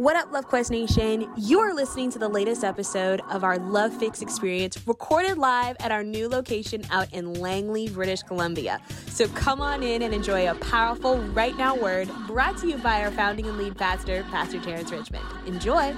What 0.00 0.16
up, 0.16 0.32
Love 0.32 0.46
Quest 0.46 0.70
Nation? 0.70 1.30
You 1.36 1.60
are 1.60 1.74
listening 1.74 2.10
to 2.12 2.18
the 2.18 2.26
latest 2.26 2.64
episode 2.64 3.20
of 3.30 3.44
our 3.44 3.58
Love 3.58 3.92
Fix 3.92 4.22
experience, 4.22 4.78
recorded 4.86 5.36
live 5.36 5.76
at 5.78 5.92
our 5.92 6.02
new 6.02 6.26
location 6.26 6.82
out 6.90 7.12
in 7.12 7.34
Langley, 7.34 7.86
British 7.86 8.22
Columbia. 8.22 8.80
So 9.08 9.28
come 9.28 9.60
on 9.60 9.82
in 9.82 10.00
and 10.00 10.14
enjoy 10.14 10.50
a 10.50 10.54
powerful 10.54 11.18
right 11.18 11.54
now 11.58 11.76
word 11.76 12.08
brought 12.26 12.56
to 12.60 12.68
you 12.68 12.78
by 12.78 13.02
our 13.04 13.10
founding 13.10 13.44
and 13.44 13.58
lead 13.58 13.76
pastor, 13.76 14.24
Pastor 14.30 14.58
Terrence 14.58 14.90
Richmond. 14.90 15.26
Enjoy. 15.44 15.94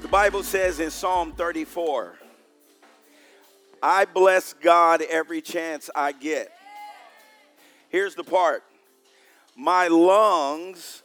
The 0.00 0.08
Bible 0.08 0.44
says 0.44 0.78
in 0.78 0.92
Psalm 0.92 1.32
34, 1.32 2.16
I 3.82 4.04
bless 4.04 4.52
God 4.52 5.02
every 5.02 5.40
chance 5.40 5.90
I 5.92 6.12
get. 6.12 6.52
Here's 7.88 8.14
the 8.14 8.22
part 8.22 8.62
my 9.56 9.88
lungs 9.88 11.03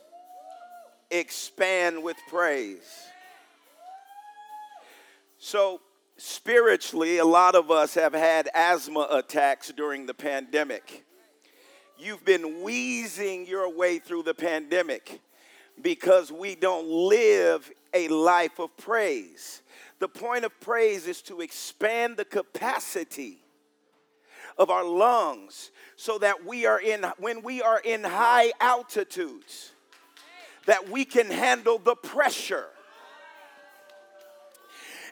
expand 1.12 2.04
with 2.04 2.18
praise. 2.30 3.08
So, 5.38 5.82
spiritually, 6.18 7.18
a 7.18 7.26
lot 7.26 7.56
of 7.56 7.72
us 7.72 7.94
have 7.96 8.14
had 8.14 8.50
asthma 8.54 9.08
attacks 9.10 9.72
during 9.72 10.06
the 10.06 10.14
pandemic. 10.14 11.06
You've 11.98 12.24
been 12.26 12.62
wheezing 12.62 13.48
your 13.48 13.74
way 13.74 14.00
through 14.00 14.24
the 14.24 14.34
pandemic 14.34 15.22
because 15.82 16.32
we 16.32 16.56
don't 16.56 16.88
live 16.88 17.72
a 17.94 18.08
life 18.10 18.60
of 18.60 18.76
praise. 18.78 19.62
The 20.00 20.08
point 20.08 20.46
of 20.46 20.58
praise 20.60 21.08
is 21.08 21.22
to 21.24 21.42
expand 21.42 22.18
the 22.18 22.26
capacity 22.26 23.40
of 24.58 24.70
our 24.70 24.84
lungs 24.84 25.72
so 25.96 26.18
that 26.20 26.46
we 26.46 26.66
are 26.66 26.80
in 26.80 27.06
when 27.18 27.42
we 27.42 27.62
are 27.62 27.80
in 27.80 28.04
high 28.04 28.52
altitudes 28.60 29.72
that 30.66 30.90
we 30.90 31.06
can 31.06 31.30
handle 31.30 31.78
the 31.80 31.96
pressure. 31.96 32.68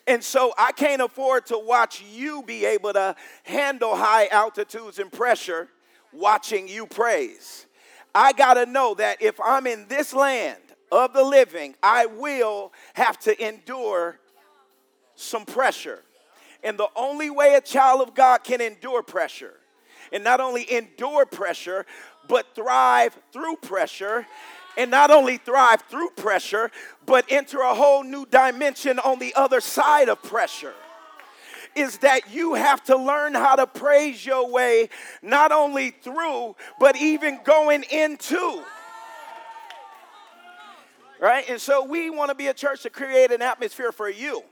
And 0.07 0.23
so 0.23 0.53
I 0.57 0.71
can't 0.71 1.01
afford 1.01 1.47
to 1.47 1.59
watch 1.59 2.01
you 2.01 2.41
be 2.43 2.65
able 2.65 2.93
to 2.93 3.15
handle 3.43 3.95
high 3.95 4.27
altitudes 4.27 4.99
and 4.99 5.11
pressure 5.11 5.67
watching 6.13 6.67
you 6.67 6.85
praise. 6.87 7.65
I 8.15 8.31
got 8.31 8.53
to 8.53 8.65
know 8.65 8.93
that 8.95 9.21
if 9.21 9.39
I'm 9.41 9.67
in 9.67 9.85
this 9.89 10.13
land 10.13 10.61
of 10.91 11.13
the 11.13 11.23
living, 11.23 11.75
I 11.83 12.05
will 12.05 12.71
have 12.93 13.19
to 13.19 13.45
endure 13.45 14.17
some 15.15 15.45
pressure. 15.45 16.03
And 16.63 16.77
the 16.79 16.89
only 16.95 17.29
way 17.29 17.55
a 17.55 17.61
child 17.61 18.01
of 18.01 18.15
God 18.15 18.43
can 18.43 18.61
endure 18.61 19.03
pressure, 19.03 19.53
and 20.11 20.23
not 20.23 20.39
only 20.39 20.71
endure 20.71 21.25
pressure, 21.25 21.85
but 22.27 22.55
thrive 22.55 23.17
through 23.31 23.57
pressure, 23.57 24.25
and 24.77 24.91
not 24.91 25.11
only 25.11 25.37
thrive 25.37 25.81
through 25.89 26.11
pressure, 26.11 26.71
but 27.05 27.25
enter 27.29 27.59
a 27.59 27.73
whole 27.73 28.03
new 28.03 28.25
dimension 28.27 28.99
on 28.99 29.19
the 29.19 29.33
other 29.35 29.59
side 29.59 30.07
of 30.07 30.21
pressure 30.21 30.73
is 31.75 31.99
that 31.99 32.33
you 32.33 32.55
have 32.55 32.83
to 32.83 32.97
learn 32.97 33.33
how 33.33 33.55
to 33.55 33.67
praise 33.67 34.25
your 34.25 34.49
way 34.49 34.89
not 35.21 35.51
only 35.51 35.91
through, 35.91 36.55
but 36.79 36.95
even 36.97 37.39
going 37.43 37.83
into. 37.91 38.63
Right? 41.19 41.47
And 41.49 41.59
so 41.59 41.85
we 41.85 42.09
want 42.09 42.29
to 42.29 42.35
be 42.35 42.47
a 42.47 42.53
church 42.53 42.83
to 42.83 42.89
create 42.89 43.31
an 43.31 43.41
atmosphere 43.41 43.91
for 43.91 44.09
you. 44.09 44.43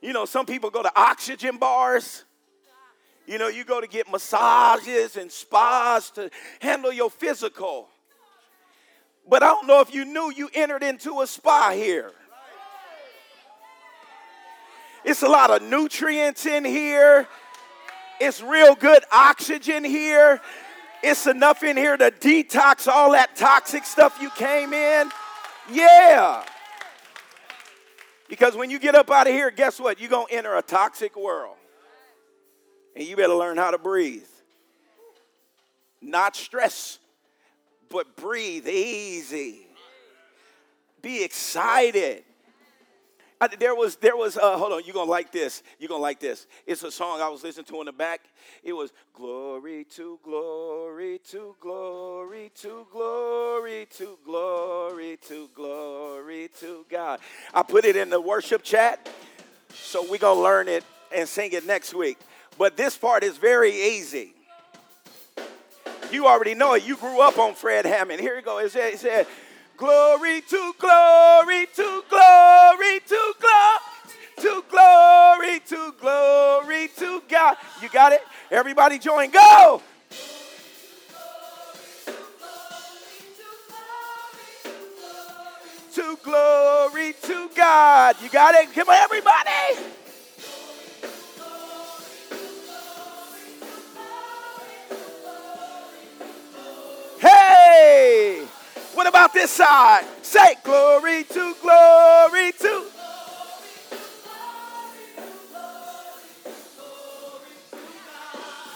You 0.00 0.12
know, 0.12 0.24
some 0.24 0.46
people 0.46 0.70
go 0.70 0.82
to 0.82 0.92
oxygen 0.96 1.58
bars. 1.58 2.24
You 3.26 3.38
know, 3.38 3.48
you 3.48 3.64
go 3.64 3.80
to 3.80 3.86
get 3.86 4.10
massages 4.10 5.16
and 5.16 5.30
spas 5.30 6.10
to 6.12 6.30
handle 6.60 6.92
your 6.92 7.10
physical. 7.10 7.88
But 9.28 9.42
I 9.42 9.48
don't 9.48 9.66
know 9.66 9.80
if 9.80 9.92
you 9.92 10.04
knew 10.04 10.32
you 10.34 10.48
entered 10.54 10.82
into 10.82 11.20
a 11.20 11.26
spa 11.26 11.70
here. 11.72 12.12
It's 15.04 15.22
a 15.22 15.28
lot 15.28 15.50
of 15.50 15.62
nutrients 15.62 16.46
in 16.46 16.64
here. 16.64 17.28
It's 18.20 18.42
real 18.42 18.74
good 18.74 19.04
oxygen 19.12 19.84
here. 19.84 20.40
It's 21.02 21.26
enough 21.26 21.62
in 21.62 21.76
here 21.76 21.96
to 21.96 22.10
detox 22.10 22.88
all 22.88 23.12
that 23.12 23.36
toxic 23.36 23.84
stuff 23.84 24.18
you 24.20 24.30
came 24.30 24.72
in. 24.72 25.10
Yeah. 25.70 26.44
Because 28.28 28.56
when 28.56 28.70
you 28.70 28.78
get 28.78 28.94
up 28.94 29.10
out 29.10 29.26
of 29.26 29.32
here, 29.32 29.50
guess 29.50 29.78
what? 29.78 30.00
You're 30.00 30.10
going 30.10 30.26
to 30.28 30.34
enter 30.34 30.56
a 30.56 30.62
toxic 30.62 31.16
world. 31.16 31.56
And 32.96 33.06
you 33.06 33.14
better 33.14 33.34
learn 33.34 33.56
how 33.56 33.70
to 33.70 33.78
breathe. 33.78 34.26
Not 36.02 36.34
stress 36.34 36.98
but 37.90 38.16
breathe 38.16 38.68
easy. 38.68 39.66
Be 41.00 41.22
excited. 41.22 42.24
I, 43.40 43.46
there 43.46 43.74
was, 43.74 43.96
there 43.96 44.16
was, 44.16 44.36
uh, 44.36 44.56
hold 44.56 44.72
on, 44.72 44.82
you're 44.84 44.94
gonna 44.94 45.10
like 45.10 45.30
this. 45.30 45.62
You're 45.78 45.88
gonna 45.88 46.02
like 46.02 46.18
this. 46.18 46.48
It's 46.66 46.82
a 46.82 46.90
song 46.90 47.20
I 47.20 47.28
was 47.28 47.44
listening 47.44 47.66
to 47.66 47.80
in 47.80 47.86
the 47.86 47.92
back. 47.92 48.22
It 48.64 48.72
was 48.72 48.92
glory 49.12 49.84
to 49.94 50.18
glory 50.24 51.20
to 51.30 51.54
glory 51.60 52.50
to 52.56 52.86
glory 52.90 53.86
to 53.92 54.18
glory 54.24 55.18
to 55.28 55.48
glory 55.54 56.50
to 56.58 56.84
God. 56.90 57.20
I 57.54 57.62
put 57.62 57.84
it 57.84 57.94
in 57.94 58.10
the 58.10 58.20
worship 58.20 58.64
chat, 58.64 59.08
so 59.72 60.04
we're 60.10 60.18
gonna 60.18 60.40
learn 60.40 60.66
it 60.66 60.82
and 61.14 61.28
sing 61.28 61.52
it 61.52 61.64
next 61.64 61.94
week. 61.94 62.18
But 62.58 62.76
this 62.76 62.96
part 62.96 63.22
is 63.22 63.36
very 63.36 63.72
easy. 63.72 64.34
You 66.10 66.26
already 66.26 66.54
know 66.54 66.74
it. 66.74 66.84
You 66.84 66.96
grew 66.96 67.20
up 67.20 67.38
on 67.38 67.54
Fred 67.54 67.84
Hammond. 67.84 68.20
Here 68.20 68.36
you 68.36 68.42
go. 68.42 68.58
It 68.58 68.72
said, 68.72 68.94
it 68.94 68.98
said 68.98 69.26
glory 69.76 70.40
to 70.40 70.74
glory 70.78 71.66
to 71.74 72.02
glory 72.08 73.00
to 73.06 73.34
glory 73.40 74.00
to 74.38 74.64
glory 74.70 75.60
to 75.66 75.94
glory 76.00 76.88
to 76.96 77.22
God. 77.28 77.56
You 77.82 77.88
got 77.90 78.12
it? 78.12 78.22
Everybody 78.50 78.98
join. 78.98 79.30
Go. 79.30 79.82
To 85.94 86.18
glory 86.22 87.14
to 87.22 87.50
God. 87.54 88.16
You 88.22 88.30
got 88.30 88.54
it? 88.54 88.72
Come 88.72 88.88
on, 88.88 88.94
everybody. 88.96 90.07
What 98.98 99.06
about 99.06 99.32
this 99.32 99.52
side? 99.52 100.04
Say 100.22 100.56
glory 100.64 101.22
to 101.22 101.54
glory 101.62 102.50
to. 102.50 102.82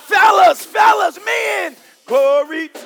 Fellas, 0.07 0.65
fellas, 0.65 1.19
men, 1.27 1.75
glory 2.07 2.69
to. 2.69 2.81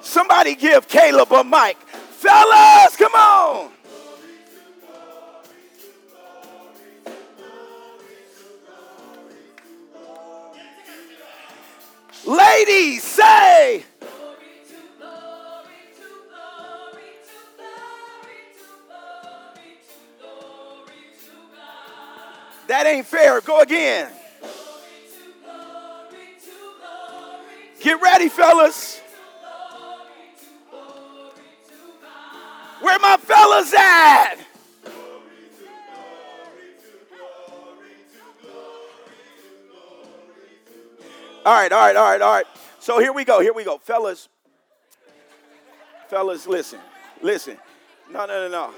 Somebody 0.00 0.56
give 0.56 0.88
Caleb 0.88 1.30
a 1.30 1.44
mic. 1.44 1.76
Fellas, 1.78 2.96
come 2.96 3.14
on. 3.14 3.70
Ladies, 12.30 13.02
say. 13.02 13.82
That 22.68 22.86
ain't 22.86 23.04
fair. 23.04 23.40
Go 23.40 23.62
again. 23.62 24.12
Get 27.80 28.00
ready, 28.00 28.28
fellas. 28.28 29.00
Where 32.80 32.98
my 33.00 33.16
fellas 33.16 33.74
at? 33.74 34.36
All 41.50 41.56
right, 41.56 41.72
all 41.72 41.80
right, 41.80 41.96
all 41.96 42.04
right, 42.04 42.22
all 42.22 42.32
right. 42.32 42.46
So 42.78 43.00
here 43.00 43.12
we 43.12 43.24
go, 43.24 43.40
here 43.40 43.52
we 43.52 43.64
go. 43.64 43.76
Fellas, 43.78 44.28
fellas, 46.06 46.46
listen, 46.46 46.78
listen. 47.22 47.56
No, 48.08 48.24
no, 48.24 48.46
no, 48.46 48.48
no. 48.48 48.74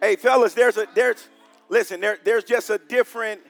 Hey, 0.00 0.14
fellas, 0.14 0.54
there's 0.54 0.76
a, 0.76 0.86
there's, 0.94 1.26
listen, 1.68 2.00
there, 2.00 2.18
there's 2.22 2.44
just 2.44 2.70
a 2.70 2.78
different, 2.78 3.40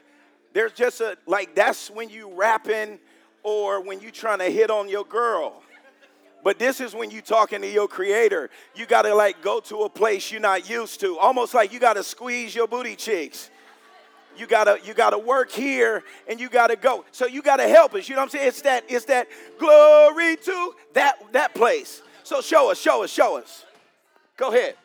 there's 0.53 0.71
just 0.71 0.99
a, 0.99 1.15
like, 1.27 1.53
that's 1.53 1.91
when 1.91 2.09
you 2.09 2.33
rapping 2.33 2.97
or 3.43 3.83
when 3.83 3.99
you 3.99 4.09
trying 4.09 4.39
to 4.39 4.49
hit 4.49 4.71
on 4.71 4.89
your 4.89 5.05
girl. 5.05 5.61
But 6.43 6.57
this 6.57 6.81
is 6.81 6.95
when 6.95 7.11
you 7.11 7.21
talking 7.21 7.61
to 7.61 7.69
your 7.69 7.87
creator. 7.87 8.49
You 8.73 8.87
got 8.87 9.03
to 9.03 9.13
like 9.13 9.43
go 9.43 9.59
to 9.59 9.83
a 9.83 9.89
place 9.89 10.31
you're 10.31 10.41
not 10.41 10.67
used 10.67 11.01
to. 11.01 11.19
Almost 11.19 11.53
like 11.53 11.71
you 11.71 11.79
got 11.79 11.97
to 11.97 12.03
squeeze 12.03 12.55
your 12.55 12.67
booty 12.67 12.95
cheeks. 12.95 13.51
You 14.37 14.47
gotta 14.47 14.79
you 14.83 14.93
gotta 14.93 15.17
work 15.17 15.51
here 15.51 16.03
and 16.27 16.39
you 16.39 16.49
gotta 16.49 16.75
go. 16.75 17.05
So 17.11 17.25
you 17.25 17.41
gotta 17.41 17.67
help 17.67 17.93
us 17.93 18.09
you 18.09 18.15
know 18.15 18.21
what 18.21 18.25
i'm 18.25 18.29
saying? 18.31 18.47
It's 18.47 18.61
that 18.61 18.83
it's 18.87 19.05
that 19.05 19.27
glory 19.59 20.37
to 20.37 20.73
that 20.93 21.15
that 21.33 21.53
place. 21.53 22.01
So 22.23 22.41
show 22.41 22.71
us 22.71 22.79
show 22.79 23.03
us 23.03 23.11
show 23.11 23.37
us. 23.37 23.65
Go 24.37 24.49
ahead. 24.49 24.75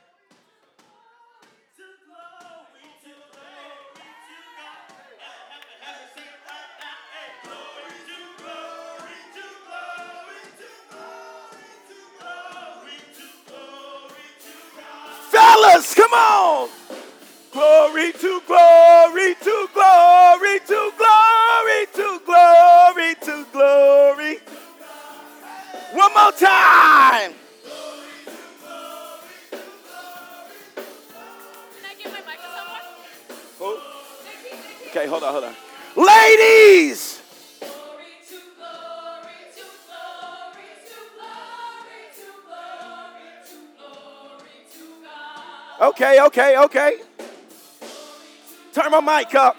Fellas 15.31 15.95
come 15.95 16.12
on 16.12 16.69
Glory 17.53 18.12
to 18.12 18.43
glory 18.47 19.35
to 19.35 19.69
glory 19.73 20.61
to 20.67 20.93
glory 20.99 21.87
to 21.95 22.21
glory 22.27 23.15
to 23.23 23.47
glory. 23.53 24.39
One 25.93 26.12
more 26.12 26.33
time. 26.33 27.33
Oh. 33.61 33.83
Okay, 34.89 35.06
hold 35.06 35.23
on, 35.23 35.33
hold 35.33 35.45
on. 35.45 35.55
Ladies! 35.97 37.23
Okay, 45.81 46.21
okay, 46.21 46.59
okay. 46.59 46.99
Turn 48.73 48.91
my 48.91 49.00
mic 49.00 49.35
up. 49.35 49.56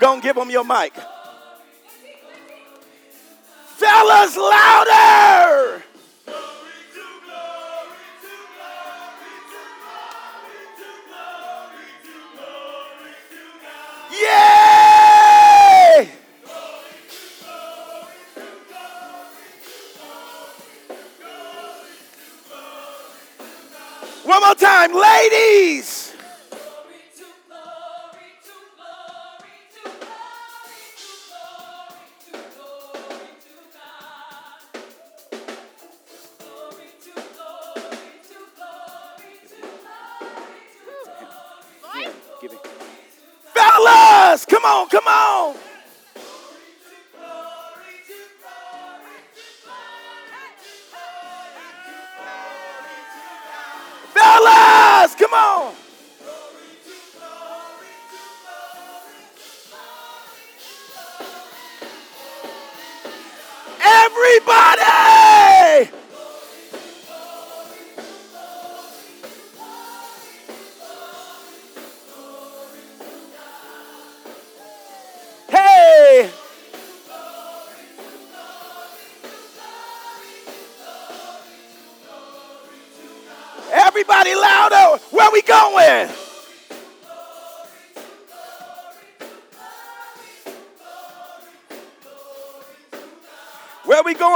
Go 0.00 0.14
and 0.14 0.22
give 0.22 0.36
them 0.36 0.50
your 0.50 0.64
mic. 0.64 0.94
Fellas, 3.76 4.36
louder! 4.36 5.82
Yay! 14.10 16.08
One 24.24 24.40
more 24.42 24.54
time, 24.54 24.92
ladies! 24.92 25.97
Everybody! 64.30 65.07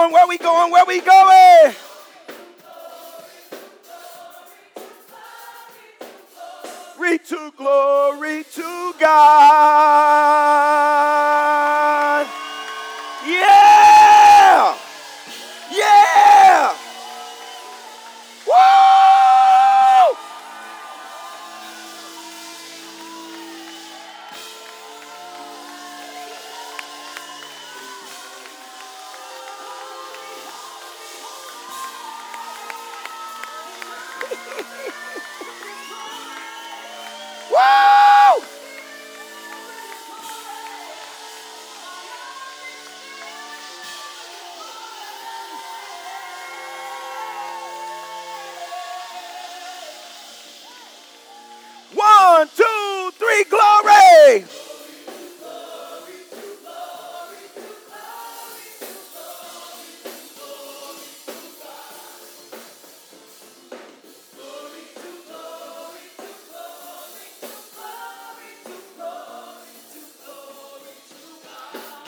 Going? 0.03 0.13
Where 0.13 0.27
we 0.27 0.39
going? 0.39 0.73
Where 0.73 0.85
we 0.87 1.01
going? 1.01 1.42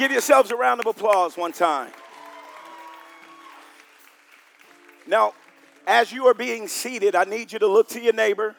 Give 0.04 0.12
yourselves 0.12 0.50
a 0.50 0.56
round 0.56 0.80
of 0.80 0.86
applause 0.86 1.34
one 1.34 1.52
time. 1.52 1.90
Now, 5.06 5.32
as 5.86 6.12
you 6.12 6.26
are 6.26 6.34
being 6.34 6.68
seated, 6.68 7.14
I 7.14 7.24
need 7.24 7.50
you 7.50 7.58
to 7.60 7.66
look 7.66 7.88
to 7.88 8.02
your 8.02 8.12
neighbor 8.12 8.54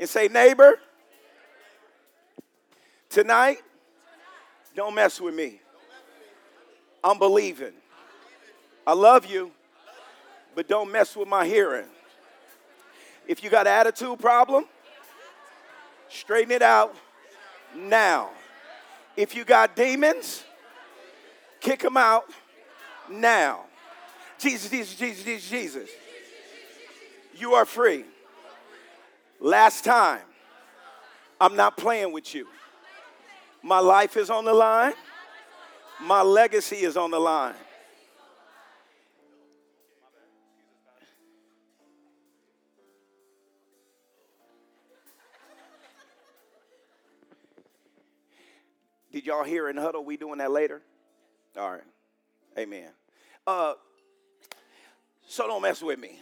and 0.00 0.08
say, 0.08 0.26
Neighbor, 0.26 0.80
tonight, 3.08 3.58
don't 4.74 4.96
mess 4.96 5.20
with 5.20 5.32
me. 5.32 5.60
I'm 7.04 7.20
believing. 7.20 7.74
I 8.84 8.94
love 8.94 9.26
you, 9.26 9.52
but 10.56 10.66
don't 10.66 10.90
mess 10.90 11.14
with 11.14 11.28
my 11.28 11.46
hearing. 11.46 11.86
If 13.28 13.44
you 13.44 13.48
got 13.48 13.68
an 13.68 13.74
attitude 13.74 14.18
problem, 14.18 14.64
straighten 16.08 16.50
it 16.50 16.62
out 16.62 16.96
now. 17.76 18.30
If 19.16 19.36
you 19.36 19.44
got 19.44 19.76
demons, 19.76 20.42
kick 21.68 21.80
them 21.80 21.98
out 21.98 22.24
now. 23.10 23.60
Jesus, 24.38 24.70
Jesus, 24.70 24.94
Jesus, 24.94 25.22
Jesus, 25.22 25.50
Jesus. 25.50 25.90
You 27.36 27.52
are 27.52 27.66
free. 27.66 28.04
Last 29.38 29.84
time, 29.84 30.22
I'm 31.38 31.56
not 31.56 31.76
playing 31.76 32.12
with 32.12 32.34
you. 32.34 32.46
My 33.62 33.80
life 33.80 34.16
is 34.16 34.30
on 34.30 34.46
the 34.46 34.54
line, 34.54 34.94
my 36.00 36.22
legacy 36.22 36.76
is 36.76 36.96
on 36.96 37.10
the 37.10 37.18
line. 37.18 37.54
Did 49.12 49.26
y'all 49.26 49.44
hear 49.44 49.68
in 49.68 49.76
huddle? 49.76 50.04
We 50.04 50.16
doing 50.16 50.38
that 50.38 50.50
later? 50.50 50.80
All 51.56 51.70
right. 51.70 51.82
Amen. 52.58 52.90
Uh, 53.46 53.74
so 55.26 55.46
don't 55.46 55.62
mess 55.62 55.82
with 55.82 55.98
me. 55.98 56.20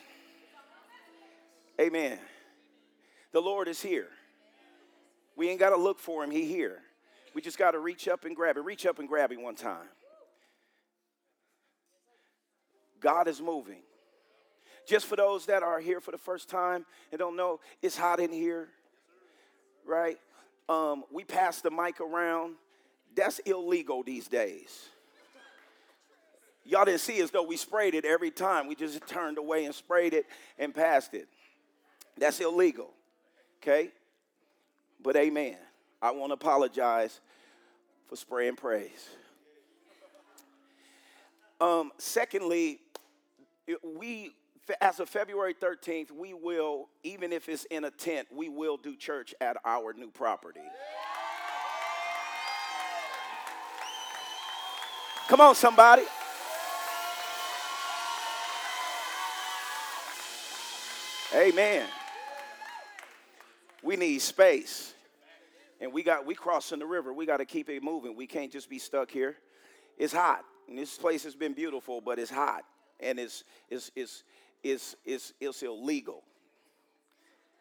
Amen. 1.80 2.18
The 3.32 3.40
Lord 3.40 3.68
is 3.68 3.80
here. 3.82 4.08
We 5.36 5.50
ain't 5.50 5.60
got 5.60 5.70
to 5.70 5.76
look 5.76 5.98
for 5.98 6.24
him, 6.24 6.30
he 6.30 6.46
here. 6.46 6.80
We 7.34 7.42
just 7.42 7.58
got 7.58 7.72
to 7.72 7.78
reach 7.78 8.08
up 8.08 8.24
and 8.24 8.34
grab 8.34 8.56
it. 8.56 8.60
Reach 8.60 8.86
up 8.86 8.98
and 8.98 9.06
grab 9.06 9.30
it 9.30 9.40
one 9.40 9.54
time. 9.54 9.88
God 12.98 13.28
is 13.28 13.42
moving. 13.42 13.82
Just 14.86 15.06
for 15.06 15.16
those 15.16 15.46
that 15.46 15.62
are 15.62 15.80
here 15.80 16.00
for 16.00 16.12
the 16.12 16.18
first 16.18 16.48
time 16.48 16.86
and 17.10 17.18
don't 17.18 17.36
know, 17.36 17.60
it's 17.82 17.96
hot 17.96 18.20
in 18.20 18.32
here, 18.32 18.68
right? 19.84 20.18
Um, 20.68 21.04
we 21.12 21.24
pass 21.24 21.60
the 21.60 21.70
mic 21.70 22.00
around. 22.00 22.54
That's 23.14 23.38
illegal 23.40 24.02
these 24.02 24.28
days. 24.28 24.88
Y'all 26.66 26.84
didn't 26.84 27.00
see 27.00 27.20
as 27.20 27.30
though 27.30 27.44
we 27.44 27.56
sprayed 27.56 27.94
it 27.94 28.04
every 28.04 28.30
time. 28.30 28.66
We 28.66 28.74
just 28.74 29.06
turned 29.06 29.38
away 29.38 29.64
and 29.64 29.74
sprayed 29.74 30.14
it 30.14 30.26
and 30.58 30.74
passed 30.74 31.14
it. 31.14 31.28
That's 32.18 32.40
illegal. 32.40 32.90
Okay? 33.62 33.90
But 35.02 35.16
amen. 35.16 35.56
I 36.02 36.10
want 36.10 36.30
to 36.30 36.34
apologize 36.34 37.20
for 38.06 38.16
spraying 38.16 38.56
praise. 38.56 39.08
Um, 41.60 41.92
secondly, 41.98 42.80
we 43.82 44.32
as 44.80 45.00
of 45.00 45.08
February 45.08 45.54
13th, 45.54 46.10
we 46.10 46.34
will, 46.34 46.88
even 47.04 47.32
if 47.32 47.48
it's 47.48 47.64
in 47.66 47.84
a 47.84 47.90
tent, 47.90 48.26
we 48.34 48.48
will 48.48 48.76
do 48.76 48.96
church 48.96 49.34
at 49.40 49.56
our 49.64 49.92
new 49.92 50.10
property. 50.10 50.60
Come 55.28 55.40
on, 55.40 55.54
somebody. 55.54 56.02
Amen. 61.36 61.86
We 63.82 63.96
need 63.96 64.22
space. 64.22 64.94
And 65.82 65.92
we 65.92 66.02
got 66.02 66.24
we 66.24 66.34
crossing 66.34 66.78
the 66.78 66.86
river. 66.86 67.12
We 67.12 67.26
got 67.26 67.36
to 67.36 67.44
keep 67.44 67.68
it 67.68 67.82
moving. 67.82 68.16
We 68.16 68.26
can't 68.26 68.50
just 68.50 68.70
be 68.70 68.78
stuck 68.78 69.10
here. 69.10 69.36
It's 69.98 70.14
hot. 70.14 70.44
And 70.66 70.78
this 70.78 70.96
place 70.96 71.24
has 71.24 71.34
been 71.34 71.52
beautiful, 71.52 72.00
but 72.00 72.18
it's 72.18 72.30
hot. 72.30 72.64
And 73.00 73.18
it's 73.18 73.44
it's 73.68 73.90
it's 73.94 74.24
it's 74.62 74.96
it's, 75.04 75.34
it's 75.38 75.62
illegal. 75.62 76.22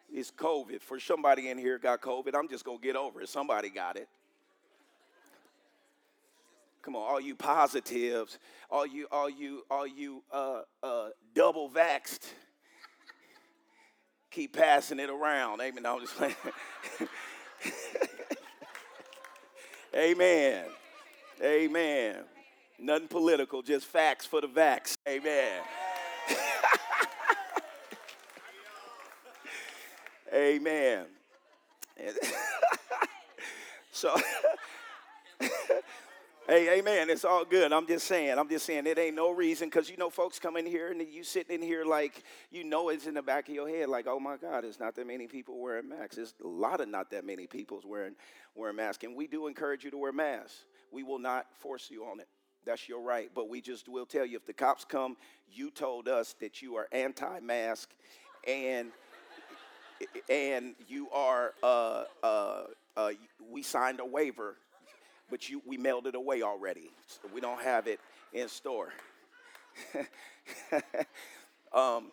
It's 0.09 0.31
COVID. 0.31 0.81
For 0.81 0.97
somebody 0.97 1.49
in 1.49 1.57
here 1.57 1.77
got 1.77 1.99
COVID, 1.99 2.33
I'm 2.33 2.47
just 2.47 2.63
gonna 2.63 2.79
get 2.79 2.95
over 2.95 3.21
it. 3.21 3.27
Somebody 3.27 3.69
got 3.69 3.97
it. 3.97 4.07
Come 6.81 6.95
on, 6.95 7.01
all 7.01 7.19
you 7.19 7.35
positives, 7.35 8.37
all 8.69 8.85
you, 8.85 9.07
all 9.11 9.27
you, 9.27 9.63
all 9.71 9.87
you 9.87 10.21
uh, 10.31 10.61
uh, 10.83 11.09
double 11.33 11.67
vaxxed 11.67 12.21
keep 14.35 14.51
passing 14.51 14.99
it 14.99 15.09
around. 15.09 15.61
Amen. 15.61 15.81
No, 15.83 15.95
I'm 15.95 16.01
just 16.01 16.15
playing. 16.17 16.35
Amen. 19.95 20.65
Amen. 21.41 22.17
Nothing 22.77 23.07
political, 23.07 23.61
just 23.61 23.85
facts 23.85 24.25
for 24.25 24.41
the 24.41 24.47
vax. 24.47 24.97
Amen. 25.07 25.61
Amen. 30.33 31.05
so 33.93 34.13
Hey, 36.47 36.77
amen. 36.77 37.09
It's 37.09 37.25
all 37.25 37.43
good. 37.43 37.73
I'm 37.73 37.87
just 37.87 38.05
saying. 38.05 38.37
I'm 38.37 38.47
just 38.47 38.67
saying 38.67 38.85
it 38.85 38.99
ain't 38.99 39.15
no 39.15 39.31
reason 39.31 39.67
because 39.67 39.89
you 39.89 39.97
know 39.97 40.11
folks 40.11 40.37
come 40.37 40.57
in 40.57 40.67
here 40.67 40.91
and 40.91 41.01
you 41.01 41.23
sitting 41.23 41.55
in 41.55 41.61
here 41.63 41.83
like 41.83 42.21
you 42.51 42.63
know 42.63 42.89
it's 42.89 43.07
in 43.07 43.15
the 43.15 43.23
back 43.23 43.49
of 43.49 43.55
your 43.55 43.67
head 43.67 43.89
like 43.89 44.05
oh 44.05 44.19
my 44.19 44.37
God, 44.37 44.63
it's 44.63 44.79
not 44.79 44.93
that 44.93 45.07
many 45.07 45.25
people 45.25 45.59
wearing 45.59 45.89
masks. 45.89 46.19
It's 46.19 46.35
a 46.43 46.47
lot 46.47 46.81
of 46.81 46.87
not 46.87 47.09
that 47.09 47.25
many 47.25 47.47
people's 47.47 47.83
wearing 47.83 48.13
wearing 48.53 48.75
masks, 48.75 49.03
and 49.03 49.15
we 49.15 49.25
do 49.25 49.47
encourage 49.47 49.83
you 49.83 49.89
to 49.89 49.97
wear 49.97 50.11
masks. 50.11 50.65
We 50.91 51.01
will 51.01 51.17
not 51.17 51.47
force 51.57 51.89
you 51.89 52.05
on 52.05 52.19
it. 52.19 52.27
That's 52.63 52.87
your 52.87 53.01
right. 53.01 53.31
But 53.33 53.49
we 53.49 53.59
just 53.59 53.89
will 53.89 54.05
tell 54.05 54.23
you 54.23 54.37
if 54.37 54.45
the 54.45 54.53
cops 54.53 54.85
come, 54.85 55.17
you 55.51 55.71
told 55.71 56.07
us 56.07 56.35
that 56.41 56.61
you 56.61 56.75
are 56.75 56.87
anti-mask, 56.91 57.89
and 58.47 58.91
and 60.29 60.75
you 60.87 61.09
are 61.09 61.55
uh, 61.63 62.03
uh, 62.21 62.63
uh, 62.95 63.11
we 63.49 63.63
signed 63.63 63.99
a 63.99 64.05
waiver 64.05 64.57
but 65.29 65.49
you, 65.49 65.61
we 65.65 65.77
mailed 65.77 66.07
it 66.07 66.15
away 66.15 66.41
already. 66.41 66.91
So 67.07 67.29
we 67.33 67.41
don't 67.41 67.61
have 67.61 67.87
it 67.87 67.99
in 68.33 68.47
store. 68.47 68.93
um, 71.73 72.11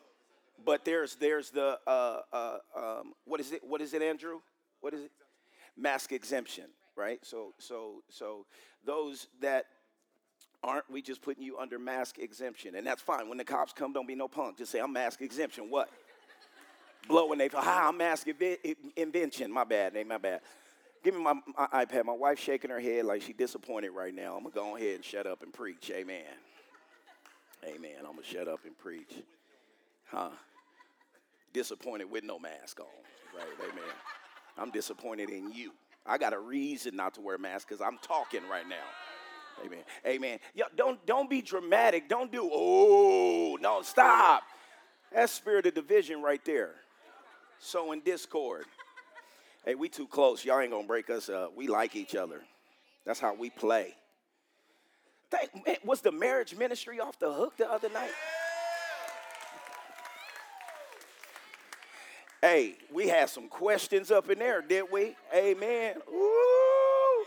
but 0.65 0.85
there's 0.85 1.17
there's 1.17 1.51
the 1.51 1.79
uh, 1.87 2.21
uh, 2.33 2.59
um, 2.77 3.13
what 3.25 3.41
is 3.41 3.53
it? 3.53 3.63
What 3.65 3.81
is 3.81 3.95
it, 3.95 4.03
Andrew? 4.03 4.41
What 4.81 4.95
is 4.95 5.03
it? 5.03 5.11
Mask 5.77 6.13
exemption, 6.13 6.65
right? 6.97 7.19
So 7.23 7.53
so 7.59 8.03
so 8.09 8.47
those 8.85 9.29
that 9.41 9.67
aren't, 10.63 10.89
we 10.91 11.03
just 11.03 11.23
putting 11.23 11.43
you 11.43 11.59
under 11.59 11.79
mask 11.79 12.19
exemption, 12.19 12.77
and 12.77 12.87
that's 12.87 13.03
fine. 13.03 13.29
When 13.29 13.39
the 13.39 13.45
cops 13.45 13.73
come, 13.73 13.93
don't 13.93 14.07
be 14.07 14.15
no 14.15 14.29
punk. 14.29 14.59
Just 14.59 14.73
say 14.73 14.81
I'm 14.81 14.93
mask 14.93 15.21
exemption. 15.21 15.71
What? 15.71 15.89
Blowing 17.09 17.39
they, 17.39 17.49
hi, 17.49 17.89
I'm 17.89 17.97
mask 17.97 18.29
invention. 18.97 19.51
My 19.51 19.65
bad, 19.65 19.95
name 19.95 20.09
my 20.09 20.19
bad. 20.19 20.41
Give 21.03 21.15
me 21.15 21.23
my, 21.23 21.35
my 21.59 21.85
iPad. 21.85 22.05
My 22.05 22.13
wife's 22.13 22.43
shaking 22.43 22.71
her 22.71 22.81
head 22.81 23.05
like 23.05 23.23
she's 23.23 23.37
disappointed 23.37 23.91
right 23.91 24.15
now. 24.15 24.37
I'm 24.37 24.43
going 24.43 24.53
to 24.53 24.59
go 24.59 24.77
ahead 24.77 24.97
and 24.97 25.05
shut 25.05 25.27
up 25.27 25.43
and 25.43 25.53
preach. 25.53 25.91
Amen. 25.93 26.23
Amen. 27.65 27.97
I'm 27.99 28.13
going 28.13 28.23
to 28.23 28.25
shut 28.25 28.49
up 28.49 28.61
and 28.65 28.77
preach. 28.79 29.13
Huh? 30.07 30.31
Disappointed 31.53 32.11
with 32.11 32.25
no 32.25 32.39
mask 32.39 32.81
on. 32.81 32.87
Right. 33.37 33.47
Amen. 33.61 33.85
I'm 34.57 34.71
disappointed 34.71 35.31
in 35.31 35.53
you. 35.53 35.73
I 36.07 36.19
got 36.19 36.33
a 36.33 36.39
reason 36.39 36.97
not 36.97 37.15
to 37.15 37.21
wear 37.21 37.37
a 37.37 37.39
mask 37.39 37.69
because 37.69 37.81
I'm 37.81 37.99
talking 38.03 38.43
right 38.51 38.69
now. 38.69 39.65
Amen. 39.65 39.85
Amen. 40.07 40.39
Yo, 40.55 40.65
don't 40.77 41.05
don't 41.07 41.31
be 41.31 41.41
dramatic. 41.43 42.09
Don't 42.09 42.33
do 42.33 42.49
oh 42.53 43.59
no 43.61 43.83
stop. 43.83 44.43
That's 45.13 45.33
spirit 45.33 45.67
of 45.67 45.75
division 45.75 46.23
right 46.23 46.45
there. 46.45 46.75
Sowing 47.59 48.01
discord. 48.01 48.65
Hey, 49.65 49.75
we 49.77 49.89
too 49.89 50.07
close. 50.07 50.45
Y'all 50.45 50.61
ain't 50.61 50.73
gonna 50.73 50.87
break 50.87 51.09
us 51.09 51.29
up. 51.29 51.57
We 51.57 51.69
like 51.69 51.95
each 51.95 52.17
other. 52.17 52.41
That's 53.05 53.21
how 53.21 53.35
we 53.35 53.51
play. 53.51 53.95
Thank, 55.31 55.67
man, 55.67 55.77
was 55.85 56.01
the 56.01 56.13
marriage 56.13 56.55
ministry 56.57 57.01
off 57.01 57.19
the 57.19 57.33
hook 57.33 57.57
the 57.57 57.71
other 57.71 57.89
night? 57.89 58.11
Hey, 62.41 62.75
we 62.93 63.07
had 63.07 63.31
some 63.31 63.49
questions 63.49 64.11
up 64.11 64.29
in 64.29 64.41
there, 64.41 64.63
did 64.63 64.87
we? 64.91 65.15
Amen. 65.35 65.95
Ooh. 66.13 67.25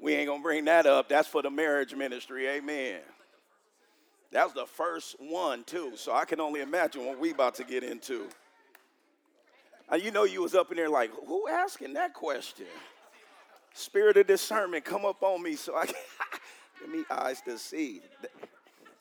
We 0.00 0.14
ain't 0.14 0.28
gonna 0.28 0.42
bring 0.42 0.64
that 0.64 0.84
up. 0.84 1.08
That's 1.08 1.28
for 1.28 1.42
the 1.42 1.50
marriage 1.50 1.94
ministry. 1.94 2.48
Amen. 2.48 3.00
That 4.32 4.44
was 4.44 4.52
the 4.52 4.66
first 4.66 5.16
one, 5.20 5.62
too. 5.64 5.92
So 5.94 6.12
I 6.12 6.24
can 6.24 6.40
only 6.40 6.60
imagine 6.60 7.06
what 7.06 7.18
we 7.18 7.30
about 7.30 7.54
to 7.56 7.64
get 7.64 7.84
into. 7.84 8.28
You 9.96 10.10
know 10.10 10.24
you 10.24 10.42
was 10.42 10.54
up 10.54 10.70
in 10.70 10.76
there 10.76 10.90
like, 10.90 11.10
who 11.26 11.48
asking 11.48 11.94
that 11.94 12.12
question? 12.12 12.66
Spirit 13.72 14.16
of 14.16 14.26
discernment, 14.26 14.84
come 14.84 15.04
up 15.04 15.22
on 15.22 15.42
me 15.42 15.56
so 15.56 15.76
I 15.76 15.86
can 15.86 15.94
give 16.80 16.90
me 16.90 17.04
eyes 17.10 17.40
to 17.42 17.58
see. 17.58 18.02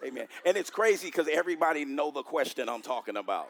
Amen. 0.06 0.28
And 0.46 0.56
it's 0.56 0.70
crazy 0.70 1.08
because 1.08 1.28
everybody 1.28 1.84
know 1.84 2.12
the 2.12 2.24
question 2.24 2.70
I'm 2.70 2.82
talking 2.82 3.18
about. 3.18 3.50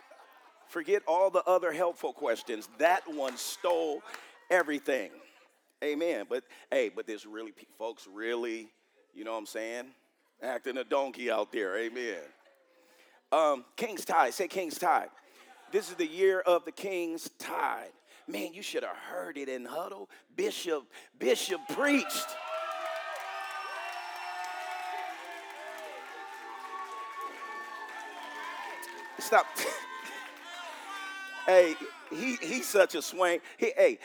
Forget 0.68 1.04
all 1.08 1.30
the 1.30 1.44
other 1.44 1.72
helpful 1.72 2.14
questions. 2.14 2.70
That 2.78 3.02
one 3.14 3.38
stole 3.38 4.02
everything. 4.50 5.12
Amen. 5.84 6.26
But 6.30 6.44
hey, 6.72 6.90
but 6.94 7.06
there's 7.06 7.26
really 7.26 7.54
folks 7.78 8.08
really, 8.12 8.68
you 9.14 9.24
know 9.24 9.34
what 9.34 9.40
I'm 9.40 9.46
saying, 9.46 9.86
acting 10.42 10.78
a 10.78 10.84
donkey 10.84 11.30
out 11.30 11.52
there. 11.52 11.78
Amen. 11.78 12.18
Um, 13.32 13.66
King's 13.76 14.06
Tide. 14.06 14.34
Say 14.34 14.48
King's 14.48 14.78
Tide. 14.78 15.10
This 15.72 15.90
is 15.90 15.96
the 15.96 16.08
year 16.08 16.40
of 16.40 16.66
the 16.66 16.72
king's 16.72 17.30
tide. 17.38 17.92
Man, 18.28 18.54
you 18.54 18.62
should 18.62 18.84
have 18.84 18.96
heard 18.96 19.38
it 19.38 19.50
in 19.50 19.66
huddle. 19.66 20.10
Bishop, 20.36 20.84
Bishop 21.18 21.62
preached. 21.70 22.36
Stop. 29.20 29.46
hey, 31.48 31.76
he 32.10 32.36
he's 32.42 32.68
such 32.68 32.96
a 32.96 33.02
swing. 33.02 33.40
He, 33.58 33.74
hey, 33.76 34.00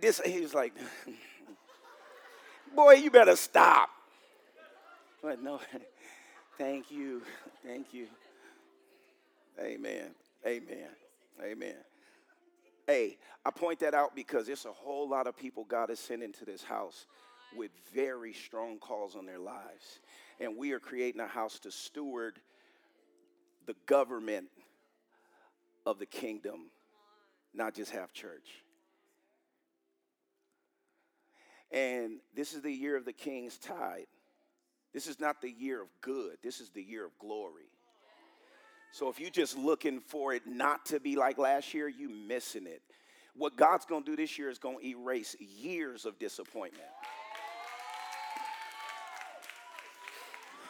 this 0.00 0.20
he 0.24 0.40
was 0.40 0.54
like, 0.54 0.74
boy, 2.74 2.94
you 2.94 3.10
better 3.10 3.36
stop. 3.36 3.88
But 5.22 5.42
no, 5.42 5.60
thank 6.58 6.90
you, 6.90 7.22
thank 7.64 7.94
you. 7.94 8.06
Amen. 9.58 10.10
Amen. 10.46 11.05
Amen. 11.42 11.76
Hey, 12.86 13.18
I 13.44 13.50
point 13.50 13.80
that 13.80 13.94
out 13.94 14.14
because 14.14 14.46
there's 14.46 14.64
a 14.64 14.72
whole 14.72 15.08
lot 15.08 15.26
of 15.26 15.36
people 15.36 15.64
God 15.64 15.88
has 15.88 15.98
sent 15.98 16.22
into 16.22 16.44
this 16.44 16.62
house 16.62 17.06
with 17.56 17.70
very 17.94 18.32
strong 18.32 18.78
calls 18.78 19.16
on 19.16 19.26
their 19.26 19.38
lives. 19.38 20.00
And 20.40 20.56
we 20.56 20.72
are 20.72 20.78
creating 20.78 21.20
a 21.20 21.26
house 21.26 21.58
to 21.60 21.70
steward 21.70 22.38
the 23.66 23.74
government 23.86 24.48
of 25.84 25.98
the 25.98 26.06
kingdom 26.06 26.70
not 27.56 27.74
just 27.74 27.90
have 27.90 28.12
church. 28.12 28.62
And 31.72 32.18
this 32.34 32.52
is 32.52 32.62
the 32.62 32.72
year 32.72 32.96
of 32.96 33.04
the 33.04 33.12
king's 33.12 33.58
tide. 33.58 34.06
This 34.92 35.06
is 35.06 35.18
not 35.18 35.40
the 35.40 35.50
year 35.50 35.82
of 35.82 35.88
good, 36.00 36.36
this 36.42 36.60
is 36.60 36.70
the 36.70 36.82
year 36.82 37.04
of 37.04 37.18
glory. 37.18 37.70
So 38.92 39.08
if 39.08 39.20
you're 39.20 39.30
just 39.30 39.58
looking 39.58 40.00
for 40.00 40.32
it 40.32 40.46
not 40.46 40.86
to 40.86 41.00
be 41.00 41.16
like 41.16 41.38
last 41.38 41.74
year, 41.74 41.88
you 41.88 42.08
missing 42.08 42.66
it. 42.66 42.82
What 43.36 43.56
God's 43.56 43.84
going 43.84 44.02
to 44.04 44.10
do 44.10 44.16
this 44.16 44.38
year 44.38 44.48
is 44.48 44.58
going 44.58 44.78
to 44.78 44.86
erase 44.86 45.36
years 45.38 46.06
of 46.06 46.18
disappointment. 46.18 46.88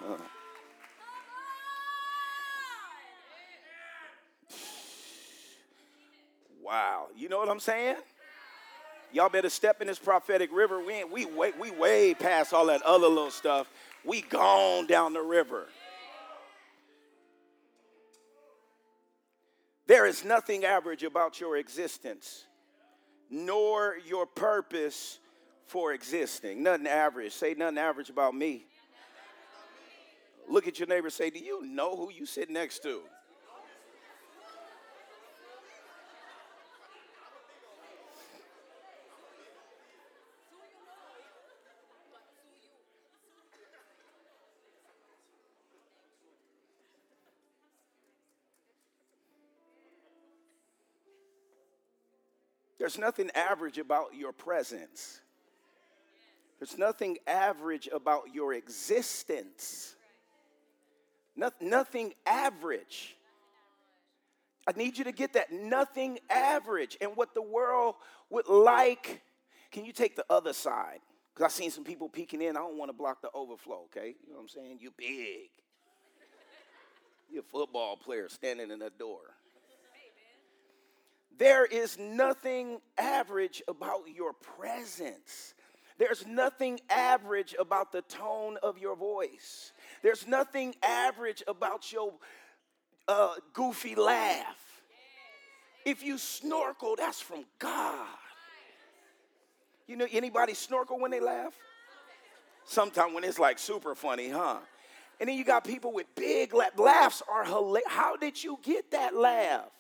Huh. 0.01 0.17
Wow. 6.63 7.07
You 7.17 7.29
know 7.29 7.39
what 7.39 7.49
I'm 7.49 7.61
saying? 7.61 7.97
Y'all 9.13 9.29
better 9.29 9.49
step 9.49 9.81
in 9.81 9.87
this 9.87 10.01
prophetic 10.01 10.53
river. 10.53 10.85
We 10.85 10.95
ain't, 10.95 11.13
we 11.13 11.25
way, 11.25 11.53
we 11.59 11.71
way 11.71 12.13
past 12.13 12.53
all 12.53 12.67
that 12.67 12.83
other 12.83 13.07
little 13.07 13.31
stuff. 13.31 13.69
We 14.05 14.23
gone 14.23 14.87
down 14.87 15.13
the 15.13 15.23
river. 15.23 15.69
There 19.87 20.07
is 20.07 20.25
nothing 20.25 20.65
average 20.65 21.05
about 21.05 21.41
your 21.41 21.57
existence, 21.57 22.45
nor 23.31 23.97
your 24.05 24.27
purpose 24.27 25.21
for 25.67 25.93
existing. 25.93 26.63
Nothing 26.63 26.89
average. 26.89 27.33
Say 27.33 27.55
nothing 27.55 27.79
average 27.79 28.11
about 28.11 28.35
me. 28.35 28.67
Look 30.49 30.69
at 30.69 30.79
your 30.79 30.89
neighbor 30.89 31.11
say, 31.11 31.31
Do 31.31 31.39
you 31.39 31.65
know 31.65 31.97
who 31.97 32.11
you 32.11 32.27
sit 32.27 32.51
next 32.51 32.83
to? 32.85 33.01
There's 52.87 52.99
nothing 52.99 53.33
average 53.35 53.79
about 53.79 54.15
your 54.15 54.31
presence. 54.31 55.21
There's 56.61 56.79
nothing 56.79 57.19
average 57.27 57.89
about 57.93 58.33
your 58.33 58.55
existence. 58.55 59.97
No, 61.35 61.51
nothing 61.61 62.15
average. 62.25 63.17
I 64.69 64.79
need 64.79 64.97
you 64.99 65.03
to 65.03 65.11
get 65.11 65.33
that. 65.33 65.51
Nothing 65.51 66.21
average. 66.31 66.97
And 67.01 67.17
what 67.17 67.35
the 67.35 67.43
world 67.43 67.97
would 68.31 68.47
like, 68.47 69.21
can 69.73 69.85
you 69.85 69.93
take 69.93 70.15
the 70.15 70.25
other 70.31 70.53
side? 70.53 71.01
Because 71.35 71.47
I've 71.47 71.57
seen 71.57 71.73
some 71.73 71.83
people 71.83 72.09
peeking 72.09 72.41
in. 72.41 72.57
I 72.57 72.61
don't 72.61 72.79
want 72.79 72.91
to 72.91 72.97
block 72.97 73.21
the 73.21 73.31
overflow, 73.35 73.87
okay? 73.87 74.15
You 74.23 74.31
know 74.31 74.37
what 74.37 74.43
I'm 74.43 74.49
saying? 74.49 74.79
You 74.81 74.93
big. 74.97 75.49
You're 77.33 77.43
a 77.43 77.51
football 77.51 77.97
player 77.97 78.29
standing 78.29 78.71
in 78.71 78.79
the 78.79 78.91
door. 78.97 79.23
There 81.39 81.65
is 81.65 81.99
nothing 81.99 82.81
average 82.97 83.63
about 83.69 84.05
your 84.15 84.33
presence. 84.33 85.55
There's 85.99 86.27
nothing 86.27 86.81
average 86.91 87.55
about 87.59 87.93
the 87.93 88.03
tone 88.03 88.59
of 88.63 88.79
your 88.79 88.97
voice. 88.97 89.73
There's 90.03 90.27
nothing 90.27 90.75
average 90.83 91.43
about 91.47 91.93
your 91.93 92.13
uh, 93.09 93.35
goofy 93.53 93.95
laugh. 93.95 94.83
If 95.85 96.03
you 96.03 96.19
snorkel, 96.19 96.97
that's 96.97 97.21
from 97.21 97.45
God. 97.59 98.07
You 99.87 99.97
know, 99.97 100.07
anybody 100.11 100.55
snorkel 100.55 100.99
when 100.99 101.11
they 101.11 101.21
laugh? 101.21 101.55
Sometimes 102.65 103.15
when 103.15 103.23
it's 103.23 103.39
like 103.39 103.59
super 103.59 103.95
funny, 103.95 104.29
huh? 104.29 104.59
And 105.21 105.29
then 105.29 105.39
you 105.39 105.45
got 105.45 105.65
people 105.65 105.93
with 105.93 106.07
big 106.15 106.53
la- 106.53 106.65
laughs 106.77 107.23
are 107.31 107.45
hilarious. 107.45 107.89
How 107.89 108.17
did 108.17 108.43
you 108.43 108.59
get 108.63 108.91
that 108.91 109.15
laugh? 109.15 109.71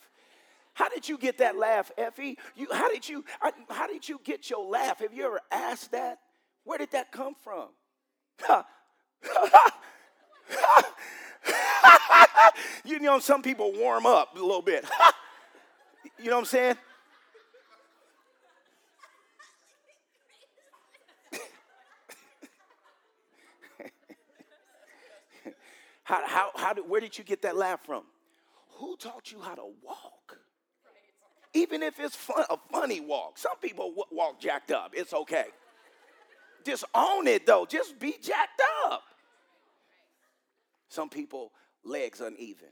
How 0.76 0.88
did 0.90 1.08
you 1.08 1.16
get 1.16 1.38
that 1.38 1.56
laugh, 1.56 1.90
Effie? 1.96 2.36
You, 2.54 2.68
how 2.70 2.92
did 2.92 3.08
you 3.08 3.24
how 3.70 3.86
did 3.86 4.06
you 4.06 4.20
get 4.22 4.50
your 4.50 4.62
laugh? 4.62 5.00
Have 5.00 5.14
you 5.14 5.24
ever 5.24 5.40
asked 5.50 5.92
that? 5.92 6.18
Where 6.64 6.76
did 6.76 6.90
that 6.90 7.10
come 7.10 7.34
from? 7.42 7.68
you 12.84 13.00
know, 13.00 13.18
some 13.20 13.40
people 13.40 13.72
warm 13.72 14.04
up 14.04 14.36
a 14.36 14.38
little 14.38 14.60
bit. 14.60 14.84
you 16.18 16.26
know 16.26 16.32
what 16.32 16.40
I'm 16.40 16.44
saying? 16.44 16.76
how, 26.04 26.26
how, 26.26 26.50
how 26.54 26.74
did, 26.74 26.86
where 26.86 27.00
did 27.00 27.16
you 27.16 27.24
get 27.24 27.40
that 27.42 27.56
laugh 27.56 27.80
from? 27.86 28.02
Who 28.72 28.94
taught 28.98 29.32
you 29.32 29.40
how 29.40 29.54
to 29.54 29.64
walk? 29.82 30.15
Even 31.56 31.82
if 31.82 31.98
it's 31.98 32.14
fun, 32.14 32.44
a 32.50 32.56
funny 32.70 33.00
walk. 33.00 33.38
Some 33.38 33.56
people 33.62 33.94
walk 34.10 34.38
jacked 34.38 34.70
up. 34.70 34.92
It's 34.94 35.14
okay. 35.14 35.46
Just 36.64 36.84
own 36.94 37.26
it 37.26 37.46
though. 37.46 37.66
Just 37.66 37.98
be 37.98 38.14
jacked 38.22 38.60
up. 38.86 39.02
Some 40.88 41.08
people 41.08 41.50
legs 41.84 42.20
uneven. 42.20 42.68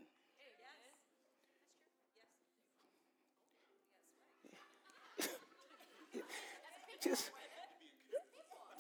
just 7.03 7.31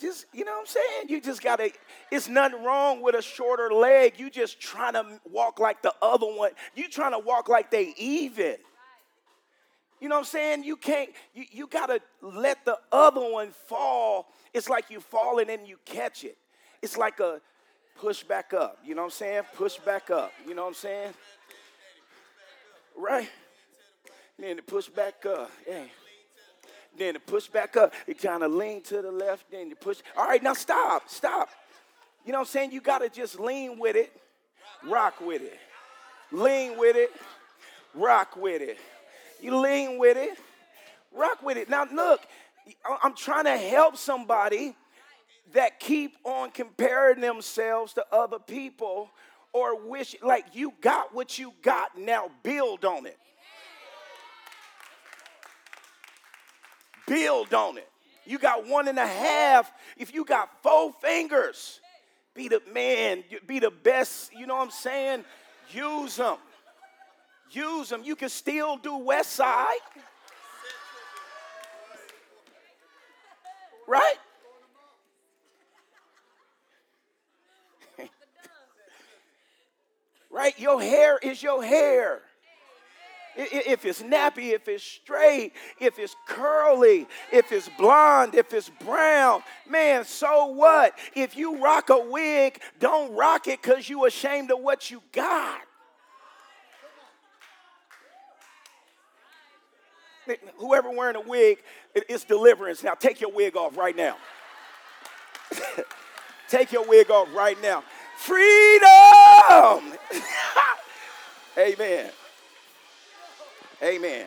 just 0.01 0.27
you 0.33 0.45
know 0.45 0.53
what 0.53 0.61
I'm 0.61 0.67
saying? 0.67 1.09
You 1.09 1.21
just 1.21 1.43
gotta. 1.43 1.71
It's 2.11 2.29
nothing 2.29 2.63
wrong 2.63 3.01
with 3.01 3.15
a 3.15 3.23
shorter 3.23 3.73
leg. 3.73 4.19
You 4.19 4.29
just 4.29 4.61
trying 4.61 4.93
to 4.95 5.21
walk 5.31 5.59
like 5.59 5.81
the 5.83 5.95
other 6.03 6.27
one. 6.27 6.51
You 6.75 6.89
trying 6.89 7.13
to 7.13 7.19
walk 7.19 7.49
like 7.49 7.71
they 7.71 7.95
even. 7.97 8.57
You 10.05 10.11
know 10.11 10.17
what 10.17 10.27
I'm 10.27 10.33
saying? 10.33 10.65
You 10.65 10.77
can't, 10.77 11.09
you, 11.33 11.45
you 11.51 11.67
got 11.67 11.87
to 11.87 11.99
let 12.21 12.63
the 12.67 12.77
other 12.93 13.23
one 13.23 13.53
fall. 13.53 14.27
It's 14.53 14.69
like 14.69 14.91
you're 14.91 15.01
falling 15.01 15.49
and 15.49 15.67
you 15.67 15.79
catch 15.87 16.25
it. 16.25 16.37
It's 16.83 16.99
like 16.99 17.21
a 17.21 17.41
push 17.99 18.23
back 18.23 18.53
up. 18.53 18.77
You 18.85 18.95
know 18.95 19.01
what 19.01 19.07
I'm 19.07 19.13
saying? 19.13 19.43
Push 19.55 19.79
back 19.79 20.11
up. 20.11 20.31
You 20.47 20.55
know 20.55 20.65
what 20.65 20.69
I'm 20.69 20.75
saying? 20.75 21.15
Right? 22.95 23.31
Then 24.39 24.57
to 24.57 24.63
push 24.63 24.89
back 24.89 25.25
up. 25.25 25.51
Yeah. 25.67 25.85
Then 26.99 27.15
to 27.15 27.21
push 27.21 27.47
back 27.47 27.79
up. 27.79 27.95
You 28.07 28.15
kind 28.15 28.43
of 28.43 28.53
lean 28.53 28.83
to 28.83 29.01
the 29.01 29.11
left. 29.11 29.51
Then 29.51 29.71
you 29.71 29.75
push. 29.75 30.01
All 30.19 30.27
right, 30.27 30.43
now 30.43 30.53
stop. 30.53 31.09
Stop. 31.09 31.49
You 32.27 32.33
know 32.33 32.41
what 32.41 32.49
I'm 32.49 32.53
saying? 32.53 32.73
You 32.73 32.83
got 32.83 32.99
to 32.99 33.09
just 33.09 33.41
lean 33.41 33.79
with 33.79 33.97
it, 33.97 34.15
rock 34.87 35.19
with 35.23 35.41
it. 35.41 35.59
Lean 36.31 36.79
with 36.79 36.95
it, 36.95 37.11
rock 37.95 38.37
with 38.37 38.61
it. 38.61 38.77
You 39.45 39.59
lean 39.59 39.99
with 39.99 40.17
it, 40.17 40.39
rock 41.13 41.43
with 41.43 41.59
it. 41.59 41.69
Now, 41.69 41.87
look, 41.93 42.23
I'm 43.03 43.15
trying 43.15 43.45
to 43.45 43.59
help 43.59 43.99
somebody 43.99 44.75
that 45.53 45.79
keep 45.79 46.17
on 46.25 46.51
comparing 46.51 47.21
themselves 47.21 47.93
to 47.93 48.07
other 48.11 48.39
people 48.39 49.11
or 49.53 49.87
wish 49.87 50.17
like 50.23 50.47
you 50.55 50.73
got 50.81 51.15
what 51.15 51.39
you 51.39 51.53
got. 51.61 51.99
Now 51.99 52.31
build 52.43 52.87
on 52.87 53.05
it. 53.05 53.19
Build 57.07 57.53
on 57.53 57.77
it. 57.77 57.91
You 58.25 58.39
got 58.39 58.67
one 58.67 58.89
and 58.89 58.99
a 58.99 59.07
half. 59.07 59.71
If 59.99 60.15
you 60.15 60.25
got 60.25 60.49
four 60.63 60.91
fingers 61.03 61.81
be 62.35 62.49
the 62.49 62.63
man 62.73 63.23
be 63.47 63.61
the 63.61 63.71
best 63.71 64.33
you 64.35 64.45
know 64.47 64.57
what 64.57 64.65
i'm 64.65 64.71
saying? 64.71 65.25
Use 65.71 66.17
them 66.17 66.39
Use 67.55 67.89
them. 67.89 68.03
You 68.05 68.17
can 68.17 68.29
still 68.29 68.77
do 68.77 68.97
West 68.97 69.33
Side. 69.33 69.79
Right? 73.87 74.17
right? 80.31 80.59
Your 80.59 80.81
hair 80.81 81.19
is 81.23 81.43
your 81.43 81.63
hair. 81.63 82.23
If 83.37 83.85
it's 83.85 84.01
nappy, 84.01 84.53
if 84.53 84.69
it's 84.69 84.85
straight, 84.85 85.55
if 85.81 85.99
it's 85.99 86.15
curly, 86.29 87.09
if 87.33 87.51
it's 87.51 87.69
blonde, 87.77 88.37
if 88.37 88.55
it's 88.55 88.71
brown, 88.85 89.43
man, 89.69 90.05
so 90.05 90.47
what? 90.47 90.97
If 91.17 91.37
you 91.37 91.61
rock 91.61 91.91
a 91.91 91.99
wig, 91.99 92.61
don't 92.79 93.13
rock 93.15 93.49
it 93.49 93.61
because 93.61 93.89
you 93.89 94.07
ashamed 94.07 94.53
of 94.53 94.61
what 94.61 94.89
you 94.89 95.03
got. 95.11 95.63
Whoever 100.57 100.91
wearing 100.91 101.17
a 101.17 101.21
wig, 101.21 101.59
it's 101.95 102.25
deliverance. 102.25 102.83
Now 102.83 102.95
take 102.95 103.21
your 103.21 103.31
wig 103.31 103.57
off 103.57 103.77
right 103.77 103.97
now. 103.97 104.17
take 106.49 106.73
your 106.73 106.87
wig 106.87 107.11
off 107.11 107.29
right 107.35 107.61
now. 107.63 107.85
Freedom! 108.17 109.93
Amen. 111.59 112.11
Amen. 113.83 114.27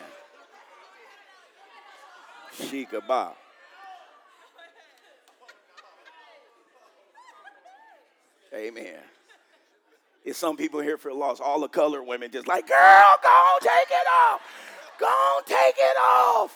Shikaba. 2.54 3.32
Amen. 8.54 8.98
Is 10.24 10.36
some 10.36 10.56
people 10.56 10.80
here 10.80 10.96
for 10.96 11.12
loss? 11.12 11.40
All 11.40 11.60
the 11.60 11.68
colored 11.68 12.04
women 12.04 12.30
just 12.30 12.46
like, 12.48 12.66
girl, 12.66 13.04
go 13.22 13.30
take 13.60 13.90
it 13.90 14.06
off. 14.30 14.40
Go 14.98 15.40
take 15.46 15.76
it 15.78 15.96
off. 15.96 16.54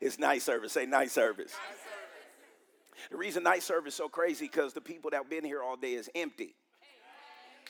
it's 0.00 0.18
night 0.18 0.42
service. 0.42 0.72
Say 0.72 0.86
night 0.86 1.10
service. 1.10 1.54
The 3.10 3.16
reason 3.16 3.42
night 3.42 3.62
service 3.62 3.94
so 3.94 4.08
crazy 4.08 4.46
because 4.46 4.72
the 4.74 4.80
people 4.80 5.10
that 5.10 5.28
been 5.30 5.44
here 5.44 5.62
all 5.62 5.76
day 5.76 5.94
is 5.94 6.10
empty. 6.14 6.54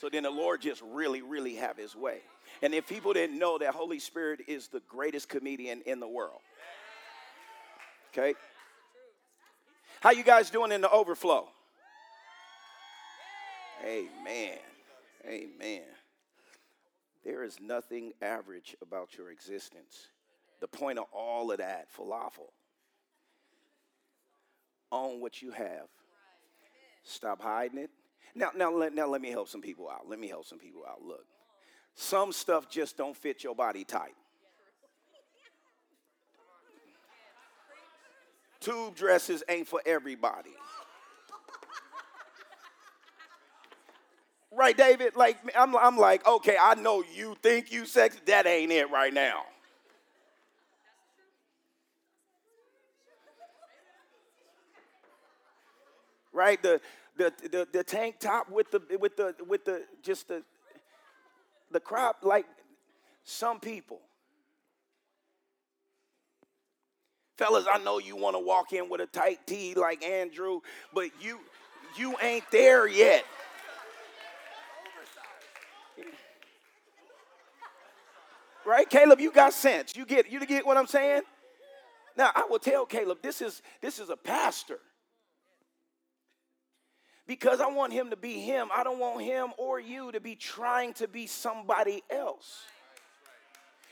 So 0.00 0.08
then 0.08 0.24
the 0.24 0.30
Lord 0.30 0.62
just 0.62 0.82
really, 0.82 1.22
really 1.22 1.54
have 1.56 1.76
his 1.76 1.94
way. 1.94 2.18
And 2.62 2.74
if 2.74 2.88
people 2.88 3.12
didn't 3.12 3.38
know 3.38 3.58
that 3.58 3.74
Holy 3.74 3.98
Spirit 3.98 4.40
is 4.48 4.68
the 4.68 4.80
greatest 4.88 5.28
comedian 5.28 5.82
in 5.86 6.00
the 6.00 6.08
world. 6.08 6.40
Okay? 8.12 8.34
How 10.00 10.12
you 10.12 10.22
guys 10.22 10.48
doing 10.48 10.72
in 10.72 10.80
the 10.80 10.90
overflow? 10.90 11.46
Amen. 13.84 14.58
Amen. 15.26 15.82
There 17.22 17.44
is 17.44 17.58
nothing 17.60 18.12
average 18.22 18.74
about 18.80 19.18
your 19.18 19.30
existence. 19.30 20.08
The 20.60 20.68
point 20.68 20.98
of 20.98 21.04
all 21.12 21.52
of 21.52 21.58
that, 21.58 21.88
falafel. 21.94 22.48
Own 24.90 25.20
what 25.20 25.42
you 25.42 25.50
have. 25.50 25.88
Stop 27.02 27.42
hiding 27.42 27.78
it. 27.78 27.90
Now, 28.34 28.50
now, 28.56 28.72
let, 28.72 28.94
now 28.94 29.06
let 29.06 29.20
me 29.20 29.30
help 29.30 29.48
some 29.48 29.60
people 29.60 29.90
out. 29.90 30.08
Let 30.08 30.18
me 30.18 30.28
help 30.28 30.46
some 30.46 30.58
people 30.58 30.82
out. 30.88 31.02
Look, 31.02 31.26
some 31.94 32.32
stuff 32.32 32.70
just 32.70 32.96
don't 32.96 33.16
fit 33.16 33.44
your 33.44 33.54
body 33.54 33.84
type. 33.84 34.14
Tube 38.60 38.94
dresses 38.94 39.42
ain't 39.48 39.66
for 39.66 39.80
everybody. 39.86 40.50
Right, 44.52 44.76
David? 44.76 45.16
Like, 45.16 45.38
I'm, 45.56 45.76
I'm 45.76 45.96
like, 45.96 46.26
okay, 46.26 46.56
I 46.60 46.74
know 46.74 47.04
you 47.14 47.36
think 47.42 47.72
you 47.72 47.86
sexy. 47.86 48.18
That 48.26 48.46
ain't 48.46 48.72
it 48.72 48.90
right 48.90 49.14
now. 49.14 49.42
Right? 56.32 56.60
The, 56.62 56.80
the, 57.16 57.32
the, 57.50 57.68
the 57.72 57.84
tank 57.84 58.18
top 58.18 58.50
with 58.50 58.70
the, 58.70 58.82
with 58.98 59.16
the, 59.16 59.34
with 59.46 59.64
the, 59.64 59.84
just 60.02 60.28
the, 60.28 60.42
the 61.70 61.80
crop, 61.80 62.18
like 62.22 62.46
some 63.24 63.60
people. 63.60 64.00
Fellas, 67.40 67.64
I 67.72 67.78
know 67.78 67.98
you 67.98 68.16
want 68.16 68.36
to 68.36 68.38
walk 68.38 68.74
in 68.74 68.90
with 68.90 69.00
a 69.00 69.06
tight 69.06 69.46
tee 69.46 69.72
like 69.74 70.04
Andrew, 70.04 70.60
but 70.92 71.08
you 71.22 71.40
you 71.96 72.14
ain't 72.20 72.44
there 72.52 72.86
yet. 72.86 73.24
Right? 78.66 78.88
Caleb, 78.90 79.20
you 79.20 79.32
got 79.32 79.54
sense. 79.54 79.96
You 79.96 80.04
get 80.04 80.30
you 80.30 80.44
get 80.44 80.66
what 80.66 80.76
I'm 80.76 80.86
saying? 80.86 81.22
Now, 82.14 82.30
I 82.34 82.44
will 82.50 82.58
tell 82.58 82.84
Caleb, 82.84 83.22
this 83.22 83.40
is 83.40 83.62
this 83.80 83.98
is 83.98 84.10
a 84.10 84.18
pastor 84.18 84.78
because 87.26 87.58
I 87.62 87.68
want 87.68 87.94
him 87.94 88.10
to 88.10 88.16
be 88.16 88.34
him. 88.40 88.68
I 88.70 88.84
don't 88.84 88.98
want 88.98 89.22
him 89.22 89.54
or 89.56 89.80
you 89.80 90.12
to 90.12 90.20
be 90.20 90.34
trying 90.34 90.92
to 90.94 91.08
be 91.08 91.26
somebody 91.26 92.02
else. 92.10 92.64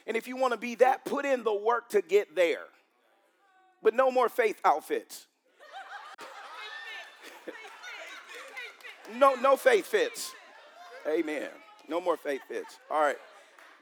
And 0.06 0.18
if 0.18 0.28
you 0.28 0.37
want 0.37 0.52
to 0.52 0.58
be 0.58 0.74
that, 0.74 1.06
put 1.06 1.24
in 1.24 1.44
the 1.44 1.54
work 1.54 1.88
to 1.90 2.02
get 2.02 2.37
there. 2.37 2.66
But 3.82 3.94
no 3.94 4.10
more 4.10 4.28
faith 4.28 4.60
outfits. 4.64 5.26
no, 9.16 9.34
no 9.34 9.56
faith 9.56 9.86
fits. 9.86 10.32
Amen. 11.06 11.48
No 11.88 12.00
more 12.00 12.16
faith 12.16 12.42
fits. 12.48 12.78
All 12.90 13.00
right. 13.00 13.16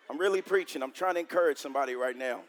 I'm 0.09 0.19
really 0.19 0.43
preaching. 0.43 0.83
I'm 0.83 0.93
trying 0.93 1.15
to 1.15 1.21
encourage 1.21 1.59
somebody 1.59 1.95
right 1.95 2.17
now. 2.17 2.41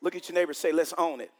Look 0.00 0.14
at 0.16 0.28
your 0.28 0.34
neighbor, 0.34 0.54
say, 0.54 0.72
let's 0.72 0.94
own 0.96 1.20
it. 1.20 1.30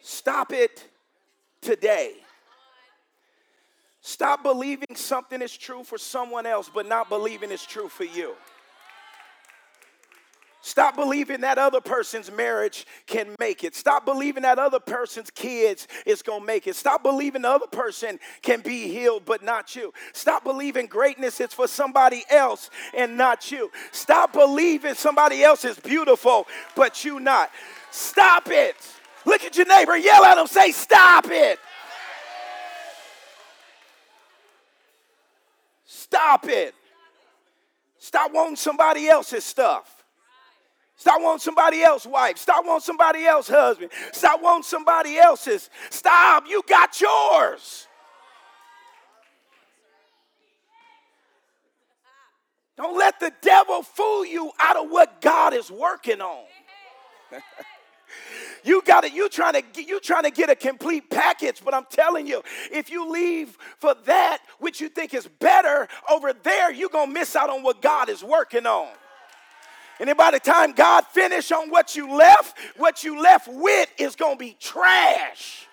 Stop 0.00 0.52
it 0.52 0.88
today. 1.60 2.14
Stop 4.02 4.42
believing 4.42 4.96
something 4.96 5.40
is 5.40 5.56
true 5.56 5.84
for 5.84 5.96
someone 5.96 6.44
else, 6.44 6.68
but 6.72 6.86
not 6.86 7.08
believing 7.08 7.52
it's 7.52 7.64
true 7.64 7.88
for 7.88 8.04
you. 8.04 8.34
Stop 10.64 10.94
believing 10.94 11.40
that 11.40 11.58
other 11.58 11.80
person's 11.80 12.30
marriage 12.30 12.86
can 13.06 13.34
make 13.40 13.64
it. 13.64 13.74
Stop 13.74 14.04
believing 14.04 14.44
that 14.44 14.60
other 14.60 14.78
person's 14.78 15.30
kids 15.30 15.88
is 16.06 16.22
going 16.22 16.40
to 16.40 16.46
make 16.46 16.68
it. 16.68 16.76
Stop 16.76 17.02
believing 17.02 17.42
the 17.42 17.48
other 17.48 17.66
person 17.66 18.18
can 18.42 18.60
be 18.60 18.86
healed 18.86 19.24
but 19.24 19.42
not 19.42 19.74
you. 19.74 19.92
Stop 20.12 20.44
believing 20.44 20.86
greatness 20.86 21.40
is 21.40 21.52
for 21.52 21.66
somebody 21.66 22.24
else 22.30 22.70
and 22.96 23.16
not 23.16 23.50
you. 23.50 23.72
Stop 23.90 24.32
believing 24.32 24.94
somebody 24.94 25.42
else 25.42 25.64
is 25.64 25.78
beautiful 25.80 26.46
but 26.76 27.04
you 27.04 27.18
not. 27.18 27.50
Stop 27.90 28.46
it. 28.46 28.76
Look 29.24 29.42
at 29.42 29.56
your 29.56 29.66
neighbor, 29.66 29.96
yell 29.96 30.24
at 30.24 30.38
him, 30.38 30.46
say, 30.46 30.70
Stop 30.70 31.26
it. 31.28 31.58
Stop 36.12 36.46
it. 36.46 36.74
Stop 37.98 38.34
wanting 38.34 38.56
somebody 38.56 39.08
else's 39.08 39.46
stuff. 39.46 40.04
Stop 40.94 41.22
wanting 41.22 41.38
somebody 41.38 41.82
else's 41.82 42.06
wife. 42.12 42.36
Stop 42.36 42.66
wanting 42.66 42.82
somebody 42.82 43.24
else's 43.24 43.54
husband. 43.54 43.90
Stop 44.12 44.42
wanting 44.42 44.62
somebody 44.62 45.16
else's. 45.16 45.70
Stop. 45.88 46.44
You 46.46 46.62
got 46.68 47.00
yours. 47.00 47.86
Don't 52.76 52.98
let 52.98 53.18
the 53.18 53.32
devil 53.40 53.82
fool 53.82 54.26
you 54.26 54.52
out 54.60 54.76
of 54.76 54.90
what 54.90 55.22
God 55.22 55.54
is 55.54 55.70
working 55.70 56.20
on. 56.20 56.44
You 58.64 58.82
got 58.82 59.04
it. 59.04 59.12
You 59.12 59.28
trying 59.28 59.54
to 59.54 59.62
get, 59.62 59.88
you 59.88 60.00
trying 60.00 60.22
to 60.24 60.30
get 60.30 60.50
a 60.50 60.54
complete 60.54 61.10
package, 61.10 61.60
but 61.64 61.74
I'm 61.74 61.86
telling 61.90 62.26
you, 62.26 62.42
if 62.70 62.90
you 62.90 63.10
leave 63.10 63.56
for 63.78 63.94
that 64.04 64.38
which 64.58 64.80
you 64.80 64.88
think 64.88 65.14
is 65.14 65.26
better 65.26 65.88
over 66.10 66.32
there, 66.32 66.72
you're 66.72 66.88
gonna 66.88 67.12
miss 67.12 67.34
out 67.34 67.50
on 67.50 67.62
what 67.62 67.82
God 67.82 68.08
is 68.08 68.22
working 68.22 68.66
on. 68.66 68.88
And 70.00 70.16
by 70.16 70.30
the 70.30 70.40
time 70.40 70.72
God 70.72 71.06
finish 71.06 71.52
on 71.52 71.70
what 71.70 71.94
you 71.94 72.16
left, 72.16 72.58
what 72.76 73.04
you 73.04 73.20
left 73.22 73.48
with 73.48 73.88
is 73.98 74.16
gonna 74.16 74.36
be 74.36 74.56
trash. 74.58 75.66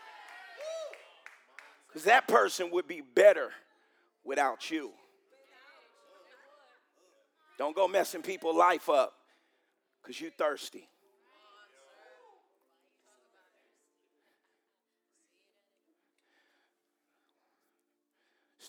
Because 1.88 2.04
that 2.04 2.28
person 2.28 2.70
would 2.72 2.88
be 2.88 3.02
better 3.02 3.50
without 4.24 4.70
you. 4.70 4.92
Don't 7.58 7.76
go 7.76 7.88
messing 7.88 8.22
people' 8.22 8.56
life 8.56 8.88
up 8.88 9.14
because 10.02 10.22
you're 10.22 10.32
thirsty. 10.32 10.88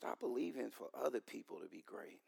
Stop 0.01 0.19
believing 0.19 0.71
for 0.71 0.87
other 0.99 1.21
people 1.21 1.59
to 1.59 1.69
be 1.69 1.85
great. 1.85 2.21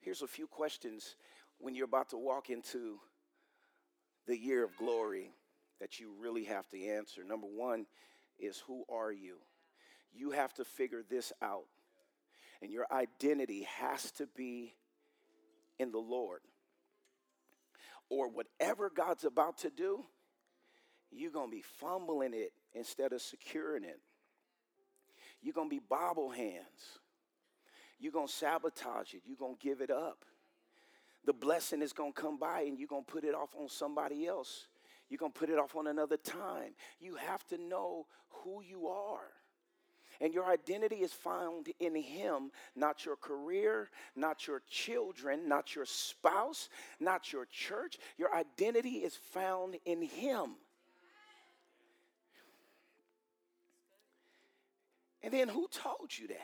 Here's 0.00 0.22
a 0.22 0.26
few 0.26 0.48
questions 0.48 1.14
when 1.58 1.76
you're 1.76 1.84
about 1.84 2.08
to 2.08 2.16
walk 2.16 2.50
into 2.50 2.98
the 4.26 4.36
year 4.36 4.64
of 4.64 4.76
glory 4.76 5.30
that 5.78 6.00
you 6.00 6.12
really 6.20 6.42
have 6.42 6.68
to 6.70 6.84
answer. 6.84 7.22
Number 7.22 7.46
one 7.46 7.86
is 8.36 8.60
who 8.66 8.82
are 8.92 9.12
you? 9.12 9.36
You 10.12 10.32
have 10.32 10.52
to 10.54 10.64
figure 10.64 11.04
this 11.08 11.32
out. 11.40 11.66
And 12.60 12.72
your 12.72 12.86
identity 12.90 13.68
has 13.78 14.10
to 14.12 14.26
be 14.26 14.74
in 15.78 15.92
the 15.92 15.98
Lord. 15.98 16.40
Or 18.10 18.28
whatever 18.28 18.90
God's 18.90 19.22
about 19.22 19.58
to 19.58 19.70
do, 19.70 20.04
you're 21.12 21.30
going 21.30 21.50
to 21.50 21.56
be 21.56 21.62
fumbling 21.78 22.34
it 22.34 22.50
instead 22.74 23.12
of 23.12 23.22
securing 23.22 23.84
it. 23.84 24.00
You're 25.42 25.54
going 25.54 25.68
to 25.68 25.74
be 25.74 25.82
bobble 25.88 26.30
hands. 26.30 26.98
You're 27.98 28.12
going 28.12 28.28
to 28.28 28.32
sabotage 28.32 29.14
it. 29.14 29.22
You're 29.26 29.36
going 29.36 29.56
to 29.56 29.62
give 29.62 29.80
it 29.80 29.90
up. 29.90 30.24
The 31.24 31.32
blessing 31.32 31.82
is 31.82 31.92
going 31.92 32.12
to 32.12 32.20
come 32.20 32.38
by 32.38 32.62
and 32.62 32.78
you're 32.78 32.88
going 32.88 33.04
to 33.04 33.12
put 33.12 33.24
it 33.24 33.34
off 33.34 33.54
on 33.58 33.68
somebody 33.68 34.26
else. 34.26 34.66
You're 35.08 35.18
going 35.18 35.32
to 35.32 35.38
put 35.38 35.50
it 35.50 35.58
off 35.58 35.74
on 35.76 35.86
another 35.86 36.16
time. 36.16 36.72
You 37.00 37.16
have 37.16 37.46
to 37.48 37.58
know 37.58 38.06
who 38.30 38.62
you 38.62 38.88
are. 38.88 39.28
And 40.20 40.34
your 40.34 40.46
identity 40.46 40.96
is 40.96 41.12
found 41.12 41.68
in 41.78 41.94
Him, 41.94 42.50
not 42.74 43.04
your 43.04 43.16
career, 43.16 43.88
not 44.16 44.46
your 44.46 44.62
children, 44.68 45.48
not 45.48 45.76
your 45.76 45.84
spouse, 45.84 46.68
not 46.98 47.32
your 47.32 47.46
church. 47.46 47.98
Your 48.16 48.34
identity 48.34 48.96
is 48.96 49.14
found 49.14 49.76
in 49.84 50.02
Him. 50.02 50.56
And 55.22 55.32
then 55.32 55.48
who 55.48 55.68
told 55.68 56.16
you 56.16 56.28
that? 56.28 56.36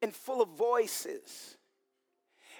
And 0.00 0.14
full 0.14 0.42
of 0.42 0.50
voices. 0.50 1.56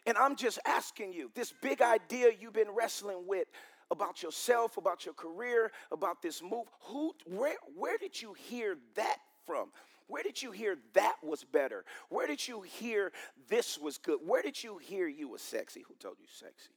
And 0.06 0.16
I'm 0.16 0.36
just 0.36 0.58
asking 0.66 1.12
you 1.12 1.30
this 1.34 1.52
big 1.62 1.80
idea 1.80 2.30
you've 2.38 2.52
been 2.52 2.70
wrestling 2.70 3.24
with 3.26 3.48
about 3.90 4.22
yourself, 4.22 4.76
about 4.76 5.04
your 5.04 5.14
career, 5.14 5.70
about 5.92 6.22
this 6.22 6.42
move. 6.42 6.66
Who, 6.86 7.14
where, 7.26 7.56
where 7.76 7.98
did 7.98 8.20
you 8.20 8.34
hear 8.34 8.76
that 8.96 9.18
from? 9.46 9.70
Where 10.08 10.22
did 10.22 10.42
you 10.42 10.50
hear 10.50 10.76
that 10.94 11.16
was 11.22 11.44
better? 11.44 11.84
Where 12.08 12.26
did 12.26 12.46
you 12.46 12.62
hear 12.62 13.12
this 13.48 13.78
was 13.78 13.98
good? 13.98 14.18
Where 14.24 14.42
did 14.42 14.62
you 14.62 14.78
hear 14.78 15.06
you 15.06 15.28
was 15.28 15.42
sexy? 15.42 15.84
Who 15.86 15.94
told 15.94 16.16
you 16.18 16.26
sexy? 16.28 16.74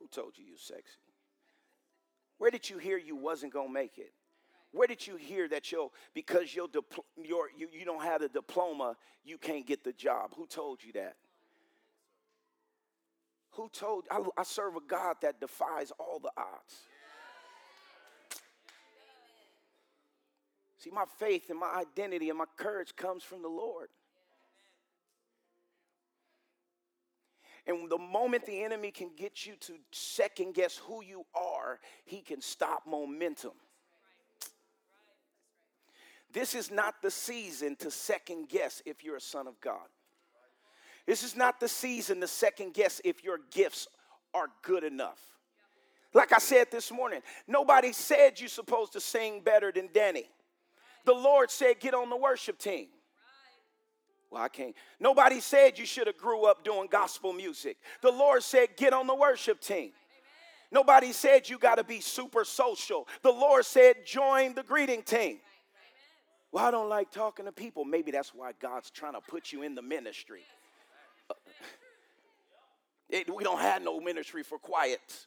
Who 0.00 0.08
told 0.08 0.36
you 0.36 0.44
you 0.44 0.56
sexy? 0.56 0.98
Where 2.38 2.50
did 2.50 2.68
you 2.68 2.78
hear 2.78 2.98
you 2.98 3.16
wasn't 3.16 3.52
gonna 3.52 3.70
make 3.70 3.98
it? 3.98 4.12
Where 4.72 4.86
did 4.86 5.06
you 5.06 5.16
hear 5.16 5.48
that 5.48 5.72
your 5.72 5.90
because 6.14 6.54
your, 6.54 6.68
your 7.16 7.48
you, 7.56 7.68
you 7.72 7.84
don't 7.84 8.02
have 8.02 8.22
a 8.22 8.28
diploma, 8.28 8.96
you 9.24 9.36
can't 9.36 9.66
get 9.66 9.82
the 9.82 9.92
job? 9.92 10.30
Who 10.36 10.46
told 10.46 10.82
you 10.82 10.92
that? 10.92 11.16
Who 13.52 13.68
told? 13.72 14.04
I, 14.10 14.22
I 14.36 14.44
serve 14.44 14.76
a 14.76 14.80
God 14.86 15.16
that 15.22 15.40
defies 15.40 15.92
all 15.98 16.20
the 16.20 16.30
odds. 16.36 16.86
See, 20.78 20.90
my 20.90 21.04
faith 21.18 21.50
and 21.50 21.58
my 21.58 21.74
identity 21.74 22.30
and 22.30 22.38
my 22.38 22.46
courage 22.56 22.94
comes 22.96 23.22
from 23.22 23.42
the 23.42 23.48
Lord. 23.48 23.88
And 27.66 27.90
the 27.90 27.98
moment 27.98 28.46
the 28.46 28.62
enemy 28.62 28.90
can 28.90 29.10
get 29.14 29.44
you 29.44 29.56
to 29.60 29.74
second 29.92 30.54
guess 30.54 30.78
who 30.78 31.04
you 31.04 31.26
are, 31.34 31.78
he 32.04 32.22
can 32.22 32.40
stop 32.40 32.84
momentum. 32.86 33.52
This 36.32 36.54
is 36.54 36.70
not 36.70 37.02
the 37.02 37.10
season 37.10 37.76
to 37.76 37.90
second 37.90 38.48
guess 38.48 38.82
if 38.86 39.02
you're 39.02 39.16
a 39.16 39.20
son 39.20 39.46
of 39.46 39.60
God. 39.60 39.86
This 41.06 41.24
is 41.24 41.34
not 41.34 41.58
the 41.58 41.68
season 41.68 42.20
to 42.20 42.28
second 42.28 42.74
guess 42.74 43.00
if 43.04 43.24
your 43.24 43.40
gifts 43.50 43.88
are 44.32 44.46
good 44.62 44.84
enough. 44.84 45.18
Like 46.12 46.32
I 46.32 46.38
said 46.38 46.68
this 46.70 46.90
morning, 46.90 47.20
nobody 47.46 47.92
said 47.92 48.40
you're 48.40 48.48
supposed 48.48 48.92
to 48.94 49.00
sing 49.00 49.40
better 49.40 49.72
than 49.72 49.88
Danny. 49.92 50.24
The 51.04 51.12
Lord 51.12 51.50
said, 51.50 51.80
get 51.80 51.94
on 51.94 52.10
the 52.10 52.16
worship 52.16 52.58
team. 52.58 52.88
Well, 54.30 54.42
I 54.42 54.48
can't. 54.48 54.74
Nobody 55.00 55.40
said 55.40 55.78
you 55.78 55.86
should 55.86 56.06
have 56.06 56.16
grew 56.16 56.44
up 56.44 56.62
doing 56.62 56.88
gospel 56.90 57.32
music. 57.32 57.78
The 58.02 58.12
Lord 58.12 58.42
said, 58.42 58.76
get 58.76 58.92
on 58.92 59.06
the 59.06 59.14
worship 59.14 59.60
team. 59.60 59.90
Nobody 60.70 61.12
said 61.12 61.48
you 61.48 61.58
got 61.58 61.78
to 61.78 61.84
be 61.84 62.00
super 62.00 62.44
social. 62.44 63.08
The 63.22 63.32
Lord 63.32 63.64
said, 63.64 64.06
join 64.06 64.54
the 64.54 64.62
greeting 64.62 65.02
team. 65.02 65.40
Well, 66.52 66.64
I 66.64 66.70
don't 66.70 66.88
like 66.88 67.10
talking 67.10 67.44
to 67.44 67.52
people. 67.52 67.84
Maybe 67.84 68.10
that's 68.10 68.34
why 68.34 68.52
God's 68.60 68.90
trying 68.90 69.12
to 69.14 69.20
put 69.20 69.52
you 69.52 69.62
in 69.62 69.74
the 69.74 69.82
ministry. 69.82 70.42
Uh, 71.28 71.34
it, 73.08 73.34
we 73.34 73.44
don't 73.44 73.60
have 73.60 73.82
no 73.82 74.00
ministry 74.00 74.42
for 74.42 74.58
quiet. 74.58 75.26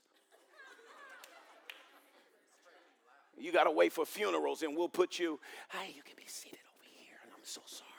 You 3.38 3.52
got 3.52 3.64
to 3.64 3.72
wait 3.72 3.94
for 3.94 4.06
funerals 4.06 4.62
and 4.62 4.76
we'll 4.76 4.90
put 4.90 5.18
you, 5.18 5.40
hey, 5.70 5.94
you 5.96 6.04
can 6.04 6.16
be 6.16 6.24
seated 6.28 6.60
over 6.60 6.90
here. 6.98 7.18
And 7.24 7.32
I'm 7.34 7.44
so 7.44 7.62
sorry. 7.66 7.90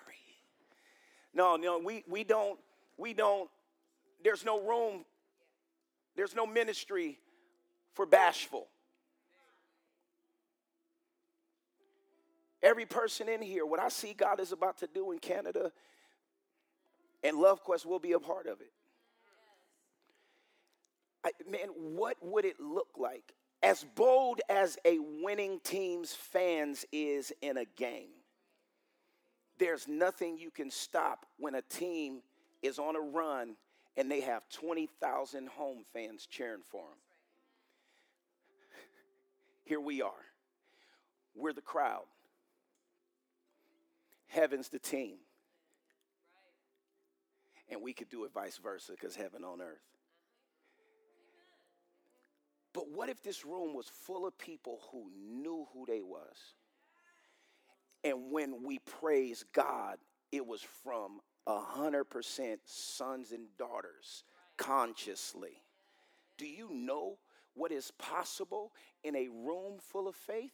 No, 1.35 1.57
no, 1.57 1.79
we, 1.79 2.05
we 2.09 2.25
don't, 2.25 2.59
we 2.97 3.13
don't, 3.13 3.51
there's 4.23 4.45
no 4.45 4.61
room, 4.61 5.05
there's 6.17 6.35
no 6.35 6.47
ministry 6.47 7.19
for 7.95 8.07
bashful. 8.07 8.69
Every 12.65 12.87
person 12.87 13.29
in 13.29 13.43
here, 13.43 13.67
what 13.67 13.79
I 13.79 13.91
see 13.91 14.15
God 14.15 14.41
is 14.41 14.51
about 14.51 14.79
to 14.79 14.87
do 14.87 15.13
in 15.13 15.19
Canada, 15.19 15.71
and 17.23 17.37
Love 17.37 17.63
Quest 17.63 17.85
will 17.85 17.99
be 17.99 18.13
a 18.13 18.19
part 18.19 18.47
of 18.47 18.63
it. 18.63 18.73
I, 21.23 21.31
man, 21.49 21.69
what 21.77 22.17
would 22.23 22.47
it 22.47 22.59
look 22.59 22.89
like? 22.97 23.35
As 23.63 23.85
bold 23.95 24.41
as 24.49 24.79
a 24.87 24.99
winning 25.23 25.61
team's 25.63 26.15
fans 26.15 26.87
is 26.91 27.33
in 27.43 27.59
a 27.59 27.67
game, 27.77 28.09
there's 29.59 29.87
nothing 29.87 30.39
you 30.39 30.51
can 30.51 30.71
stop 30.71 31.27
when 31.39 31.55
a 31.55 31.63
team 31.63 32.23
is 32.63 32.79
on 32.79 32.97
a 32.97 33.01
run 33.01 33.57
and 33.99 34.11
they 34.11 34.23
have 34.23 34.49
20,000 34.49 35.49
home 35.49 35.85
fans 35.93 36.27
cheering 36.27 36.63
for 36.71 36.83
them. 36.83 36.99
Here 39.65 39.81
we 39.81 40.01
are. 40.01 40.11
We're 41.35 41.53
the 41.53 41.61
crowd. 41.61 42.05
Heaven's 44.35 44.69
the 44.69 44.81
team. 44.81 45.19
And 47.71 47.81
we 47.81 47.93
could 47.93 48.09
do 48.09 48.25
it 48.25 48.33
vice 48.33 48.59
versa 48.59 48.93
because 48.93 49.15
heaven 49.15 49.45
on 49.45 49.61
earth. 49.61 49.79
But 52.73 52.91
what 52.91 53.09
if 53.09 53.23
this 53.23 53.45
room 53.45 53.75
was 53.75 53.87
full 53.87 54.27
of 54.27 54.37
people 54.37 54.81
who 54.91 55.09
knew 55.17 55.69
who 55.73 55.87
they 55.87 56.03
was? 56.03 56.37
And 58.03 58.33
when 58.33 58.65
we 58.65 58.81
praise 58.81 59.45
God, 59.53 59.99
it 60.33 60.45
was 60.45 60.63
from 60.83 61.21
100% 61.49 62.57
sons 62.65 63.31
and 63.31 63.47
daughters 63.57 64.25
consciously. 64.57 65.63
Do 66.37 66.47
you 66.47 66.71
know 66.73 67.19
what 67.55 67.71
is 67.71 67.93
possible 67.99 68.73
in 69.05 69.15
a 69.15 69.29
room 69.29 69.79
full 69.79 70.09
of 70.09 70.17
faith? 70.17 70.53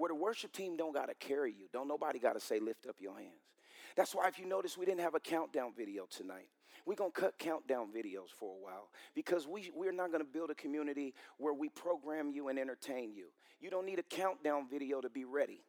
Where 0.00 0.08
the 0.08 0.14
worship 0.14 0.52
team 0.52 0.78
don't 0.78 0.94
got 0.94 1.10
to 1.10 1.14
carry 1.14 1.52
you. 1.52 1.66
Don't 1.74 1.86
nobody 1.86 2.18
got 2.18 2.32
to 2.32 2.40
say 2.40 2.58
lift 2.58 2.86
up 2.86 2.96
your 3.00 3.18
hands. 3.18 3.52
That's 3.96 4.14
why 4.14 4.28
if 4.28 4.38
you 4.38 4.46
notice 4.46 4.78
we 4.78 4.86
didn't 4.86 5.02
have 5.02 5.14
a 5.14 5.20
countdown 5.20 5.74
video 5.76 6.06
tonight. 6.08 6.48
We're 6.86 6.94
going 6.94 7.12
to 7.12 7.20
cut 7.20 7.38
countdown 7.38 7.88
videos 7.94 8.30
for 8.38 8.54
a 8.54 8.64
while 8.64 8.88
because 9.14 9.46
we, 9.46 9.70
we're 9.74 9.92
not 9.92 10.10
going 10.10 10.24
to 10.24 10.32
build 10.32 10.48
a 10.48 10.54
community 10.54 11.12
where 11.36 11.52
we 11.52 11.68
program 11.68 12.30
you 12.32 12.48
and 12.48 12.58
entertain 12.58 13.12
you. 13.12 13.26
You 13.60 13.68
don't 13.68 13.84
need 13.84 13.98
a 13.98 14.02
countdown 14.02 14.68
video 14.70 15.02
to 15.02 15.10
be 15.10 15.26
ready. 15.26 15.60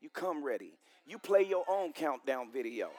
You 0.00 0.10
come 0.10 0.42
ready. 0.42 0.76
You 1.06 1.16
play 1.16 1.42
your 1.42 1.64
own 1.68 1.92
countdown 1.92 2.50
video. 2.52 2.90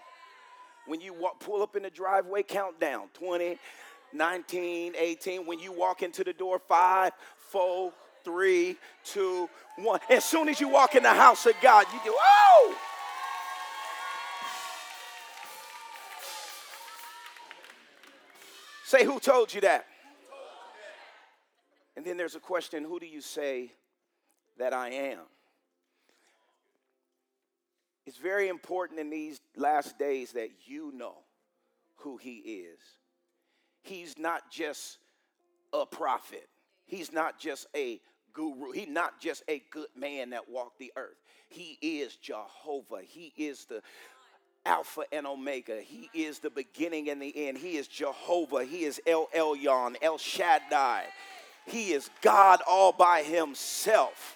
When 0.86 1.02
you 1.02 1.14
walk, 1.14 1.42
pull 1.42 1.62
up 1.62 1.76
in 1.76 1.84
the 1.84 1.90
driveway, 1.90 2.44
countdown 2.44 3.10
20, 3.16 3.58
19, 4.14 4.94
18. 4.98 5.46
When 5.46 5.60
you 5.60 5.74
walk 5.74 6.04
into 6.04 6.24
the 6.24 6.32
door, 6.32 6.58
five, 6.70 7.12
four, 7.36 7.92
three, 8.28 8.76
two, 9.06 9.50
one. 9.78 10.02
As 10.10 10.26
soon 10.26 10.50
as 10.50 10.60
you 10.60 10.68
walk 10.68 10.96
in 10.96 11.04
the 11.04 11.14
house 11.14 11.46
of 11.46 11.54
God, 11.62 11.86
you 11.94 12.00
do, 12.04 12.14
oh! 12.14 12.76
Say, 18.84 19.06
who 19.06 19.18
told 19.22 19.54
you 19.54 19.62
that? 19.62 19.86
And 21.96 22.06
then 22.06 22.18
there's 22.18 22.36
a 22.36 22.40
question 22.42 22.84
who 22.84 23.00
do 23.00 23.06
you 23.06 23.22
say 23.22 23.72
that 24.58 24.74
I 24.74 24.90
am? 24.90 25.20
It's 28.06 28.18
very 28.18 28.50
important 28.50 29.00
in 29.00 29.10
these 29.10 29.40
last 29.56 29.98
days 29.98 30.34
that 30.34 30.50
you 30.66 30.92
know 30.94 31.16
who 31.98 32.18
he 32.18 32.36
is. 32.36 32.80
He's 33.84 34.18
not 34.18 34.52
just 34.52 34.98
a 35.72 35.86
prophet, 35.86 36.50
he's 36.86 37.14
not 37.14 37.40
just 37.40 37.68
a 37.74 38.02
guru, 38.38 38.72
he's 38.72 38.88
not 38.88 39.20
just 39.20 39.44
a 39.50 39.62
good 39.72 39.88
man 39.98 40.30
that 40.30 40.50
walked 40.50 40.80
the 40.80 40.94
earth. 40.96 41.18
He 41.50 41.78
is 41.82 42.16
Jehovah, 42.16 43.02
he 43.04 43.34
is 43.36 43.66
the 43.66 43.82
Alpha 44.66 45.04
and 45.14 45.26
Omega. 45.26 45.80
He 45.82 46.10
is 46.14 46.40
the 46.40 46.50
beginning 46.50 47.10
and 47.10 47.22
the 47.22 47.48
end. 47.48 47.58
He 47.58 47.78
is 47.78 47.88
Jehovah. 47.88 48.66
He 48.66 48.84
is 48.84 49.00
El 49.08 49.28
Elyon, 49.34 49.96
El 50.02 50.18
Shaddai. 50.18 51.06
He 51.66 51.94
is 51.94 52.10
God 52.22 52.60
all 52.68 52.92
by 52.92 53.24
himself. 53.24 54.36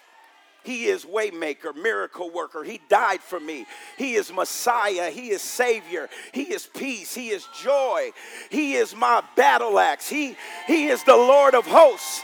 He 0.64 0.86
is 0.86 1.04
waymaker, 1.04 1.74
miracle 1.74 2.30
worker. 2.30 2.62
He 2.62 2.80
died 2.88 3.20
for 3.20 3.40
me. 3.40 3.66
He 3.98 4.14
is 4.14 4.32
Messiah. 4.32 5.10
He 5.10 5.30
is 5.30 5.42
Savior. 5.42 6.08
He 6.32 6.44
is 6.44 6.66
peace. 6.66 7.14
He 7.14 7.30
is 7.30 7.46
joy. 7.60 8.10
He 8.48 8.74
is 8.74 8.94
my 8.94 9.22
battle 9.36 9.78
axe. 9.78 10.08
He, 10.08 10.36
he 10.66 10.86
is 10.86 11.02
the 11.04 11.16
Lord 11.16 11.54
of 11.54 11.66
hosts. 11.66 12.22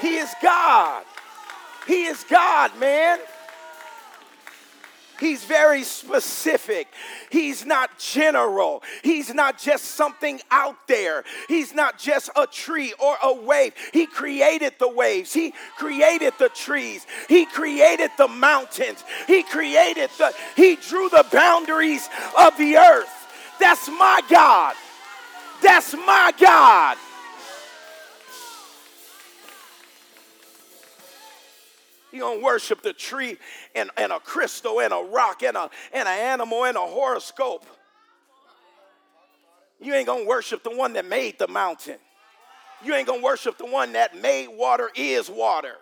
He 0.00 0.16
is 0.16 0.32
God. 0.42 1.04
He 1.86 2.04
is 2.04 2.24
God, 2.24 2.78
man. 2.78 3.18
He's 5.20 5.44
very 5.44 5.82
specific. 5.82 6.88
He's 7.28 7.66
not 7.66 7.98
general. 7.98 8.82
He's 9.02 9.32
not 9.34 9.58
just 9.58 9.84
something 9.84 10.40
out 10.50 10.88
there. 10.88 11.24
He's 11.46 11.74
not 11.74 11.98
just 11.98 12.30
a 12.36 12.46
tree 12.46 12.94
or 12.98 13.16
a 13.22 13.34
wave. 13.34 13.74
He 13.92 14.06
created 14.06 14.72
the 14.78 14.88
waves. 14.88 15.34
He 15.34 15.52
created 15.76 16.32
the 16.38 16.48
trees. 16.48 17.06
He 17.28 17.44
created 17.44 18.10
the 18.16 18.28
mountains. 18.28 19.04
He 19.26 19.42
created 19.42 20.08
the, 20.16 20.34
he 20.56 20.76
drew 20.76 21.10
the 21.10 21.26
boundaries 21.30 22.08
of 22.38 22.56
the 22.56 22.76
earth. 22.76 23.10
That's 23.60 23.88
my 23.88 24.22
God. 24.30 24.74
That's 25.62 25.92
my 25.92 26.32
God. 26.40 26.96
You're 32.12 32.22
going 32.22 32.38
to 32.40 32.44
worship 32.44 32.82
the 32.82 32.92
tree 32.92 33.38
and, 33.74 33.90
and 33.96 34.12
a 34.12 34.20
crystal 34.20 34.80
and 34.80 34.92
a 34.92 35.02
rock 35.10 35.42
and, 35.42 35.56
a, 35.56 35.70
and 35.92 36.08
an 36.08 36.18
animal 36.18 36.64
and 36.64 36.76
a 36.76 36.80
horoscope. 36.80 37.66
You 39.80 39.94
ain't 39.94 40.06
to 40.24 40.28
worship 40.28 40.62
the 40.62 40.76
one 40.76 40.92
that 40.94 41.06
made 41.06 41.38
the 41.38 41.48
mountain. 41.48 41.98
You 42.84 42.94
ain't 42.94 43.08
to 43.20 43.24
worship 43.24 43.58
the 43.58 43.66
one 43.66 43.92
that 43.92 44.20
made 44.20 44.48
water 44.48 44.90
is 44.94 45.30
water. 45.30 45.74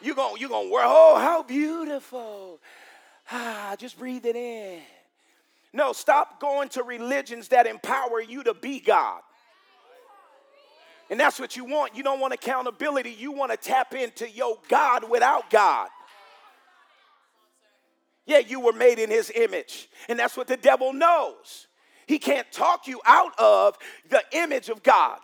You're 0.00 0.14
going 0.14 0.40
you 0.40 0.48
gonna 0.48 0.68
worship, 0.68 0.90
oh, 0.90 1.18
how 1.18 1.42
beautiful. 1.42 2.60
Ah, 3.30 3.74
just 3.78 3.98
breathe 3.98 4.26
it 4.26 4.36
in. 4.36 4.80
No, 5.72 5.92
stop 5.92 6.40
going 6.40 6.68
to 6.70 6.82
religions 6.82 7.48
that 7.48 7.66
empower 7.66 8.20
you 8.20 8.44
to 8.44 8.54
be 8.54 8.80
God. 8.80 9.22
And 11.14 11.20
that's 11.20 11.38
what 11.38 11.56
you 11.56 11.64
want. 11.64 11.94
You 11.94 12.02
don't 12.02 12.18
want 12.18 12.34
accountability. 12.34 13.14
You 13.16 13.30
want 13.30 13.52
to 13.52 13.56
tap 13.56 13.94
into 13.94 14.28
your 14.28 14.58
God 14.68 15.08
without 15.08 15.48
God. 15.48 15.86
Yeah, 18.26 18.38
you 18.38 18.58
were 18.58 18.72
made 18.72 18.98
in 18.98 19.10
his 19.10 19.30
image. 19.32 19.88
And 20.08 20.18
that's 20.18 20.36
what 20.36 20.48
the 20.48 20.56
devil 20.56 20.92
knows. 20.92 21.68
He 22.08 22.18
can't 22.18 22.50
talk 22.50 22.88
you 22.88 23.00
out 23.06 23.30
of 23.38 23.78
the 24.10 24.24
image 24.32 24.68
of 24.70 24.82
God, 24.82 25.20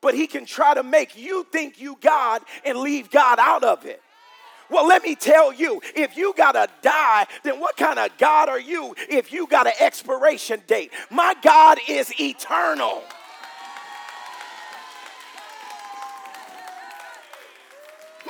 but 0.00 0.16
he 0.16 0.26
can 0.26 0.46
try 0.46 0.74
to 0.74 0.82
make 0.82 1.16
you 1.16 1.46
think 1.52 1.80
you 1.80 1.96
God 2.00 2.42
and 2.64 2.78
leave 2.78 3.08
God 3.08 3.38
out 3.38 3.62
of 3.62 3.86
it. 3.86 4.02
Well, 4.68 4.88
let 4.88 5.04
me 5.04 5.14
tell 5.14 5.52
you, 5.52 5.80
if 5.94 6.16
you 6.16 6.34
gotta 6.36 6.66
die, 6.82 7.28
then 7.44 7.60
what 7.60 7.76
kind 7.76 8.00
of 8.00 8.10
God 8.18 8.48
are 8.48 8.58
you 8.58 8.96
if 9.08 9.32
you 9.32 9.46
got 9.46 9.68
an 9.68 9.74
expiration 9.78 10.60
date? 10.66 10.90
My 11.08 11.36
God 11.40 11.78
is 11.88 12.12
eternal. 12.20 13.04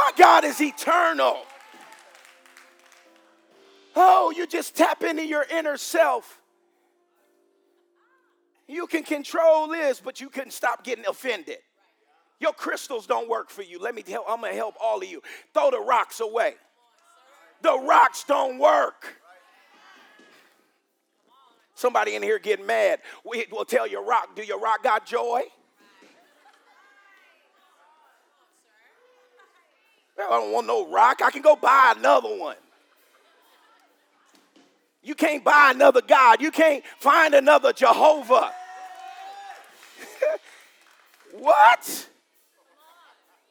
My 0.00 0.12
God 0.16 0.44
is 0.44 0.58
eternal. 0.62 1.42
Oh, 3.94 4.32
you 4.34 4.46
just 4.46 4.74
tap 4.74 5.02
into 5.02 5.26
your 5.26 5.44
inner 5.52 5.76
self. 5.76 6.40
You 8.66 8.86
can 8.86 9.02
control 9.02 9.68
this, 9.68 10.00
but 10.00 10.18
you 10.18 10.30
couldn't 10.30 10.52
stop 10.52 10.84
getting 10.84 11.04
offended. 11.04 11.58
Your 12.38 12.54
crystals 12.54 13.06
don't 13.06 13.28
work 13.28 13.50
for 13.50 13.60
you. 13.60 13.78
Let 13.78 13.94
me 13.94 14.02
tell, 14.02 14.24
I'm 14.26 14.40
gonna 14.40 14.54
help 14.54 14.74
all 14.80 15.02
of 15.02 15.06
you. 15.06 15.20
Throw 15.52 15.70
the 15.70 15.80
rocks 15.80 16.20
away. 16.20 16.54
The 17.60 17.78
rocks 17.78 18.24
don't 18.24 18.58
work. 18.58 19.16
Somebody 21.74 22.14
in 22.14 22.22
here 22.22 22.38
getting 22.38 22.64
mad. 22.64 23.00
We 23.22 23.44
will 23.52 23.66
tell 23.66 23.86
your 23.86 24.02
rock, 24.02 24.34
do 24.34 24.42
your 24.42 24.60
rock 24.60 24.82
got 24.82 25.04
joy? 25.04 25.42
I 30.22 30.40
don't 30.40 30.52
want 30.52 30.66
no 30.66 30.90
rock. 30.90 31.22
I 31.22 31.30
can 31.30 31.42
go 31.42 31.56
buy 31.56 31.94
another 31.96 32.36
one. 32.36 32.56
You 35.02 35.14
can't 35.14 35.42
buy 35.42 35.72
another 35.74 36.02
God. 36.02 36.42
You 36.42 36.50
can't 36.50 36.84
find 36.98 37.34
another 37.34 37.72
Jehovah. 37.72 38.52
what? 41.32 42.08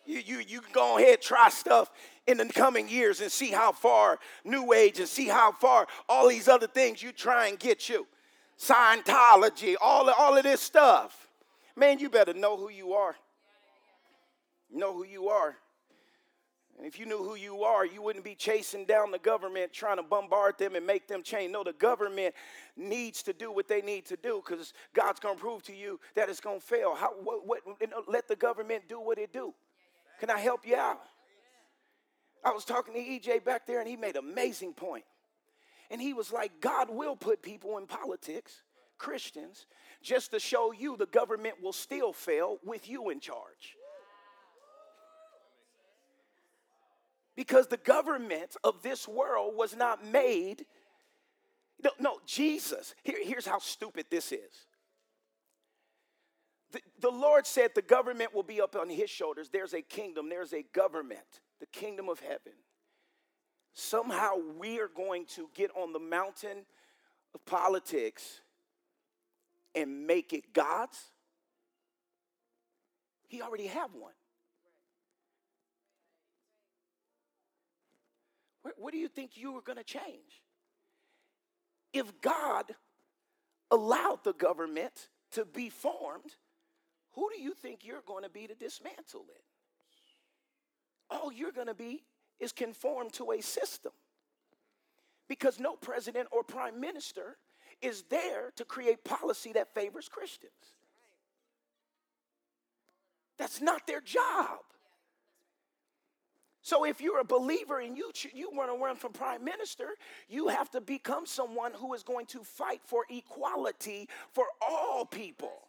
You, 0.06 0.22
you, 0.26 0.44
you 0.48 0.62
can 0.62 0.72
go 0.74 0.98
ahead 0.98 1.22
try 1.22 1.50
stuff 1.50 1.92
in 2.28 2.38
the 2.38 2.46
coming 2.46 2.88
years 2.88 3.22
and 3.22 3.32
see 3.32 3.50
how 3.50 3.72
far 3.72 4.20
New 4.44 4.74
Age 4.74 5.00
and 5.00 5.08
see 5.08 5.28
how 5.28 5.52
far 5.52 5.88
all 6.08 6.28
these 6.30 6.48
other 6.48 6.68
things 6.68 7.02
you 7.02 7.12
try 7.12 7.48
and 7.48 7.58
get 7.58 7.90
you. 7.90 8.06
Scientology, 8.60 9.76
all, 9.82 10.10
all 10.10 10.38
of 10.38 10.44
this 10.44 10.62
stuff. 10.62 11.28
Man, 11.76 11.98
you 12.00 12.10
better 12.10 12.34
know 12.34 12.58
who 12.58 12.70
you 12.70 12.94
are. 12.94 13.16
Know 14.72 14.94
who 14.94 15.06
you 15.06 15.30
are. 15.30 15.56
And 16.80 16.88
if 16.88 16.98
you 16.98 17.06
knew 17.06 17.18
who 17.18 17.36
you 17.36 17.64
are, 17.64 17.86
you 17.86 18.02
wouldn't 18.02 18.24
be 18.24 18.36
chasing 18.36 18.86
down 18.86 19.12
the 19.12 19.20
government 19.20 19.74
trying 19.74 19.98
to 19.98 20.04
bombard 20.04 20.58
them 20.58 20.76
and 20.76 20.88
make 20.88 21.10
them 21.10 21.22
change. 21.22 21.52
No, 21.52 21.62
the 21.62 21.74
government 21.74 22.34
needs 22.78 23.22
to 23.24 23.34
do 23.34 23.52
what 23.52 23.68
they 23.68 23.82
need 23.82 24.06
to 24.06 24.16
do 24.16 24.42
because 24.44 24.74
God's 24.94 25.20
going 25.20 25.36
to 25.36 25.42
prove 25.42 25.62
to 25.64 25.76
you 25.76 26.00
that 26.16 26.30
it's 26.30 26.40
going 26.40 26.62
to 26.62 26.66
fail. 26.66 26.96
How, 26.96 27.10
what, 27.22 27.46
what, 27.46 27.60
let 28.08 28.30
the 28.30 28.36
government 28.38 28.84
do 28.88 28.98
what 29.02 29.18
it 29.18 29.34
do. 29.34 29.54
Can 30.22 30.30
I 30.30 30.40
help 30.40 30.66
you 30.66 30.78
out? 30.78 31.02
I 32.46 32.52
was 32.52 32.64
talking 32.64 32.94
to 32.94 33.00
EJ 33.02 33.44
back 33.44 33.68
there, 33.68 33.82
and 33.82 33.90
he 33.90 33.98
made 33.98 34.16
an 34.16 34.24
amazing 34.24 34.72
point. 34.72 35.04
And 35.92 36.02
he 36.02 36.14
was 36.14 36.32
like, 36.32 36.62
God 36.62 36.90
will 36.90 37.18
put 37.18 37.42
people 37.42 37.78
in 37.78 37.88
politics, 37.88 38.64
Christians, 38.98 39.66
just 40.02 40.32
to 40.32 40.40
show 40.40 40.72
you 40.72 40.96
the 40.96 41.08
government 41.08 41.62
will 41.62 41.74
still 41.74 42.14
fail 42.14 42.58
with 42.64 42.88
you 42.88 43.10
in 43.10 43.20
charge. 43.20 43.76
Because 47.40 47.68
the 47.68 47.78
government 47.78 48.58
of 48.66 48.82
this 48.84 49.08
world 49.08 49.56
was 49.56 49.74
not 49.74 50.06
made. 50.06 50.66
No, 51.82 51.92
no 51.98 52.18
Jesus. 52.26 52.94
Here, 53.02 53.16
here's 53.24 53.46
how 53.46 53.60
stupid 53.60 54.08
this 54.12 54.34
is. 54.34 54.68
The, 56.74 56.82
the 57.00 57.10
Lord 57.10 57.48
said 57.48 57.72
the 57.74 57.82
government 57.82 58.36
will 58.36 58.44
be 58.44 58.60
up 58.60 58.76
on 58.76 58.90
his 58.90 59.10
shoulders. 59.10 59.48
There's 59.54 59.74
a 59.74 59.82
kingdom, 59.82 60.28
there's 60.28 60.52
a 60.52 60.66
government, 60.74 61.40
the 61.62 61.66
kingdom 61.68 62.10
of 62.10 62.20
heaven. 62.20 62.52
Somehow 63.72 64.32
we 64.58 64.82
are 64.82 64.90
going 64.94 65.26
to 65.36 65.50
get 65.56 65.72
on 65.78 65.94
the 65.94 66.00
mountain 66.00 66.66
of 67.34 67.46
politics 67.46 68.42
and 69.74 70.06
make 70.06 70.34
it 70.34 70.52
God's. 70.52 71.00
He 73.30 73.42
already 73.42 73.68
have 73.68 73.92
one. 73.94 74.12
What 78.78 78.94
do 78.94 79.00
you 79.00 79.08
think 79.08 79.32
you 79.36 79.52
were 79.52 79.62
going 79.62 79.78
to 79.78 79.84
change? 79.84 80.44
If 81.94 82.22
God 82.22 82.66
allowed 83.72 84.24
the 84.24 84.34
government 84.34 85.10
to 85.32 85.46
be 85.46 85.70
formed, 85.70 86.36
who 87.14 87.30
do 87.36 87.42
you 87.42 87.54
think 87.54 87.86
you're 87.86 88.04
going 88.06 88.24
to 88.24 88.30
be 88.30 88.48
to 88.48 88.56
dismantle 88.56 89.26
it? 89.30 89.44
All 91.10 91.32
you're 91.32 91.52
going 91.52 91.68
to 91.68 91.74
be 91.74 92.04
is 92.40 92.52
conform 92.52 93.10
to 93.12 93.32
a 93.32 93.42
system. 93.42 93.92
Because 95.28 95.60
no 95.60 95.76
president 95.76 96.28
or 96.32 96.44
prime 96.44 96.80
minister 96.80 97.38
is 97.82 98.04
there 98.10 98.52
to 98.56 98.66
create 98.66 99.04
policy 99.04 99.54
that 99.54 99.74
favors 99.74 100.10
Christians. 100.10 100.52
That's 103.38 103.62
not 103.62 103.88
their 103.88 104.02
job. 104.02 104.60
So 106.70 106.86
if 106.86 107.02
you're 107.02 107.20
a 107.20 107.26
believer 107.26 107.80
and 107.80 107.98
you 107.98 108.12
you 108.32 108.52
want 108.54 108.72
to 108.72 108.78
run 108.78 108.96
for 108.96 109.10
prime 109.10 109.44
minister, 109.44 109.88
you 110.30 110.50
have 110.50 110.70
to 110.70 110.82
become 110.82 111.26
someone 111.26 111.72
who 111.74 111.96
is 111.96 112.04
going 112.04 112.28
to 112.28 112.44
fight 112.44 112.82
for 112.84 113.06
equality 113.10 114.08
for 114.34 114.46
all 114.62 115.04
people. 115.04 115.64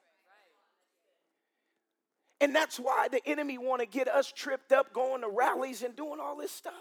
And 2.38 2.54
that's 2.54 2.78
why 2.78 3.08
the 3.10 3.26
enemy 3.26 3.56
want 3.56 3.80
to 3.80 3.86
get 3.86 4.08
us 4.08 4.30
tripped 4.30 4.72
up 4.72 4.92
going 4.92 5.22
to 5.22 5.30
rallies 5.30 5.82
and 5.82 5.96
doing 5.96 6.20
all 6.20 6.36
this 6.36 6.52
stuff. 6.52 6.74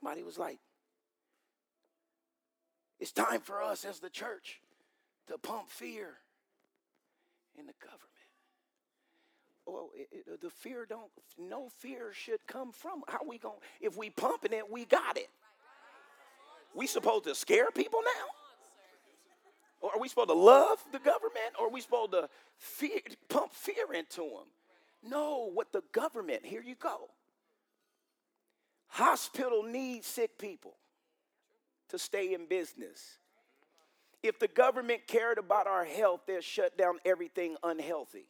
Somebody 0.00 0.24
was 0.24 0.38
like, 0.38 0.58
it's 2.98 3.12
time 3.12 3.42
for 3.42 3.62
us 3.62 3.84
as 3.84 4.00
the 4.00 4.10
church 4.10 4.58
to 5.28 5.38
pump 5.38 5.68
fear 5.68 6.14
in 7.56 7.66
the 7.66 7.74
government 7.80 8.13
well, 9.66 9.90
it, 9.94 10.40
the 10.40 10.50
fear 10.50 10.86
don't, 10.88 11.10
no 11.38 11.68
fear 11.68 12.12
should 12.12 12.46
come 12.46 12.72
from. 12.72 13.02
How 13.08 13.20
we 13.26 13.38
going, 13.38 13.58
if 13.80 13.96
we 13.96 14.10
pumping 14.10 14.52
it, 14.52 14.70
we 14.70 14.84
got 14.84 15.16
it. 15.16 15.28
We 16.74 16.86
supposed 16.86 17.24
to 17.24 17.34
scare 17.34 17.70
people 17.70 18.00
now? 18.02 18.26
Or 19.80 19.90
are 19.94 20.00
we 20.00 20.08
supposed 20.08 20.30
to 20.30 20.34
love 20.34 20.82
the 20.92 20.98
government? 20.98 21.54
Or 21.58 21.66
are 21.66 21.70
we 21.70 21.80
supposed 21.80 22.12
to 22.12 22.28
fear, 22.56 22.98
pump 23.28 23.52
fear 23.52 23.92
into 23.92 24.22
them? 24.22 24.48
No, 25.06 25.50
what 25.52 25.72
the 25.72 25.82
government, 25.92 26.44
here 26.44 26.62
you 26.62 26.74
go. 26.74 27.10
Hospital 28.88 29.62
needs 29.62 30.06
sick 30.06 30.38
people 30.38 30.74
to 31.90 31.98
stay 31.98 32.32
in 32.32 32.46
business. 32.46 33.18
If 34.22 34.38
the 34.38 34.48
government 34.48 35.06
cared 35.06 35.36
about 35.36 35.66
our 35.66 35.84
health, 35.84 36.22
they'll 36.26 36.40
shut 36.40 36.78
down 36.78 36.98
everything 37.04 37.56
unhealthy. 37.62 38.26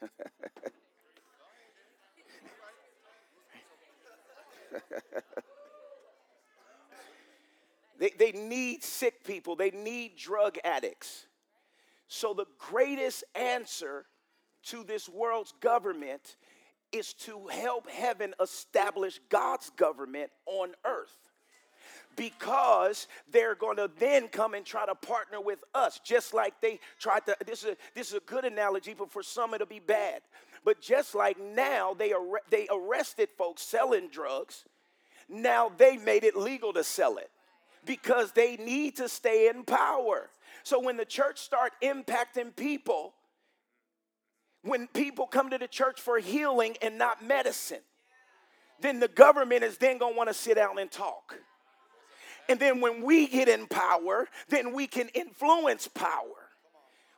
they, 7.98 8.10
they 8.18 8.32
need 8.32 8.82
sick 8.82 9.24
people, 9.24 9.56
they 9.56 9.70
need 9.70 10.16
drug 10.16 10.58
addicts. 10.64 11.26
So, 12.08 12.32
the 12.32 12.46
greatest 12.58 13.24
answer 13.34 14.06
to 14.64 14.82
this 14.84 15.08
world's 15.08 15.52
government 15.60 16.36
is 16.90 17.12
to 17.12 17.48
help 17.48 17.88
heaven 17.90 18.34
establish 18.42 19.20
God's 19.28 19.70
government 19.70 20.30
on 20.46 20.70
earth. 20.86 21.27
Because 22.18 23.06
they're 23.30 23.54
going 23.54 23.76
to 23.76 23.90
then 23.98 24.28
come 24.28 24.52
and 24.54 24.66
try 24.66 24.84
to 24.84 24.94
partner 24.94 25.40
with 25.40 25.60
us, 25.72 26.00
just 26.04 26.34
like 26.34 26.60
they 26.60 26.80
tried 26.98 27.24
to. 27.26 27.36
This 27.46 27.62
is 27.62 27.70
a, 27.70 27.76
this 27.94 28.08
is 28.08 28.14
a 28.14 28.20
good 28.20 28.44
analogy, 28.44 28.92
but 28.92 29.10
for 29.10 29.22
some 29.22 29.54
it'll 29.54 29.66
be 29.66 29.78
bad. 29.78 30.20
But 30.64 30.80
just 30.80 31.14
like 31.14 31.38
now 31.40 31.94
they 31.94 32.12
ar- 32.12 32.42
they 32.50 32.66
arrested 32.70 33.28
folks 33.38 33.62
selling 33.62 34.08
drugs, 34.08 34.64
now 35.28 35.70
they 35.78 35.96
made 35.96 36.24
it 36.24 36.36
legal 36.36 36.72
to 36.72 36.82
sell 36.82 37.18
it 37.18 37.30
because 37.86 38.32
they 38.32 38.56
need 38.56 38.96
to 38.96 39.08
stay 39.08 39.48
in 39.48 39.62
power. 39.62 40.28
So 40.64 40.80
when 40.80 40.96
the 40.96 41.04
church 41.04 41.38
start 41.38 41.72
impacting 41.82 42.54
people, 42.56 43.14
when 44.62 44.88
people 44.88 45.26
come 45.26 45.50
to 45.50 45.58
the 45.58 45.68
church 45.68 46.00
for 46.00 46.18
healing 46.18 46.76
and 46.82 46.98
not 46.98 47.24
medicine, 47.24 47.80
then 48.80 49.00
the 49.00 49.08
government 49.08 49.62
is 49.62 49.78
then 49.78 49.98
going 49.98 50.14
to 50.14 50.16
want 50.18 50.28
to 50.28 50.34
sit 50.34 50.56
down 50.56 50.78
and 50.78 50.90
talk. 50.90 51.38
And 52.48 52.58
then 52.58 52.80
when 52.80 53.02
we 53.02 53.26
get 53.26 53.48
in 53.48 53.66
power, 53.66 54.26
then 54.48 54.72
we 54.72 54.86
can 54.86 55.08
influence 55.10 55.86
power. 55.88 56.48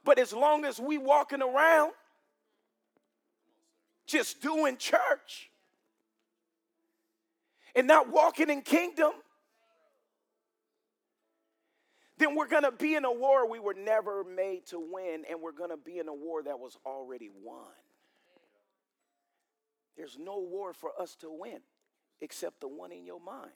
But 0.04 0.18
as 0.18 0.32
long 0.32 0.64
as 0.64 0.80
we 0.80 0.98
walking 0.98 1.42
around 1.42 1.92
just 4.06 4.42
doing 4.42 4.76
church 4.76 5.50
and 7.76 7.86
not 7.86 8.10
walking 8.10 8.50
in 8.50 8.62
kingdom, 8.62 9.12
then 12.18 12.34
we're 12.34 12.48
going 12.48 12.64
to 12.64 12.72
be 12.72 12.96
in 12.96 13.04
a 13.04 13.12
war 13.12 13.48
we 13.48 13.60
were 13.60 13.74
never 13.74 14.24
made 14.24 14.66
to 14.66 14.80
win, 14.80 15.24
and 15.30 15.40
we're 15.40 15.52
going 15.52 15.70
to 15.70 15.76
be 15.76 15.98
in 15.98 16.08
a 16.08 16.14
war 16.14 16.42
that 16.42 16.58
was 16.58 16.76
already 16.84 17.30
won. 17.42 17.64
There's 19.96 20.18
no 20.18 20.38
war 20.38 20.72
for 20.72 20.90
us 21.00 21.14
to 21.16 21.30
win 21.30 21.60
except 22.20 22.60
the 22.60 22.68
one 22.68 22.92
in 22.92 23.04
your 23.06 23.20
mind. 23.20 23.52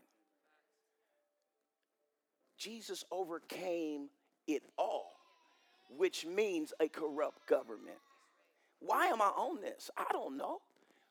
Jesus 2.56 3.04
overcame 3.10 4.08
it 4.46 4.62
all, 4.78 5.12
which 5.88 6.26
means 6.26 6.72
a 6.80 6.88
corrupt 6.88 7.46
government. 7.46 7.98
Why 8.80 9.06
am 9.06 9.22
I 9.22 9.26
on 9.26 9.60
this? 9.60 9.90
I 9.96 10.06
don't 10.12 10.36
know. 10.36 10.58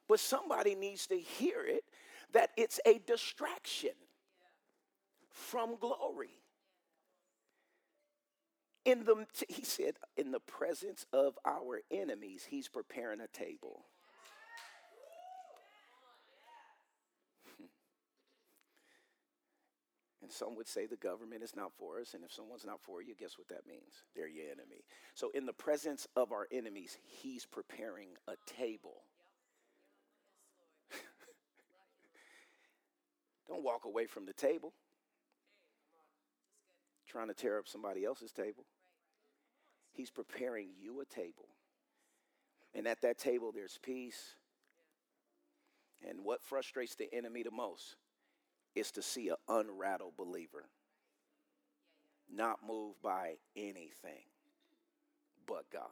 But 0.08 0.20
somebody 0.20 0.76
needs 0.76 1.08
to 1.08 1.18
hear 1.18 1.66
it 1.66 1.84
that 2.34 2.52
it's 2.58 2.80
a 2.86 3.00
distraction 3.00 3.92
from 5.32 5.78
glory 5.80 6.44
in 8.86 9.06
the 9.06 9.26
he 9.48 9.64
said 9.64 9.96
in 10.18 10.32
the 10.32 10.40
presence 10.40 11.06
of 11.14 11.38
our 11.46 11.82
enemies 11.92 12.46
he's 12.50 12.68
preparing 12.68 13.22
a 13.22 13.28
table 13.28 13.86
and 20.24 20.32
some 20.32 20.56
would 20.56 20.68
say 20.68 20.86
the 20.86 20.96
government 20.96 21.44
is 21.44 21.56
not 21.56 21.72
for 21.78 22.00
us 22.00 22.16
and 22.16 22.24
if 22.24 22.32
someone's 22.32 22.66
not 22.66 22.82
for 22.82 23.02
you 23.02 23.14
guess 23.20 23.38
what 23.38 23.48
that 23.50 23.68
means 23.68 24.04
they're 24.16 24.28
your 24.28 24.46
enemy 24.46 24.84
so 25.14 25.30
in 25.36 25.46
the 25.46 25.54
presence 25.54 26.08
of 26.16 26.32
our 26.32 26.48
enemies 26.52 26.98
he's 27.04 27.46
preparing 27.46 28.10
a 28.28 28.34
table 28.48 29.04
don't 33.48 33.64
walk 33.64 33.86
away 33.86 34.06
from 34.08 34.26
the 34.26 34.34
table 34.34 34.74
trying 37.14 37.28
to 37.28 37.34
tear 37.36 37.60
up 37.60 37.68
somebody 37.68 38.04
else's 38.04 38.32
table. 38.32 38.66
He's 39.92 40.10
preparing 40.10 40.70
you 40.82 41.00
a 41.00 41.06
table. 41.06 41.48
And 42.74 42.88
at 42.88 43.02
that 43.04 43.20
table, 43.20 43.52
there's 43.54 43.78
peace. 43.84 44.34
And 46.10 46.26
what 46.26 46.42
frustrates 46.42 46.96
the 46.96 47.14
enemy 47.14 47.44
the 47.44 47.52
most 47.52 47.98
is 48.76 48.92
to 48.92 49.02
see 49.02 49.30
an 49.30 49.36
unrattled 49.48 50.18
believer, 50.18 50.66
not 52.32 52.60
moved 52.68 53.02
by 53.02 53.36
anything 53.56 54.24
but 55.46 55.66
God. 55.72 55.90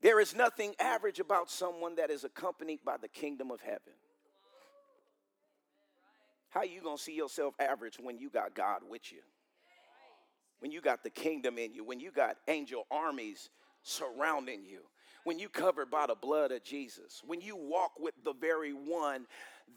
There 0.00 0.18
is 0.18 0.34
nothing 0.34 0.74
average 0.80 1.20
about 1.20 1.48
someone 1.50 1.94
that 1.96 2.10
is 2.10 2.24
accompanied 2.24 2.80
by 2.84 2.96
the 2.96 3.08
kingdom 3.08 3.50
of 3.50 3.60
heaven. 3.60 3.94
How 6.50 6.64
you 6.64 6.82
going 6.82 6.96
to 6.96 7.02
see 7.02 7.14
yourself 7.14 7.54
average 7.58 7.96
when 8.00 8.18
you 8.18 8.28
got 8.28 8.54
God 8.54 8.80
with 8.88 9.12
you? 9.12 9.20
When 10.58 10.70
you 10.70 10.80
got 10.80 11.02
the 11.02 11.10
kingdom 11.10 11.56
in 11.56 11.72
you, 11.72 11.84
when 11.84 11.98
you 11.98 12.10
got 12.10 12.36
angel 12.46 12.86
armies 12.90 13.48
surrounding 13.82 14.64
you, 14.64 14.80
when 15.24 15.38
you 15.38 15.48
covered 15.48 15.90
by 15.90 16.06
the 16.06 16.14
blood 16.14 16.50
of 16.52 16.62
Jesus, 16.62 17.22
when 17.24 17.40
you 17.40 17.56
walk 17.56 17.92
with 17.98 18.14
the 18.24 18.34
very 18.34 18.72
one 18.72 19.26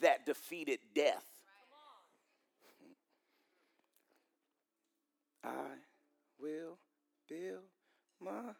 that 0.01 0.25
defeated 0.25 0.79
death. 0.93 1.25
Hmm. 5.43 5.49
I 5.49 5.75
will 6.39 6.77
build 7.27 7.63
my 8.19 8.53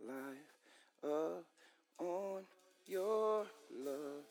life 0.00 1.04
up 1.04 1.46
on 1.98 2.42
your 2.86 3.46
love. 3.70 4.24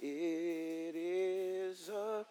It 0.00 0.94
is 0.94 1.90
up 1.90 2.28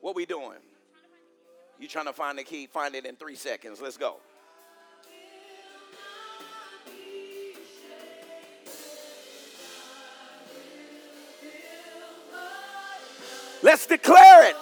What 0.00 0.16
we 0.16 0.24
doing? 0.24 0.58
You 1.78 1.88
trying 1.88 2.06
to 2.06 2.12
find 2.12 2.38
the 2.38 2.44
key? 2.44 2.66
Find 2.66 2.94
it 2.94 3.06
in 3.06 3.16
three 3.16 3.36
seconds. 3.36 3.80
Let's 3.80 3.96
go. 3.96 4.16
Declare 13.90 14.48
it. 14.48 14.56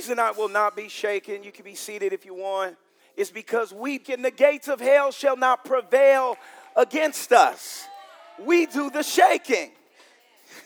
Reason 0.00 0.18
I 0.18 0.30
will 0.30 0.48
not 0.48 0.74
be 0.74 0.88
shaken, 0.88 1.42
you 1.42 1.52
can 1.52 1.62
be 1.62 1.74
seated 1.74 2.14
if 2.14 2.24
you 2.24 2.32
want, 2.32 2.74
is 3.18 3.30
because 3.30 3.70
we 3.70 3.98
can, 3.98 4.22
the 4.22 4.30
gates 4.30 4.66
of 4.66 4.80
hell 4.80 5.12
shall 5.12 5.36
not 5.36 5.62
prevail 5.62 6.38
against 6.74 7.32
us. 7.32 7.84
We 8.38 8.64
do 8.64 8.88
the 8.88 9.02
shaking. 9.02 9.72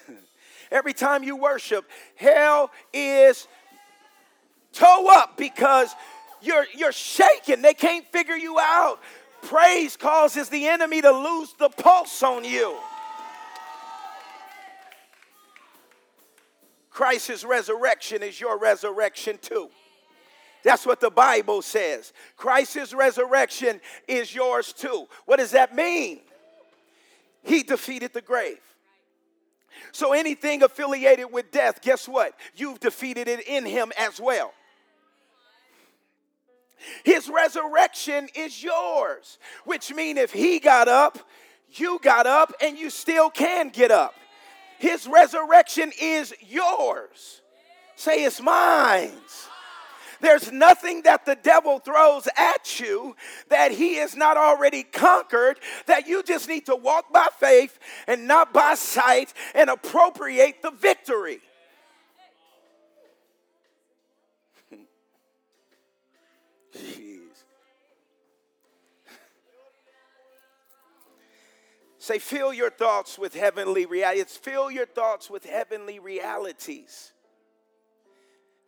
Every 0.71 0.93
time 0.93 1.25
you 1.25 1.35
worship, 1.35 1.85
hell 2.15 2.71
is 2.93 3.49
Toe 4.73 5.09
up 5.11 5.37
because 5.37 5.93
you're, 6.41 6.67
you're 6.77 6.93
shaking. 6.93 7.61
They 7.61 7.75
can't 7.75 8.07
figure 8.13 8.37
you 8.37 8.61
out. 8.61 9.01
Praise 9.43 9.97
causes 9.97 10.49
the 10.49 10.69
enemy 10.69 11.03
to 11.03 11.11
lose 11.11 11.53
the 11.59 11.71
pulse 11.71 12.23
on 12.23 12.45
you. 12.45 12.77
Christ's 16.95 17.45
resurrection 17.45 18.23
is 18.23 18.41
your 18.41 18.57
resurrection 18.57 19.37
too. 19.43 19.69
That's 20.63 20.87
what 20.87 21.01
the 21.01 21.11
Bible 21.11 21.61
says. 21.61 22.13
Christ's 22.37 22.95
resurrection 22.95 23.81
is 24.07 24.33
yours 24.33 24.73
too. 24.73 25.07
What 25.27 25.41
does 25.41 25.51
that 25.51 25.75
mean? 25.75 26.21
He 27.43 27.65
defeated 27.65 28.13
the 28.15 28.23
grave. 28.23 28.61
So 29.91 30.13
anything 30.13 30.63
affiliated 30.63 31.33
with 31.33 31.51
death, 31.51 31.83
guess 31.83 32.09
what? 32.09 32.33
You've 32.55 32.79
defeated 32.79 33.27
it 33.27 33.47
in 33.49 33.67
him 33.67 33.91
as 33.99 34.21
well. 34.21 34.55
His 37.03 37.29
resurrection 37.29 38.29
is 38.37 38.63
yours, 38.63 39.39
which 39.65 39.93
means 39.93 40.21
if 40.21 40.33
he 40.33 40.61
got 40.61 40.87
up, 40.87 41.19
you 41.71 41.99
got 42.03 42.29
up, 42.29 42.53
and 42.63 42.79
you 42.79 42.89
still 42.89 43.31
can 43.31 43.71
get 43.71 43.91
up. 43.91 44.15
His 44.85 45.07
resurrection 45.07 45.93
is 45.99 46.35
yours. 46.47 47.41
Say, 47.97 48.23
it's 48.25 48.39
mine. 48.39 49.13
There's 50.21 50.53
nothing 50.53 51.01
that 51.05 51.25
the 51.25 51.37
devil 51.37 51.79
throws 51.79 52.29
at 52.37 52.79
you 52.79 53.17
that 53.49 53.73
he 53.73 53.95
has 53.95 54.15
not 54.15 54.37
already 54.37 54.83
conquered, 54.83 55.59
that 55.87 56.07
you 56.07 56.23
just 56.23 56.51
need 56.51 56.67
to 56.67 56.77
walk 56.77 57.11
by 57.11 57.29
faith 57.41 57.79
and 58.07 58.29
not 58.29 58.53
by 58.53 58.75
sight 58.75 59.33
and 59.55 59.71
appropriate 59.71 60.61
the 60.61 60.73
victory. 60.73 61.41
Jeez. 66.77 67.24
Say, 72.05 72.19
fill 72.19 72.53
your 72.53 72.69
thoughts 72.69 73.19
with 73.19 73.35
heavenly 73.35 73.87
realities. 73.87 74.37
Fill 74.37 74.71
your 74.71 74.85
thoughts 74.85 75.31
with 75.31 75.47
heavenly 75.47 75.99
realities. 75.99 77.15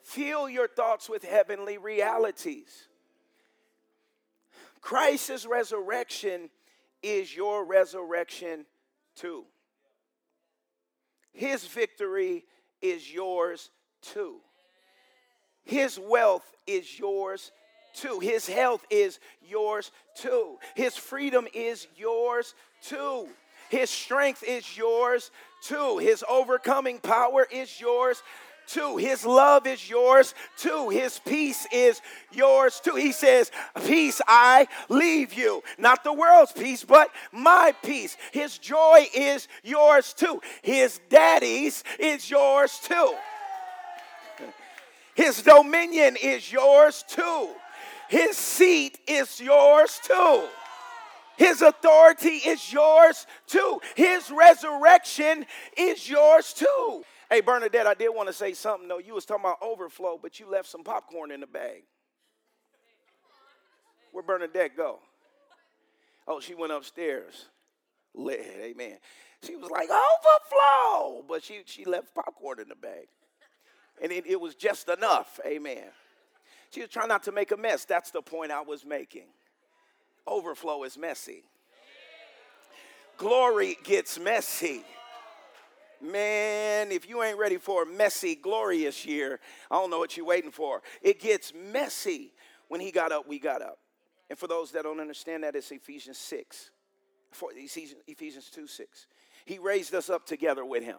Fill 0.03 0.49
your 0.49 0.67
thoughts 0.67 1.07
with 1.07 1.23
heavenly 1.23 1.77
realities. 1.77 2.89
Christ's 4.81 5.45
resurrection 5.45 6.49
is 7.03 7.37
your 7.37 7.67
resurrection 7.67 8.65
too. 9.15 9.45
His 11.35 11.67
victory 11.67 12.47
is 12.81 13.13
yours 13.13 13.69
too. 14.01 14.37
His 15.63 15.99
wealth 15.99 16.55
is 16.67 16.99
yours 16.99 17.53
too. 17.97 18.21
His 18.21 18.47
health 18.47 18.85
is 18.91 19.19
yours 19.49 19.91
too. 20.15 20.59
His 20.75 20.97
freedom 20.97 21.47
is 21.53 21.87
yours 21.97 22.55
too. 22.83 23.29
His 23.69 23.91
strength 23.91 24.45
is 24.45 24.77
yours 24.77 25.31
too. 25.63 25.99
His 25.99 26.25
overcoming 26.29 26.99
power 26.99 27.47
is 27.51 27.81
yours 27.81 28.23
too. 28.67 28.97
His 28.97 29.25
love 29.25 29.67
is 29.67 29.89
yours 29.89 30.35
too. 30.57 30.89
His 30.89 31.19
peace 31.21 31.67
is 31.73 32.01
yours 32.33 32.81
too. 32.81 32.95
He 32.95 33.13
says, 33.13 33.51
Peace 33.87 34.21
I 34.27 34.69
leave 34.89 35.35
you. 35.35 35.63
Not 35.79 36.05
the 36.05 36.13
world's 36.13 36.53
peace, 36.53 36.85
but 36.85 37.11
my 37.33 37.75
peace. 37.83 38.17
His 38.33 38.59
joy 38.59 39.07
is 39.15 39.49
yours 39.63 40.13
too. 40.13 40.41
His 40.63 41.01
daddy's 41.09 41.85
is 41.99 42.29
yours 42.31 42.79
too. 42.83 43.15
His 45.15 45.43
dominion 45.43 46.17
is 46.23 46.53
yours 46.53 47.05
too. 47.09 47.51
His 48.09 48.37
seat 48.37 48.99
is 49.07 49.41
yours 49.41 50.01
too. 50.03 50.45
His 51.37 51.61
authority 51.61 52.37
is 52.37 52.73
yours 52.73 53.27
too. 53.47 53.81
His 53.95 54.31
resurrection 54.31 55.45
is 55.77 56.09
yours 56.09 56.53
too. 56.53 57.05
Hey, 57.29 57.41
Bernadette, 57.41 57.87
I 57.87 57.95
did 57.95 58.09
want 58.09 58.29
to 58.29 58.33
say 58.33 58.55
something 58.55 58.89
though. 58.89 58.99
You 58.99 59.15
was 59.15 59.27
talking 59.27 59.45
about 59.45 59.59
overflow, 59.61 60.19
but 60.21 60.41
you 60.41 60.49
left 60.49 60.69
some 60.69 60.85
popcorn 60.85 61.31
in 61.31 61.41
the 61.41 61.47
bag. 61.47 61.83
Where 64.13 64.23
Bernadette 64.23 64.77
go? 64.77 65.01
Oh, 66.27 66.41
she 66.41 66.55
went 66.55 66.73
upstairs. 66.73 67.47
Amen. 68.19 68.97
She 69.43 69.57
was 69.57 69.71
like, 69.71 69.89
overflow, 69.91 71.23
but 71.29 71.45
she, 71.45 71.61
she 71.67 71.85
left 71.85 72.15
popcorn 72.15 72.61
in 72.61 72.69
the 72.69 72.75
bag. 72.75 73.09
And 74.03 74.11
it, 74.11 74.27
it 74.27 74.41
was 74.41 74.55
just 74.55 74.89
enough, 74.89 75.39
amen. 75.47 75.85
She 76.77 76.83
was 76.83 76.91
trying 76.91 77.09
not 77.09 77.23
to 77.23 77.33
make 77.33 77.53
a 77.53 77.57
mess. 77.57 77.87
That's 77.87 78.11
the 78.11 78.21
point 78.21 78.53
I 78.53 78.61
was 78.61 78.85
making. 78.85 79.29
Overflow 80.27 80.85
is 80.85 80.99
messy. 80.99 81.45
Glory 83.17 83.79
gets 83.83 84.19
messy. 84.19 84.85
Man, 86.03 86.93
if 86.93 87.09
you 87.09 87.23
ain't 87.23 87.39
ready 87.39 87.57
for 87.57 87.85
a 87.85 87.87
messy, 87.87 88.35
glorious 88.35 89.07
year, 89.07 89.41
I 89.71 89.77
don't 89.77 89.89
know 89.89 89.99
what 89.99 90.19
you're 90.19 90.27
waiting 90.27 90.51
for. 90.51 90.83
It 91.01 91.19
gets 91.19 91.55
messy. 91.55 92.35
When 92.69 92.83
he 92.83 92.91
got 92.91 93.11
up, 93.11 93.27
we 93.27 93.39
got 93.39 93.63
up. 93.63 93.79
And 94.29 94.39
for 94.39 94.47
those 94.47 94.71
that 94.73 94.83
don't 94.83 95.01
understand 95.01 95.45
that, 95.45 95.57
it's 95.57 95.71
Ephesians 95.71 96.19
6, 96.19 96.73
for 97.33 97.53
Ephesians 97.55 98.51
2 98.51 98.67
6. 98.67 99.07
He 99.47 99.57
raised 99.59 99.95
us 99.95 100.11
up 100.11 100.27
together 100.27 100.67
with 100.67 100.83
him. 100.83 100.99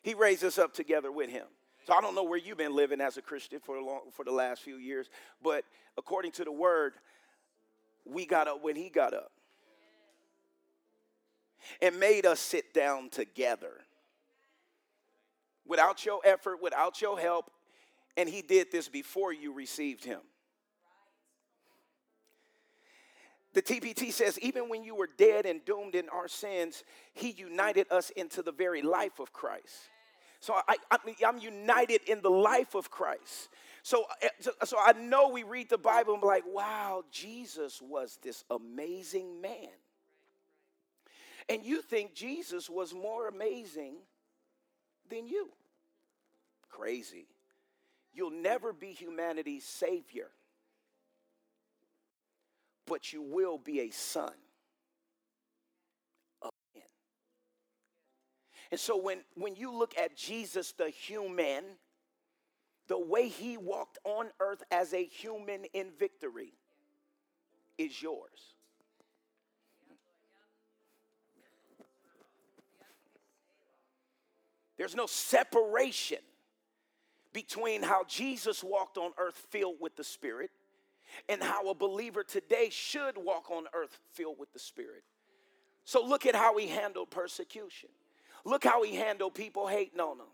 He 0.00 0.14
raised 0.14 0.44
us 0.44 0.58
up 0.58 0.72
together 0.72 1.10
with 1.10 1.28
him. 1.28 1.46
So 1.84 1.94
I 1.94 2.00
don't 2.00 2.14
know 2.14 2.22
where 2.22 2.38
you've 2.38 2.58
been 2.58 2.74
living 2.74 3.00
as 3.00 3.16
a 3.16 3.22
Christian 3.22 3.58
for 3.60 3.76
the, 3.76 3.82
long, 3.82 4.02
for 4.12 4.24
the 4.24 4.32
last 4.32 4.62
few 4.62 4.76
years, 4.76 5.08
but 5.42 5.64
according 5.98 6.32
to 6.32 6.44
the 6.44 6.52
word, 6.52 6.94
we 8.04 8.24
got 8.24 8.48
up 8.48 8.62
when 8.62 8.76
he 8.76 8.88
got 8.88 9.14
up 9.14 9.32
and 11.80 11.98
made 11.98 12.26
us 12.26 12.40
sit 12.40 12.72
down 12.72 13.08
together. 13.10 13.72
Without 15.66 16.04
your 16.04 16.20
effort, 16.24 16.62
without 16.62 17.00
your 17.00 17.18
help, 17.18 17.50
and 18.16 18.28
he 18.28 18.42
did 18.42 18.70
this 18.70 18.88
before 18.88 19.32
you 19.32 19.52
received 19.52 20.04
him. 20.04 20.20
The 23.54 23.62
TPT 23.62 24.12
says, 24.12 24.38
even 24.40 24.68
when 24.68 24.82
you 24.82 24.94
were 24.94 25.08
dead 25.16 25.46
and 25.46 25.64
doomed 25.64 25.94
in 25.94 26.08
our 26.08 26.26
sins, 26.26 26.84
he 27.12 27.30
united 27.30 27.86
us 27.90 28.10
into 28.10 28.42
the 28.42 28.52
very 28.52 28.82
life 28.82 29.20
of 29.20 29.32
Christ. 29.32 29.88
So 30.42 30.56
I, 30.66 30.98
am 31.22 31.38
united 31.38 32.00
in 32.08 32.20
the 32.20 32.28
life 32.28 32.74
of 32.74 32.90
Christ. 32.90 33.48
So, 33.84 34.06
eh, 34.20 34.28
so 34.64 34.76
I 34.76 34.92
know 34.92 35.28
we 35.28 35.44
read 35.44 35.70
the 35.70 35.78
Bible 35.78 36.14
and 36.14 36.20
be 36.20 36.26
like, 36.26 36.42
wow, 36.44 37.04
Jesus 37.12 37.80
was 37.80 38.18
this 38.24 38.42
amazing 38.50 39.40
man. 39.40 39.68
And 41.48 41.64
you 41.64 41.80
think 41.80 42.14
Jesus 42.14 42.68
was 42.68 42.92
more 42.92 43.28
amazing 43.28 43.94
than 45.08 45.28
you. 45.28 45.48
Crazy. 46.70 47.28
You'll 48.12 48.30
never 48.32 48.72
be 48.72 48.88
humanity's 48.88 49.64
savior, 49.64 50.26
but 52.86 53.12
you 53.12 53.22
will 53.22 53.58
be 53.58 53.78
a 53.78 53.90
son 53.90 54.32
And 58.72 58.80
so 58.80 58.96
when, 58.96 59.18
when 59.34 59.54
you 59.54 59.70
look 59.70 59.94
at 59.98 60.16
Jesus, 60.16 60.72
the 60.72 60.88
human, 60.88 61.62
the 62.88 62.98
way 62.98 63.28
he 63.28 63.58
walked 63.58 63.98
on 64.02 64.30
earth 64.40 64.62
as 64.70 64.94
a 64.94 65.04
human 65.04 65.66
in 65.74 65.90
victory 65.98 66.54
is 67.76 68.00
yours. 68.00 68.54
There's 74.78 74.96
no 74.96 75.06
separation 75.06 76.18
between 77.34 77.82
how 77.82 78.04
Jesus 78.08 78.64
walked 78.64 78.96
on 78.96 79.10
earth 79.18 79.36
filled 79.50 79.76
with 79.80 79.96
the 79.96 80.04
Spirit 80.04 80.50
and 81.28 81.42
how 81.42 81.68
a 81.68 81.74
believer 81.74 82.24
today 82.24 82.70
should 82.70 83.18
walk 83.18 83.50
on 83.50 83.64
earth 83.74 83.98
filled 84.14 84.38
with 84.38 84.50
the 84.54 84.58
Spirit. 84.58 85.04
So 85.84 86.02
look 86.02 86.24
at 86.24 86.34
how 86.34 86.56
he 86.56 86.68
handled 86.68 87.10
persecution. 87.10 87.90
Look 88.44 88.64
how 88.64 88.82
he 88.82 88.96
handled 88.96 89.34
people 89.34 89.66
hating 89.66 90.00
on 90.00 90.18
him. 90.18 90.26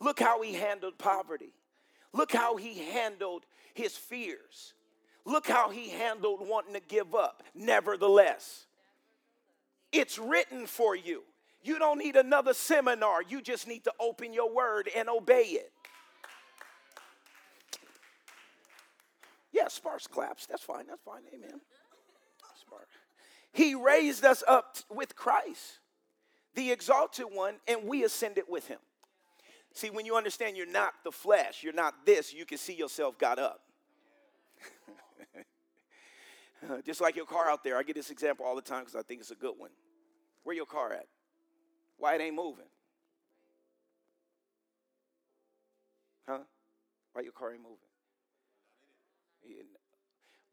Look 0.00 0.20
how 0.20 0.42
he 0.42 0.54
handled 0.54 0.98
poverty. 0.98 1.52
Look 2.12 2.32
how 2.32 2.56
he 2.56 2.78
handled 2.78 3.44
his 3.74 3.96
fears. 3.96 4.74
Look 5.24 5.46
how 5.46 5.70
he 5.70 5.88
handled 5.88 6.46
wanting 6.46 6.74
to 6.74 6.80
give 6.80 7.14
up. 7.14 7.42
Nevertheless, 7.54 8.66
it's 9.92 10.18
written 10.18 10.66
for 10.66 10.94
you. 10.94 11.22
You 11.62 11.78
don't 11.78 11.98
need 11.98 12.16
another 12.16 12.52
seminar. 12.52 13.22
You 13.22 13.40
just 13.40 13.66
need 13.66 13.84
to 13.84 13.92
open 13.98 14.34
your 14.34 14.54
word 14.54 14.90
and 14.94 15.08
obey 15.08 15.44
it. 15.44 15.72
Yeah, 19.52 19.68
sparse 19.68 20.06
claps. 20.06 20.46
That's 20.46 20.62
fine. 20.62 20.86
That's 20.88 21.00
fine. 21.02 21.22
Amen. 21.32 21.60
Sparse. 22.60 22.86
He 23.52 23.74
raised 23.74 24.24
us 24.24 24.42
up 24.46 24.76
with 24.90 25.14
Christ, 25.16 25.78
the 26.54 26.70
exalted 26.70 27.26
one, 27.30 27.56
and 27.66 27.84
we 27.84 28.04
ascended 28.04 28.44
with 28.48 28.68
him. 28.68 28.78
See, 29.72 29.90
when 29.90 30.06
you 30.06 30.16
understand 30.16 30.56
you're 30.56 30.70
not 30.70 30.94
the 31.02 31.10
flesh, 31.10 31.62
you're 31.62 31.72
not 31.72 32.06
this, 32.06 32.32
you 32.32 32.46
can 32.46 32.58
see 32.58 32.74
yourself 32.74 33.18
got 33.18 33.38
up. 33.38 33.60
Just 36.86 37.00
like 37.00 37.16
your 37.16 37.26
car 37.26 37.50
out 37.50 37.64
there. 37.64 37.76
I 37.76 37.82
get 37.82 37.96
this 37.96 38.10
example 38.10 38.46
all 38.46 38.54
the 38.54 38.62
time 38.62 38.80
because 38.80 38.94
I 38.94 39.02
think 39.02 39.20
it's 39.20 39.32
a 39.32 39.36
good 39.36 39.54
one. 39.58 39.70
Where 40.44 40.54
your 40.54 40.66
car 40.66 40.92
at? 40.92 41.06
Why 41.98 42.14
it 42.14 42.20
ain't 42.20 42.36
moving? 42.36 42.64
Huh? 46.28 46.38
Why 47.12 47.22
your 47.22 47.32
car 47.32 47.52
ain't 47.52 47.62
moving? 47.62 47.78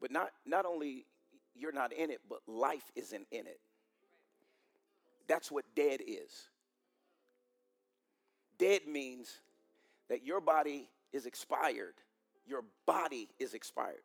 But 0.00 0.10
not, 0.10 0.30
not 0.44 0.66
only 0.66 1.06
you're 1.54 1.72
not 1.72 1.92
in 1.92 2.10
it, 2.10 2.20
but 2.28 2.40
life 2.48 2.90
isn't 2.96 3.26
in 3.30 3.46
it. 3.46 3.60
That's 5.28 5.50
what 5.50 5.64
dead 5.74 6.00
is. 6.06 6.48
Dead 8.58 8.82
means 8.86 9.40
that 10.08 10.24
your 10.24 10.40
body 10.40 10.88
is 11.12 11.26
expired. 11.26 11.94
Your 12.46 12.64
body 12.86 13.28
is 13.38 13.54
expired. 13.54 14.02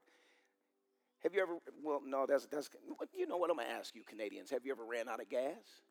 Have 1.24 1.34
you 1.34 1.42
ever, 1.42 1.58
well, 1.84 2.02
no, 2.06 2.26
that's, 2.28 2.46
that's, 2.46 2.70
you 3.18 3.28
know 3.28 3.38
what 3.38 3.50
I'm 3.50 3.58
gonna 3.58 3.70
ask 3.70 3.96
you, 3.96 4.04
Canadians. 4.04 4.50
Have 4.52 4.66
you 4.66 4.72
ever 4.72 4.86
ran 4.86 5.10
out 5.10 5.22
of 5.22 5.30
gas? 5.30 5.82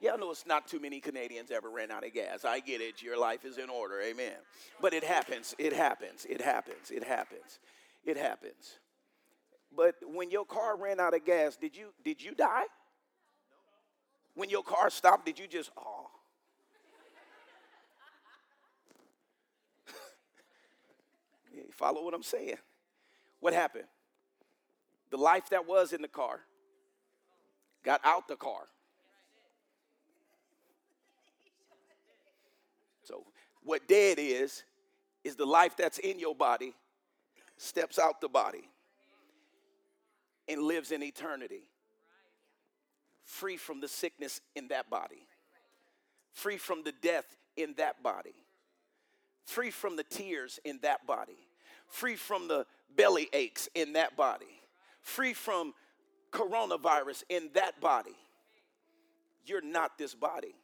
Yeah, 0.00 0.14
I 0.14 0.16
know 0.16 0.32
it's 0.32 0.46
not 0.46 0.66
too 0.66 0.80
many 0.80 0.98
Canadians 0.98 1.52
ever 1.52 1.70
ran 1.70 1.92
out 1.92 2.04
of 2.04 2.12
gas. 2.12 2.44
I 2.44 2.58
get 2.58 2.80
it. 2.80 3.02
Your 3.02 3.16
life 3.16 3.44
is 3.44 3.56
in 3.56 3.70
order. 3.70 4.00
Amen. 4.00 4.34
But 4.80 4.94
it 4.94 5.04
happens. 5.04 5.54
It 5.58 5.72
happens. 5.72 6.26
It 6.28 6.40
happens. 6.40 6.90
It 6.90 7.04
happens. 7.04 7.60
It 8.04 8.16
happens. 8.16 8.78
But 9.74 9.94
when 10.04 10.30
your 10.30 10.44
car 10.44 10.76
ran 10.76 10.98
out 10.98 11.14
of 11.14 11.24
gas, 11.24 11.56
did 11.56 11.76
you 11.76 11.94
did 12.04 12.20
you 12.20 12.34
die? 12.34 12.64
When 14.34 14.48
your 14.48 14.62
car 14.62 14.88
stopped, 14.90 15.26
did 15.26 15.38
you 15.38 15.46
just 15.46 15.70
oh? 15.78 16.10
you 21.54 21.64
follow 21.70 22.04
what 22.04 22.14
I'm 22.14 22.22
saying? 22.22 22.56
What 23.40 23.52
happened? 23.52 23.84
The 25.10 25.16
life 25.18 25.50
that 25.50 25.66
was 25.66 25.92
in 25.92 26.00
the 26.00 26.08
car 26.08 26.40
got 27.84 28.00
out 28.04 28.28
the 28.28 28.36
car. 28.36 28.68
So, 33.04 33.26
what 33.62 33.86
dead 33.88 34.18
is, 34.18 34.62
is 35.24 35.36
the 35.36 35.44
life 35.44 35.76
that's 35.76 35.98
in 35.98 36.18
your 36.18 36.34
body 36.34 36.74
steps 37.56 37.98
out 37.98 38.20
the 38.20 38.28
body 38.28 38.68
and 40.48 40.62
lives 40.62 40.92
in 40.92 41.02
eternity, 41.02 41.62
free 43.32 43.56
from 43.56 43.80
the 43.80 43.88
sickness 43.88 44.42
in 44.54 44.68
that 44.68 44.90
body, 44.90 45.26
free 46.32 46.58
from 46.58 46.84
the 46.84 46.92
death 47.00 47.24
in 47.56 47.72
that 47.78 48.02
body, 48.02 48.34
free 49.46 49.70
from 49.70 49.96
the 49.96 50.02
tears 50.02 50.60
in 50.66 50.78
that 50.82 51.06
body, 51.06 51.38
free 51.86 52.14
from 52.14 52.46
the 52.46 52.66
belly 52.94 53.30
aches 53.32 53.70
in 53.74 53.94
that 53.94 54.18
body, 54.18 54.60
free 55.00 55.32
from 55.32 55.72
coronavirus 56.30 57.22
in 57.30 57.48
that 57.54 57.80
body. 57.80 58.14
You're 59.46 59.62
not 59.62 59.96
this 59.96 60.14
body. 60.14 60.54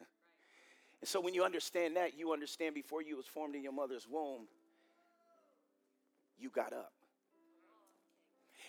and 1.00 1.08
so 1.08 1.20
when 1.20 1.34
you 1.34 1.44
understand 1.44 1.96
that, 1.96 2.18
you 2.18 2.32
understand 2.32 2.74
before 2.74 3.02
you 3.02 3.18
was 3.18 3.26
formed 3.26 3.54
in 3.54 3.62
your 3.62 3.72
mother's 3.72 4.08
womb, 4.08 4.48
you 6.38 6.48
got 6.48 6.72
up. 6.72 6.92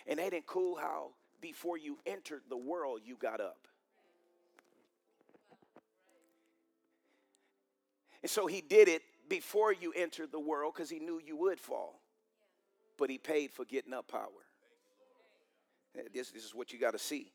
And 0.06 0.20
ain't 0.20 0.34
it 0.34 0.46
cool 0.46 0.76
how 0.76 1.12
before 1.40 1.78
you 1.78 1.98
entered 2.06 2.42
the 2.48 2.56
world, 2.56 3.00
you 3.04 3.16
got 3.16 3.40
up? 3.40 3.66
And 8.22 8.30
so 8.30 8.46
he 8.46 8.60
did 8.60 8.88
it 8.88 9.02
before 9.28 9.72
you 9.72 9.92
entered 9.96 10.30
the 10.32 10.40
world 10.40 10.74
because 10.74 10.90
he 10.90 10.98
knew 10.98 11.20
you 11.24 11.36
would 11.36 11.58
fall. 11.58 12.00
But 12.98 13.08
he 13.08 13.16
paid 13.16 13.50
for 13.50 13.64
getting 13.64 13.94
up 13.94 14.08
power. 14.08 14.28
Eh, 15.96 16.02
this, 16.12 16.30
this 16.30 16.44
is 16.44 16.54
what 16.54 16.72
you 16.72 16.78
got 16.78 16.92
to 16.92 16.98
see. 16.98 17.32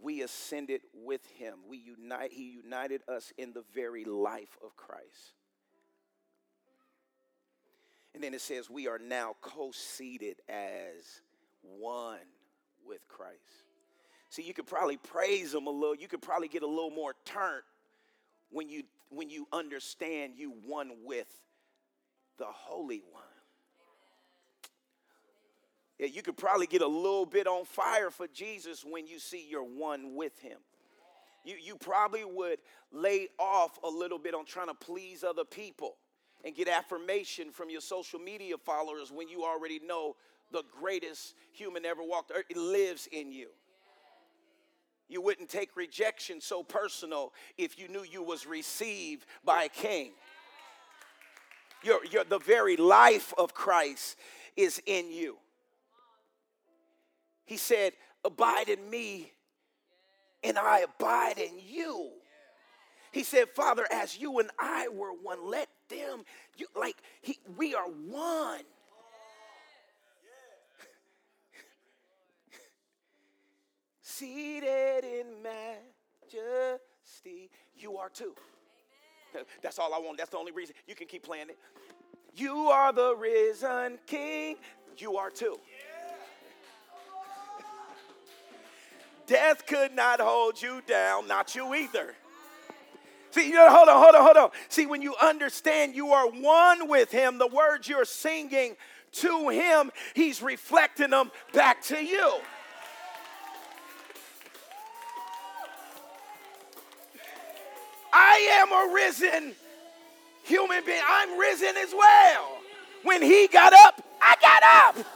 We 0.00 0.22
ascended 0.22 0.82
with 0.94 1.26
him. 1.26 1.54
We 1.68 1.78
unite, 1.78 2.32
he 2.32 2.52
united 2.64 3.02
us 3.08 3.32
in 3.36 3.52
the 3.52 3.64
very 3.74 4.04
life 4.04 4.56
of 4.64 4.76
Christ. 4.76 5.34
And 8.14 8.22
then 8.22 8.32
it 8.32 8.40
says, 8.40 8.70
We 8.70 8.86
are 8.86 8.98
now 8.98 9.34
co 9.40 9.72
seated 9.72 10.36
as 10.48 11.22
one 11.78 12.18
with 12.86 13.06
Christ. 13.08 13.38
See, 14.30 14.42
you 14.42 14.54
could 14.54 14.66
probably 14.66 14.96
praise 14.96 15.54
him 15.54 15.66
a 15.66 15.70
little. 15.70 15.94
You 15.94 16.08
could 16.08 16.22
probably 16.22 16.48
get 16.48 16.62
a 16.62 16.66
little 16.66 16.90
more 16.90 17.14
turnt 17.24 17.64
when 18.50 18.68
you 18.68 18.82
when 19.10 19.30
you 19.30 19.46
understand 19.52 20.34
you 20.36 20.52
one 20.66 20.90
with 21.04 21.28
the 22.38 22.46
Holy 22.46 23.02
One. 23.10 23.22
Yeah, 25.98 26.06
you 26.06 26.22
could 26.22 26.36
probably 26.36 26.66
get 26.66 26.82
a 26.82 26.86
little 26.86 27.26
bit 27.26 27.46
on 27.46 27.64
fire 27.64 28.10
for 28.10 28.28
Jesus 28.28 28.84
when 28.88 29.06
you 29.06 29.18
see 29.18 29.44
you're 29.48 29.64
one 29.64 30.14
with 30.14 30.38
him. 30.40 30.58
You, 31.44 31.56
you 31.60 31.76
probably 31.76 32.24
would 32.24 32.58
lay 32.92 33.28
off 33.38 33.78
a 33.82 33.88
little 33.88 34.18
bit 34.18 34.34
on 34.34 34.44
trying 34.44 34.68
to 34.68 34.74
please 34.74 35.24
other 35.24 35.44
people 35.44 35.96
and 36.44 36.54
get 36.54 36.68
affirmation 36.68 37.50
from 37.50 37.70
your 37.70 37.80
social 37.80 38.20
media 38.20 38.56
followers 38.58 39.10
when 39.10 39.28
you 39.28 39.44
already 39.44 39.80
know 39.84 40.14
the 40.52 40.62
greatest 40.80 41.34
human 41.52 41.84
ever 41.84 42.02
walked 42.02 42.32
earth 42.34 42.44
lives 42.54 43.08
in 43.10 43.32
you. 43.32 43.48
You 45.08 45.22
wouldn't 45.22 45.48
take 45.48 45.74
rejection 45.76 46.40
so 46.40 46.62
personal 46.62 47.32
if 47.56 47.78
you 47.78 47.88
knew 47.88 48.02
you 48.02 48.22
was 48.22 48.46
received 48.46 49.24
by 49.44 49.64
a 49.64 49.68
king. 49.68 50.12
Your, 51.82 52.04
your, 52.06 52.24
the 52.24 52.38
very 52.38 52.76
life 52.76 53.32
of 53.38 53.54
Christ 53.54 54.16
is 54.56 54.82
in 54.84 55.10
you. 55.10 55.38
He 57.46 57.56
said, 57.56 57.92
Abide 58.24 58.68
in 58.68 58.90
me, 58.90 59.32
and 60.42 60.58
I 60.58 60.80
abide 60.80 61.38
in 61.38 61.52
you. 61.64 62.10
He 63.12 63.22
said, 63.22 63.48
Father, 63.54 63.86
as 63.90 64.18
you 64.18 64.38
and 64.40 64.50
I 64.58 64.88
were 64.88 65.12
one, 65.12 65.48
let 65.48 65.68
them, 65.88 66.24
you, 66.56 66.66
like, 66.76 66.96
he, 67.22 67.38
we 67.56 67.74
are 67.74 67.86
one. 67.86 68.60
Seated 74.18 75.04
in 75.04 75.26
majesty, 75.44 77.50
you 77.76 77.98
are 77.98 78.08
too. 78.08 78.34
Amen. 79.32 79.46
That's 79.62 79.78
all 79.78 79.94
I 79.94 80.00
want. 80.00 80.18
That's 80.18 80.30
the 80.30 80.38
only 80.38 80.50
reason. 80.50 80.74
You 80.88 80.96
can 80.96 81.06
keep 81.06 81.22
playing 81.22 81.50
it. 81.50 81.58
You 82.34 82.70
are 82.70 82.92
the 82.92 83.14
risen 83.14 84.00
King. 84.08 84.56
You 84.96 85.18
are 85.18 85.30
too. 85.30 85.60
Death 89.28 89.64
could 89.68 89.94
not 89.94 90.20
hold 90.20 90.60
you 90.60 90.82
down, 90.84 91.28
not 91.28 91.54
you 91.54 91.72
either. 91.76 92.16
See, 93.30 93.50
you 93.50 93.54
know, 93.54 93.70
hold 93.70 93.88
on, 93.88 94.02
hold 94.02 94.16
on, 94.16 94.24
hold 94.24 94.36
on. 94.36 94.50
See, 94.68 94.86
when 94.86 95.00
you 95.00 95.14
understand 95.22 95.94
you 95.94 96.08
are 96.08 96.28
one 96.28 96.88
with 96.88 97.12
Him, 97.12 97.38
the 97.38 97.46
words 97.46 97.88
you're 97.88 98.04
singing 98.04 98.74
to 99.12 99.48
Him, 99.50 99.92
He's 100.14 100.42
reflecting 100.42 101.10
them 101.10 101.30
back 101.52 101.84
to 101.84 102.04
you. 102.04 102.40
I 108.12 108.62
am 108.62 108.72
a 108.72 108.94
risen 108.94 109.54
human 110.44 110.84
being. 110.84 111.02
I'm 111.06 111.38
risen 111.38 111.76
as 111.76 111.92
well. 111.96 112.58
When 113.02 113.22
He 113.22 113.48
got 113.48 113.72
up, 113.72 114.02
I 114.20 114.34
got 114.40 114.96
up. 114.98 115.06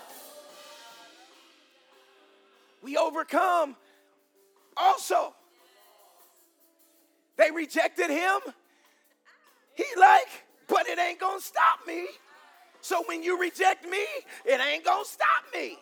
We 2.83 2.97
overcome 2.97 3.77
also. 4.77 5.35
They 7.37 7.51
rejected 7.51 8.11
him. 8.11 8.41
He 9.75 9.85
like, 9.99 10.29
but 10.69 10.87
it 10.87 10.99
ain't 10.99 11.19
gonna 11.19 11.41
stop 11.41 11.81
me. 11.87 12.07
So 12.81 13.03
when 13.07 13.23
you 13.23 13.41
reject 13.41 13.89
me, 13.89 14.05
it 14.45 14.61
ain't 14.61 14.85
gonna 14.85 15.05
stop 15.05 15.45
me. 15.55 15.79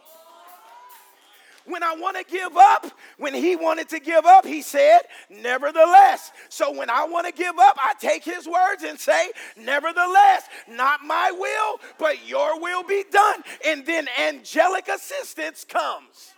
When 1.67 1.83
I 1.83 1.95
want 1.95 2.17
to 2.17 2.25
give 2.25 2.57
up, 2.57 2.91
when 3.19 3.35
he 3.35 3.55
wanted 3.55 3.89
to 3.91 4.01
give 4.01 4.25
up, 4.25 4.47
he 4.47 4.63
said, 4.63 5.01
Nevertheless. 5.29 6.33
So 6.49 6.73
when 6.73 6.89
I 6.89 7.05
want 7.05 7.27
to 7.27 7.33
give 7.33 7.59
up, 7.59 7.77
I 7.79 7.95
take 8.01 8.25
his 8.25 8.47
words 8.47 8.83
and 8.83 8.99
say, 8.99 9.31
Nevertheless, 9.57 10.49
not 10.69 11.01
my 11.05 11.31
will, 11.33 11.81
but 11.99 12.27
your 12.27 12.61
will 12.61 12.83
be 12.83 13.05
done. 13.11 13.43
And 13.67 13.85
then 13.85 14.09
angelic 14.19 14.89
assistance 14.89 15.65
comes. 15.65 16.33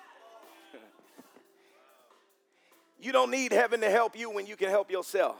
You 3.01 3.13
don't 3.13 3.31
need 3.31 3.53
heaven 3.53 3.81
to 3.81 3.91
help 3.91 4.17
you 4.17 4.31
when 4.31 4.47
you 4.47 4.57
can 4.57 4.69
help 4.69 4.91
yourself. 4.91 5.37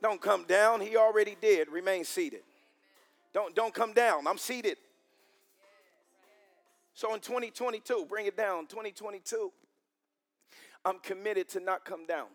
Don't 0.00 0.20
come 0.20 0.44
down. 0.44 0.80
He 0.80 0.96
already 0.96 1.36
did. 1.40 1.68
Remain 1.68 2.04
seated. 2.04 2.42
Don't, 3.32 3.54
don't 3.54 3.72
come 3.72 3.92
down. 3.92 4.26
I'm 4.26 4.38
seated. 4.38 4.76
So 6.94 7.14
in 7.14 7.20
2022, 7.20 8.06
bring 8.08 8.26
it 8.26 8.36
down, 8.36 8.66
2022, 8.66 9.50
I'm 10.84 10.98
committed 10.98 11.48
to 11.50 11.60
not 11.60 11.84
come 11.84 12.06
down 12.06 12.26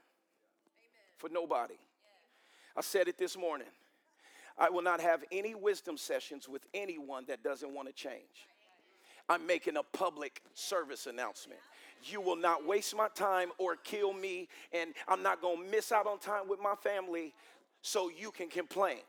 for 1.17 1.29
nobody. 1.29 1.75
I 2.75 2.81
said 2.81 3.07
it 3.07 3.17
this 3.17 3.37
morning. 3.37 3.67
I 4.57 4.69
will 4.69 4.81
not 4.81 4.99
have 5.01 5.23
any 5.31 5.53
wisdom 5.53 5.97
sessions 5.97 6.49
with 6.49 6.65
anyone 6.73 7.25
that 7.27 7.43
doesn't 7.43 7.73
want 7.73 7.87
to 7.87 7.93
change. 7.93 8.47
I'm 9.29 9.45
making 9.45 9.77
a 9.77 9.83
public 9.83 10.41
service 10.53 11.05
announcement. 11.05 11.59
You 12.03 12.21
will 12.21 12.35
not 12.35 12.65
waste 12.65 12.95
my 12.95 13.09
time 13.13 13.49
or 13.57 13.75
kill 13.75 14.13
me, 14.13 14.47
and 14.71 14.93
I'm 15.07 15.21
not 15.21 15.41
going 15.41 15.63
to 15.63 15.69
miss 15.69 15.91
out 15.91 16.07
on 16.07 16.19
time 16.19 16.47
with 16.47 16.59
my 16.59 16.75
family 16.75 17.33
so 17.81 18.09
you 18.09 18.31
can 18.31 18.47
complain. 18.47 18.99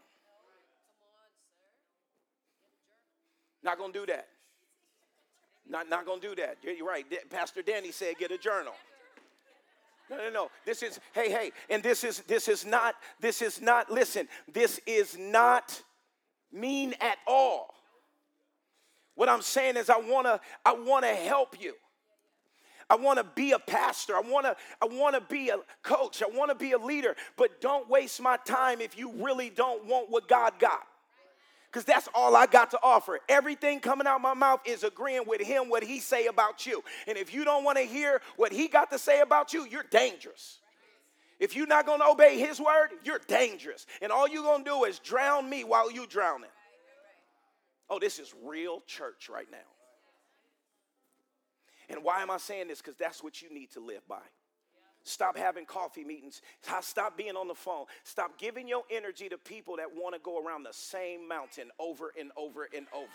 Not 3.62 3.78
going 3.78 3.92
to 3.92 3.98
do 4.00 4.06
that. 4.06 4.28
Not, 5.68 5.88
not 5.88 6.06
going 6.06 6.20
to 6.20 6.28
do 6.28 6.34
that. 6.36 6.56
You're 6.62 6.86
right. 6.86 7.04
Pastor 7.30 7.62
Danny 7.62 7.92
said 7.92 8.16
get 8.18 8.30
a 8.30 8.38
journal. 8.38 8.72
No, 10.10 10.16
no, 10.16 10.30
no. 10.30 10.50
This 10.64 10.82
is, 10.82 10.98
hey, 11.12 11.30
hey, 11.30 11.52
and 11.68 11.82
this 11.82 12.02
is 12.02 12.20
this 12.20 12.48
is 12.48 12.64
not, 12.64 12.94
this 13.20 13.42
is 13.42 13.60
not, 13.60 13.90
listen, 13.90 14.26
this 14.52 14.80
is 14.86 15.18
not 15.18 15.82
mean 16.50 16.94
at 17.00 17.18
all. 17.26 17.74
What 19.14 19.28
I'm 19.28 19.42
saying 19.42 19.76
is 19.76 19.90
I 19.90 19.98
wanna, 19.98 20.40
I 20.64 20.72
wanna 20.72 21.14
help 21.14 21.60
you. 21.60 21.74
I 22.90 22.96
want 22.96 23.18
to 23.18 23.24
be 23.34 23.52
a 23.52 23.58
pastor. 23.58 24.16
I 24.16 24.20
want 24.20 24.46
to 24.46 24.56
I 24.80 24.86
want 24.86 25.14
to 25.14 25.20
be 25.20 25.50
a 25.50 25.58
coach. 25.82 26.22
I 26.22 26.34
want 26.34 26.48
to 26.50 26.54
be 26.54 26.72
a 26.72 26.78
leader, 26.78 27.16
but 27.36 27.60
don't 27.60 27.86
waste 27.90 28.18
my 28.22 28.38
time 28.46 28.80
if 28.80 28.96
you 28.96 29.12
really 29.12 29.50
don't 29.50 29.84
want 29.84 30.08
what 30.08 30.26
God 30.26 30.54
got 30.58 30.87
because 31.70 31.84
that's 31.84 32.08
all 32.14 32.34
I 32.34 32.46
got 32.46 32.70
to 32.70 32.78
offer. 32.82 33.18
Everything 33.28 33.80
coming 33.80 34.06
out 34.06 34.20
my 34.20 34.34
mouth 34.34 34.60
is 34.64 34.84
agreeing 34.84 35.24
with 35.26 35.40
him 35.40 35.68
what 35.68 35.82
he 35.82 36.00
say 36.00 36.26
about 36.26 36.66
you. 36.66 36.82
And 37.06 37.18
if 37.18 37.34
you 37.34 37.44
don't 37.44 37.62
want 37.62 37.76
to 37.76 37.84
hear 37.84 38.22
what 38.36 38.52
he 38.52 38.68
got 38.68 38.90
to 38.90 38.98
say 38.98 39.20
about 39.20 39.52
you, 39.52 39.66
you're 39.66 39.84
dangerous. 39.90 40.58
If 41.38 41.54
you're 41.54 41.66
not 41.66 41.86
going 41.86 42.00
to 42.00 42.06
obey 42.06 42.38
his 42.38 42.58
word, 42.58 42.88
you're 43.04 43.20
dangerous. 43.28 43.86
And 44.02 44.10
all 44.10 44.26
you're 44.26 44.42
going 44.42 44.64
to 44.64 44.70
do 44.70 44.84
is 44.84 44.98
drown 44.98 45.48
me 45.48 45.62
while 45.62 45.90
you 45.90 46.06
drowning. 46.06 46.50
Oh, 47.90 47.98
this 47.98 48.18
is 48.18 48.34
real 48.44 48.82
church 48.86 49.28
right 49.30 49.46
now. 49.50 49.58
And 51.90 52.02
why 52.02 52.22
am 52.22 52.30
I 52.30 52.38
saying 52.38 52.68
this? 52.68 52.80
Because 52.80 52.96
that's 52.96 53.22
what 53.22 53.40
you 53.40 53.52
need 53.52 53.70
to 53.72 53.80
live 53.80 54.06
by. 54.08 54.20
Stop 55.08 55.36
having 55.36 55.64
coffee 55.64 56.04
meetings. 56.04 56.42
Stop 56.82 57.16
being 57.16 57.36
on 57.36 57.48
the 57.48 57.54
phone. 57.54 57.86
Stop 58.04 58.38
giving 58.38 58.68
your 58.68 58.82
energy 58.90 59.28
to 59.28 59.38
people 59.38 59.76
that 59.76 59.86
want 59.94 60.14
to 60.14 60.20
go 60.20 60.44
around 60.44 60.64
the 60.64 60.72
same 60.72 61.26
mountain 61.26 61.70
over 61.78 62.12
and 62.18 62.30
over 62.36 62.68
and 62.76 62.86
over. 62.94 63.06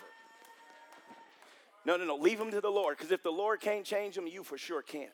No, 1.86 1.98
no, 1.98 2.06
no. 2.06 2.16
Leave 2.16 2.40
them 2.40 2.52
to 2.52 2.62
the 2.62 2.70
Lord 2.70 2.98
because 2.98 3.12
if 3.12 3.22
the 3.24 3.32
Lord 3.32 3.60
can't 3.60 3.86
change 3.86 4.16
them, 4.16 4.26
you 4.26 4.44
for 4.44 4.58
sure 4.58 4.82
can't. 4.82 5.12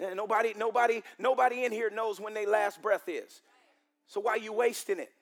And 0.00 0.16
nobody, 0.16 0.52
nobody, 0.56 1.02
nobody 1.18 1.64
in 1.64 1.70
here 1.70 1.90
knows 1.90 2.18
when 2.18 2.34
their 2.34 2.48
last 2.48 2.82
breath 2.82 3.08
is. 3.08 3.40
So 4.08 4.20
why 4.20 4.32
are 4.32 4.38
you 4.38 4.52
wasting 4.52 4.98
it? 4.98 5.12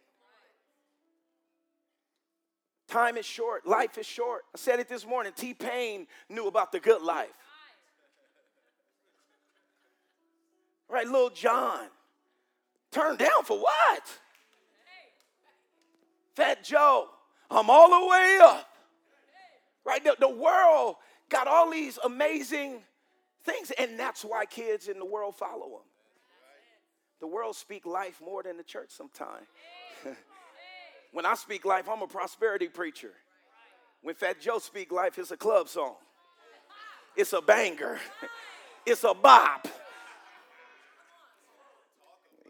Time 2.91 3.17
is 3.17 3.25
short, 3.25 3.65
life 3.69 3.99
is 3.99 4.07
short. 4.07 4.43
I 4.53 4.59
said 4.59 4.81
it 4.81 4.89
this 4.89 5.07
morning. 5.07 5.33
T 5.37 5.55
Pain 5.55 6.09
knew 6.29 6.49
about 6.49 6.73
the 6.73 6.81
good 6.81 7.03
life. 7.03 7.31
Right, 10.89 11.07
Lil 11.07 11.31
Jon. 11.31 11.87
Turned 12.91 13.19
down 13.19 13.45
for 13.45 13.61
what? 13.61 14.03
Fat 16.35 16.65
Joe, 16.65 17.07
I'm 17.49 17.71
all 17.71 17.91
the 17.91 18.09
way 18.09 18.39
up. 18.43 18.69
Right, 19.85 20.03
the, 20.03 20.17
the 20.19 20.29
world 20.29 20.97
got 21.29 21.47
all 21.47 21.71
these 21.71 21.97
amazing 22.05 22.81
things, 23.45 23.71
and 23.79 24.01
that's 24.01 24.25
why 24.25 24.47
kids 24.47 24.89
in 24.89 24.99
the 24.99 25.05
world 25.05 25.37
follow 25.37 25.69
them. 25.69 25.87
The 27.21 27.29
world 27.29 27.55
speak 27.55 27.87
life 27.87 28.21
more 28.25 28.43
than 28.43 28.57
the 28.57 28.65
church 28.65 28.91
sometimes. 28.91 29.47
When 31.13 31.27
I 31.27 31.35
speak 31.35 31.65
life, 31.65 31.89
I'm 31.89 32.03
a 32.03 32.07
prosperity 32.07 32.69
preacher. 32.69 33.13
When 34.03 34.15
Fat 34.15 34.41
Joe 34.41 34.59
speak 34.59 34.93
life, 34.93 35.19
it's 35.19 35.31
a 35.31 35.37
club 35.37 35.69
song. 35.69 35.95
It's 37.17 37.33
a 37.33 37.41
banger. 37.41 37.99
It's 38.87 39.05
a 39.05 39.13
bop. 39.13 39.69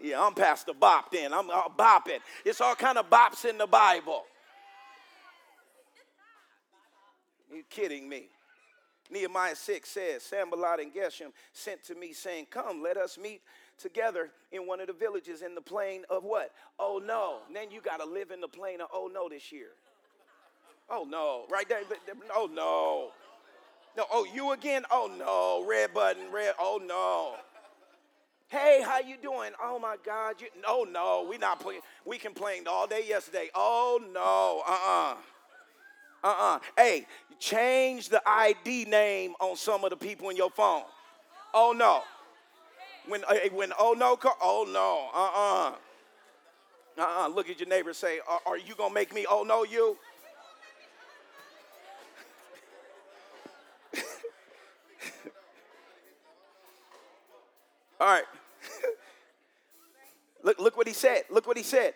Yeah, 0.02 0.24
I'm 0.24 0.34
past 0.34 0.66
Pastor 0.66 0.72
Bop 0.78 1.12
then. 1.12 1.32
I'm 1.34 1.48
bopping. 1.48 2.20
It's 2.44 2.61
all 2.61 2.74
kind 2.74 2.96
of 2.96 3.11
bops 3.11 3.44
in 3.44 3.58
the 3.58 3.66
Bible. 3.66 4.24
You 7.52 7.62
kidding 7.68 8.08
me? 8.08 8.28
Nehemiah 9.11 9.56
6 9.56 9.88
says, 9.88 10.22
Sanballat 10.22 10.80
and 10.80 10.94
Geshem 10.94 11.32
sent 11.52 11.82
to 11.84 11.94
me 11.94 12.12
saying, 12.12 12.46
Come, 12.50 12.80
let 12.82 12.96
us 12.96 13.18
meet 13.18 13.42
together 13.80 14.30
in 14.52 14.66
one 14.66 14.80
of 14.80 14.86
the 14.86 14.92
villages 14.92 15.42
in 15.42 15.54
the 15.54 15.60
plain 15.60 16.04
of 16.10 16.24
what? 16.24 16.52
Oh 16.78 17.00
no. 17.04 17.38
And 17.46 17.56
then 17.56 17.70
you 17.70 17.80
got 17.80 18.00
to 18.00 18.06
live 18.06 18.30
in 18.30 18.40
the 18.40 18.48
plain 18.48 18.80
of 18.80 18.88
oh 18.92 19.10
no 19.12 19.28
this 19.28 19.50
year. 19.50 19.68
Oh 20.88 21.06
no. 21.08 21.44
Right 21.50 21.68
there. 21.68 21.80
Oh 22.34 22.48
no. 22.52 23.10
No. 23.96 24.04
Oh, 24.12 24.26
you 24.32 24.52
again? 24.52 24.84
Oh 24.90 25.10
no. 25.18 25.66
Red 25.68 25.94
button. 25.94 26.30
Red. 26.32 26.54
Oh 26.58 26.80
no. 26.84 27.34
Hey, 28.48 28.82
how 28.84 28.98
you 28.98 29.16
doing? 29.22 29.52
Oh 29.62 29.78
my 29.78 29.96
God. 30.04 30.40
You, 30.40 30.48
oh 30.66 30.86
no. 30.90 31.26
We 31.28 31.38
not 31.38 31.60
playing. 31.60 31.80
We 32.04 32.18
complained 32.18 32.68
all 32.68 32.86
day 32.86 33.04
yesterday. 33.06 33.50
Oh 33.54 34.00
no. 34.12 34.62
Uh-uh. 34.66 35.16
Uh-uh. 36.22 36.58
Hey, 36.76 37.06
change 37.38 38.08
the 38.08 38.20
ID 38.26 38.84
name 38.84 39.34
on 39.40 39.56
some 39.56 39.84
of 39.84 39.90
the 39.90 39.96
people 39.96 40.28
in 40.30 40.36
your 40.36 40.50
phone. 40.50 40.82
Oh 41.54 41.74
no. 41.76 42.02
When, 43.07 43.24
uh, 43.24 43.34
when 43.53 43.72
oh 43.78 43.94
no, 43.98 44.18
oh 44.40 44.66
no, 44.68 45.09
uh 45.14 45.74
uh-uh. 46.98 47.26
uh. 47.26 47.28
Look 47.28 47.48
at 47.48 47.59
your 47.59 47.68
neighbor 47.68 47.92
say, 47.92 48.20
are, 48.28 48.40
are 48.46 48.59
you 48.59 48.74
going 48.74 48.90
to 48.90 48.94
make 48.94 49.14
me 49.14 49.26
oh 49.28 49.42
no 49.42 49.64
you? 49.64 49.96
All 58.01 58.07
right. 58.07 58.24
look, 60.42 60.59
look 60.61 60.76
what 60.76 60.86
he 60.86 60.92
said. 60.94 61.24
Look 61.30 61.46
what 61.46 61.57
he 61.57 61.62
said. 61.62 61.94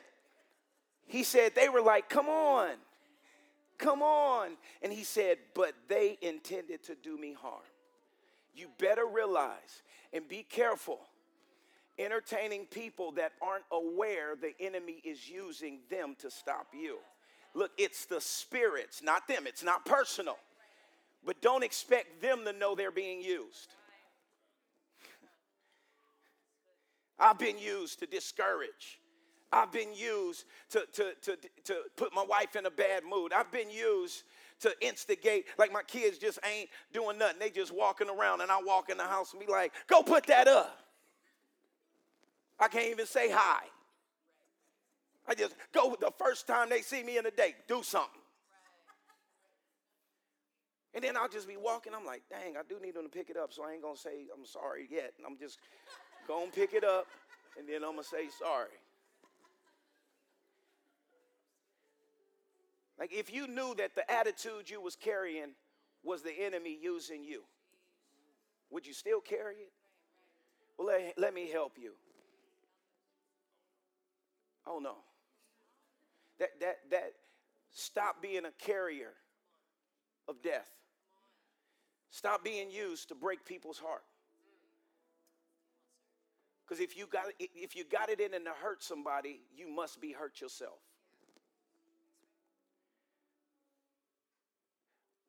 He 1.06 1.22
said, 1.22 1.54
they 1.54 1.68
were 1.68 1.82
like, 1.82 2.08
come 2.08 2.28
on, 2.28 2.70
come 3.78 4.02
on. 4.02 4.56
And 4.82 4.92
he 4.92 5.04
said, 5.04 5.38
but 5.54 5.72
they 5.88 6.18
intended 6.22 6.82
to 6.84 6.94
do 6.94 7.16
me 7.18 7.34
harm. 7.34 7.60
You 8.54 8.68
better 8.78 9.04
realize 9.04 9.82
and 10.14 10.28
be 10.28 10.46
careful 10.48 11.00
entertaining 11.98 12.66
people 12.66 13.12
that 13.12 13.32
aren't 13.40 13.64
aware 13.70 14.34
the 14.40 14.52
enemy 14.60 15.00
is 15.04 15.28
using 15.28 15.78
them 15.90 16.16
to 16.18 16.30
stop 16.30 16.68
you. 16.72 16.98
Look, 17.54 17.70
it's 17.78 18.06
the 18.06 18.20
spirits, 18.20 19.02
not 19.02 19.28
them. 19.28 19.46
It's 19.46 19.62
not 19.62 19.84
personal. 19.84 20.36
But 21.24 21.40
don't 21.40 21.62
expect 21.62 22.20
them 22.20 22.44
to 22.44 22.52
know 22.52 22.74
they're 22.74 22.90
being 22.90 23.22
used. 23.22 23.74
I've 27.18 27.38
been 27.38 27.58
used 27.58 28.00
to 28.00 28.06
discourage. 28.06 29.00
I've 29.52 29.70
been 29.70 29.94
used 29.94 30.46
to, 30.70 30.84
to, 30.94 31.12
to, 31.22 31.38
to 31.64 31.76
put 31.96 32.12
my 32.12 32.24
wife 32.24 32.56
in 32.56 32.66
a 32.66 32.70
bad 32.70 33.04
mood. 33.08 33.32
I've 33.32 33.52
been 33.52 33.70
used 33.70 34.24
to 34.64 34.74
instigate. 34.80 35.44
Like 35.58 35.72
my 35.72 35.82
kids 35.82 36.18
just 36.18 36.38
ain't 36.44 36.70
doing 36.92 37.18
nothing. 37.18 37.38
They 37.38 37.50
just 37.50 37.72
walking 37.72 38.08
around 38.08 38.40
and 38.40 38.50
I 38.50 38.60
walk 38.64 38.90
in 38.90 38.96
the 38.96 39.04
house 39.04 39.32
and 39.32 39.40
be 39.40 39.50
like, 39.50 39.72
go 39.86 40.02
put 40.02 40.26
that 40.26 40.48
up. 40.48 40.78
I 42.58 42.68
can't 42.68 42.90
even 42.90 43.06
say 43.06 43.30
hi. 43.30 43.60
I 45.28 45.34
just 45.34 45.54
go 45.72 45.96
the 46.00 46.12
first 46.18 46.46
time 46.46 46.68
they 46.68 46.80
see 46.80 47.02
me 47.02 47.18
in 47.18 47.26
a 47.26 47.30
day, 47.30 47.54
do 47.68 47.82
something. 47.82 48.20
And 50.94 51.02
then 51.02 51.16
I'll 51.16 51.28
just 51.28 51.48
be 51.48 51.56
walking. 51.56 51.92
I'm 51.94 52.06
like, 52.06 52.22
dang, 52.30 52.56
I 52.56 52.62
do 52.68 52.80
need 52.80 52.94
them 52.94 53.02
to 53.04 53.08
pick 53.08 53.28
it 53.28 53.36
up. 53.36 53.52
So 53.52 53.64
I 53.64 53.72
ain't 53.72 53.82
to 53.82 54.00
say 54.00 54.26
I'm 54.36 54.46
sorry 54.46 54.86
yet. 54.90 55.12
I'm 55.26 55.36
just 55.36 55.58
to 56.28 56.46
pick 56.54 56.72
it 56.72 56.84
up 56.84 57.06
and 57.58 57.68
then 57.68 57.82
I'm 57.84 57.96
to 57.96 58.04
say 58.04 58.28
sorry. 58.38 58.68
Like 62.98 63.12
if 63.12 63.32
you 63.32 63.46
knew 63.48 63.74
that 63.76 63.94
the 63.94 64.10
attitude 64.10 64.70
you 64.70 64.80
was 64.80 64.96
carrying 64.96 65.54
was 66.02 66.22
the 66.22 66.32
enemy 66.32 66.76
using 66.80 67.24
you, 67.24 67.42
would 68.70 68.86
you 68.86 68.92
still 68.92 69.20
carry 69.20 69.56
it? 69.56 69.72
Well, 70.78 70.88
let, 70.88 71.14
let 71.18 71.34
me 71.34 71.48
help 71.50 71.76
you. 71.80 71.92
Oh 74.66 74.78
no. 74.78 74.96
That 76.38 76.48
that 76.60 76.76
that 76.90 77.12
stop 77.70 78.22
being 78.22 78.44
a 78.44 78.52
carrier 78.64 79.12
of 80.28 80.42
death. 80.42 80.68
Stop 82.10 82.44
being 82.44 82.70
used 82.70 83.08
to 83.08 83.14
break 83.14 83.44
people's 83.44 83.78
heart. 83.78 84.04
Because 86.66 86.82
if 86.82 86.96
you 86.96 87.06
got 87.06 87.24
if 87.38 87.76
you 87.76 87.84
got 87.84 88.08
it 88.08 88.20
in 88.20 88.34
and 88.34 88.44
to 88.44 88.52
hurt 88.52 88.82
somebody, 88.82 89.40
you 89.56 89.68
must 89.68 90.00
be 90.00 90.12
hurt 90.12 90.40
yourself. 90.40 90.78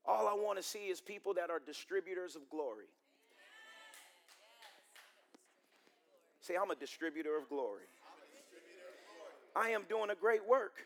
All 0.07 0.27
I 0.27 0.33
want 0.33 0.57
to 0.57 0.63
see 0.63 0.87
is 0.87 1.01
people 1.01 1.33
that 1.33 1.49
are 1.49 1.59
distributors 1.59 2.35
of 2.35 2.49
glory. 2.49 2.85
Say, 6.41 6.55
I'm 6.61 6.69
a 6.69 6.75
distributor 6.75 7.37
of 7.37 7.49
glory. 7.49 7.85
I 9.55 9.69
am 9.69 9.83
doing 9.89 10.11
a 10.11 10.15
great 10.15 10.47
work. 10.47 10.85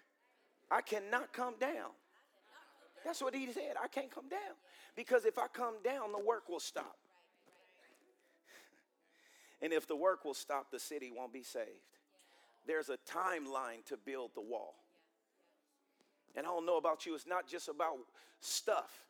I 0.71 0.81
cannot 0.81 1.33
come 1.33 1.55
down. 1.59 1.91
That's 3.03 3.21
what 3.21 3.35
he 3.35 3.51
said. 3.51 3.73
I 3.81 3.87
can't 3.87 4.13
come 4.13 4.29
down. 4.29 4.39
Because 4.95 5.25
if 5.25 5.37
I 5.37 5.47
come 5.47 5.75
down, 5.83 6.11
the 6.11 6.19
work 6.19 6.47
will 6.49 6.59
stop. 6.59 6.97
And 9.61 9.73
if 9.73 9.85
the 9.87 9.95
work 9.95 10.23
will 10.23 10.33
stop, 10.33 10.71
the 10.71 10.79
city 10.79 11.11
won't 11.13 11.33
be 11.33 11.43
saved. 11.43 11.67
There's 12.65 12.89
a 12.89 12.97
timeline 13.11 13.83
to 13.87 13.97
build 13.97 14.31
the 14.35 14.41
wall. 14.41 14.75
And 16.35 16.45
I 16.45 16.49
don't 16.49 16.65
know 16.65 16.77
about 16.77 17.05
you, 17.05 17.15
it's 17.15 17.27
not 17.27 17.47
just 17.47 17.67
about 17.67 17.97
stuff. 18.39 19.08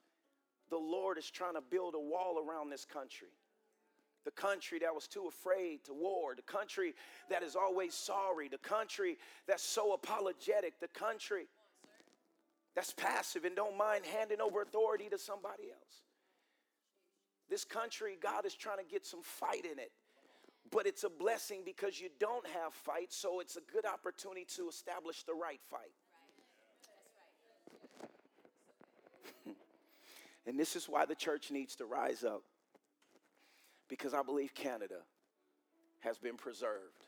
The 0.69 0.77
Lord 0.77 1.17
is 1.17 1.29
trying 1.29 1.55
to 1.55 1.61
build 1.61 1.95
a 1.95 1.99
wall 1.99 2.43
around 2.45 2.69
this 2.69 2.85
country. 2.85 3.29
The 4.25 4.31
country 4.31 4.79
that 4.79 4.93
was 4.93 5.07
too 5.07 5.27
afraid 5.27 5.83
to 5.85 5.93
war, 5.93 6.35
the 6.35 6.41
country 6.41 6.93
that 7.29 7.41
is 7.41 7.55
always 7.55 7.93
sorry, 7.93 8.47
the 8.47 8.57
country 8.57 9.17
that's 9.47 9.63
so 9.63 9.93
apologetic, 9.93 10.79
the 10.79 10.89
country 10.89 11.47
that's 12.75 12.93
passive 12.93 13.45
and 13.45 13.55
don't 13.55 13.77
mind 13.77 14.05
handing 14.05 14.41
over 14.41 14.61
authority 14.61 15.09
to 15.09 15.17
somebody 15.17 15.71
else. 15.71 16.03
This 17.49 17.63
country, 17.65 18.17
God 18.21 18.45
is 18.45 18.53
trying 18.53 18.77
to 18.77 18.83
get 18.83 19.05
some 19.05 19.23
fight 19.23 19.65
in 19.65 19.79
it. 19.79 19.91
But 20.71 20.85
it's 20.85 21.03
a 21.03 21.09
blessing 21.09 21.61
because 21.65 21.99
you 21.99 22.09
don't 22.19 22.45
have 22.47 22.73
fight, 22.73 23.11
so 23.11 23.39
it's 23.39 23.55
a 23.55 23.61
good 23.73 23.87
opportunity 23.87 24.45
to 24.55 24.69
establish 24.69 25.23
the 25.23 25.33
right 25.33 25.61
fight. 25.71 25.95
and 30.45 30.59
this 30.59 30.75
is 30.75 30.87
why 30.87 31.05
the 31.05 31.15
church 31.15 31.51
needs 31.51 31.75
to 31.77 31.85
rise 31.85 32.23
up. 32.23 32.43
Because 33.87 34.13
I 34.13 34.23
believe 34.23 34.53
Canada 34.53 35.01
has 35.99 36.17
been 36.17 36.37
preserved 36.37 37.05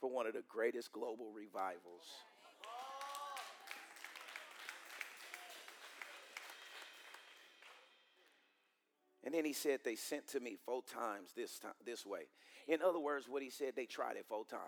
for 0.00 0.10
one 0.10 0.26
of 0.26 0.32
the 0.32 0.42
greatest 0.48 0.92
global 0.92 1.32
revivals. 1.32 2.04
And 9.24 9.32
then 9.32 9.44
he 9.44 9.52
said 9.52 9.80
they 9.84 9.94
sent 9.94 10.26
to 10.28 10.40
me 10.40 10.56
four 10.66 10.82
times 10.82 11.30
this 11.36 11.58
time 11.58 11.72
this 11.86 12.04
way. 12.04 12.22
In 12.66 12.82
other 12.82 12.98
words, 12.98 13.28
what 13.28 13.42
he 13.42 13.50
said, 13.50 13.74
they 13.76 13.86
tried 13.86 14.16
it 14.16 14.26
four 14.28 14.44
times. 14.44 14.62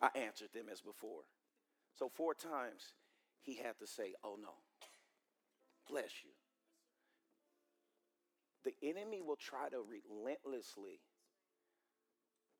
I 0.00 0.10
answered 0.18 0.50
them 0.52 0.66
as 0.70 0.80
before. 0.80 1.22
So 1.98 2.10
four 2.14 2.34
times 2.34 2.92
he 3.42 3.56
had 3.56 3.78
to 3.80 3.86
say, 3.86 4.14
Oh 4.24 4.36
no. 4.40 4.54
Bless 5.88 6.10
you. 6.24 6.30
The 8.64 8.88
enemy 8.88 9.20
will 9.20 9.36
try 9.36 9.68
to 9.68 9.82
relentlessly 9.82 11.00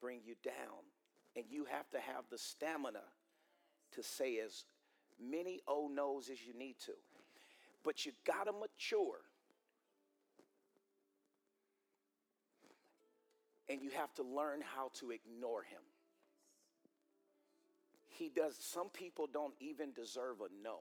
bring 0.01 0.20
you 0.24 0.35
down, 0.43 0.83
and 1.37 1.45
you 1.49 1.64
have 1.64 1.89
to 1.91 2.01
have 2.01 2.24
the 2.30 2.39
stamina 2.39 3.05
to 3.93 4.03
say 4.03 4.39
as 4.41 4.64
many 5.20 5.61
oh 5.68 5.89
no's 5.93 6.28
as 6.28 6.45
you 6.45 6.53
need 6.59 6.76
to. 6.87 6.93
But 7.85 8.05
you 8.05 8.12
got 8.26 8.45
to 8.45 8.53
mature. 8.53 9.20
And 13.68 13.80
you 13.80 13.91
have 13.91 14.12
to 14.14 14.22
learn 14.22 14.61
how 14.61 14.91
to 15.01 15.12
ignore 15.12 15.62
him. 15.62 15.80
He 18.22 18.28
does, 18.28 18.54
some 18.60 18.88
people 18.88 19.26
don't 19.26 19.54
even 19.58 19.90
deserve 19.90 20.36
a 20.42 20.62
no. 20.62 20.76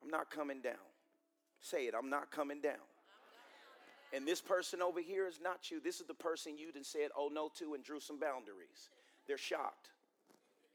I'm 0.00 0.08
not 0.08 0.30
coming 0.30 0.60
down. 0.60 0.74
Say 1.60 1.86
it, 1.86 1.94
I'm 1.98 2.08
not 2.08 2.30
coming 2.30 2.60
down. 2.60 2.74
And 4.12 4.24
this 4.24 4.40
person 4.40 4.80
over 4.80 5.00
here 5.00 5.26
is 5.26 5.40
not 5.42 5.68
you. 5.68 5.80
This 5.80 5.98
is 5.98 6.06
the 6.06 6.14
person 6.14 6.56
you 6.56 6.70
done 6.70 6.84
said 6.84 7.08
oh 7.18 7.28
no 7.32 7.50
to 7.58 7.74
and 7.74 7.82
drew 7.82 7.98
some 7.98 8.20
boundaries. 8.20 8.90
They're 9.26 9.36
shocked. 9.36 9.88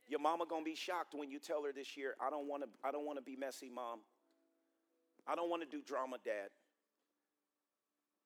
Your 0.09 0.19
mama 0.19 0.43
gonna 0.49 0.65
be 0.65 0.75
shocked 0.75 1.15
when 1.15 1.31
you 1.31 1.39
tell 1.39 1.63
her 1.63 1.71
this 1.71 1.95
year, 1.95 2.15
I 2.19 2.29
don't 2.29 2.49
wanna, 2.49 2.65
I 2.83 2.91
don't 2.91 3.05
wanna 3.05 3.21
be 3.21 3.38
messy, 3.38 3.69
mom. 3.73 3.99
I 5.25 5.35
don't 5.35 5.49
wanna 5.49 5.65
do 5.65 5.81
drama, 5.81 6.17
dad. 6.25 6.49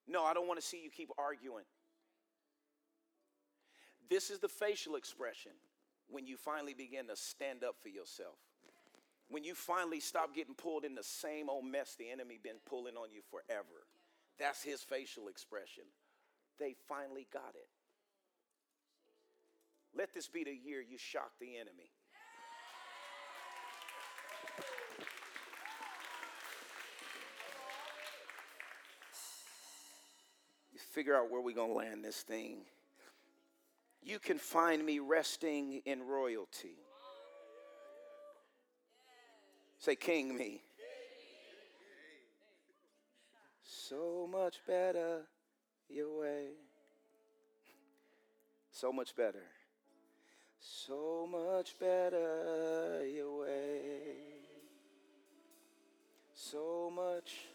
No, 0.08 0.24
I 0.24 0.34
don't 0.34 0.48
wanna 0.48 0.62
see 0.62 0.82
you 0.84 0.90
keep 0.90 1.10
arguing. 1.18 1.66
This 4.10 4.30
is 4.30 4.40
the 4.40 4.50
facial 4.50 4.96
expression 4.96 5.54
when 6.10 6.28
you 6.28 6.36
finally 6.36 6.74
begin 6.74 7.08
to 7.08 7.16
stand 7.16 7.64
up 7.64 7.76
for 7.82 7.90
yourself. 7.90 8.36
When 9.30 9.46
you 9.46 9.56
finally 9.56 10.02
stop 10.02 10.36
getting 10.36 10.56
pulled 10.56 10.84
in 10.84 10.96
the 10.96 11.04
same 11.04 11.50
old 11.50 11.64
mess 11.66 11.96
the 11.98 12.12
enemy 12.12 12.38
been 12.44 12.60
pulling 12.66 12.98
on 12.98 13.12
you 13.12 13.22
forever. 13.30 13.88
That's 14.38 14.62
his 14.62 14.82
facial 14.82 15.30
expression. 15.30 15.86
They 16.60 16.76
finally 16.90 17.28
got 17.32 17.56
it. 17.56 17.70
Let 19.98 20.14
this 20.14 20.28
be 20.28 20.44
the 20.44 20.56
year 20.56 20.82
you 20.82 20.98
shock 20.98 21.32
the 21.40 21.58
enemy. 21.58 21.92
Figure 30.92 31.16
out 31.16 31.32
where 31.32 31.42
we're 31.42 31.56
going 31.56 31.72
to 31.72 31.78
land 31.78 32.04
this 32.04 32.22
thing. 32.22 32.58
You 34.04 34.20
can 34.20 34.38
find 34.38 34.86
me 34.86 35.00
resting 35.00 35.82
in 35.86 36.06
royalty. 36.06 36.76
Say, 39.80 39.96
King 39.96 40.36
me. 40.38 40.62
So 43.64 44.28
much 44.32 44.58
better 44.68 45.22
your 45.90 46.20
way. 46.20 46.48
So 48.72 48.92
much 48.92 49.16
better. 49.16 49.44
So 50.60 51.28
much 51.30 51.78
better 51.80 53.06
your 53.06 53.42
way. 53.42 54.42
So 56.34 56.92
much. 56.94 57.48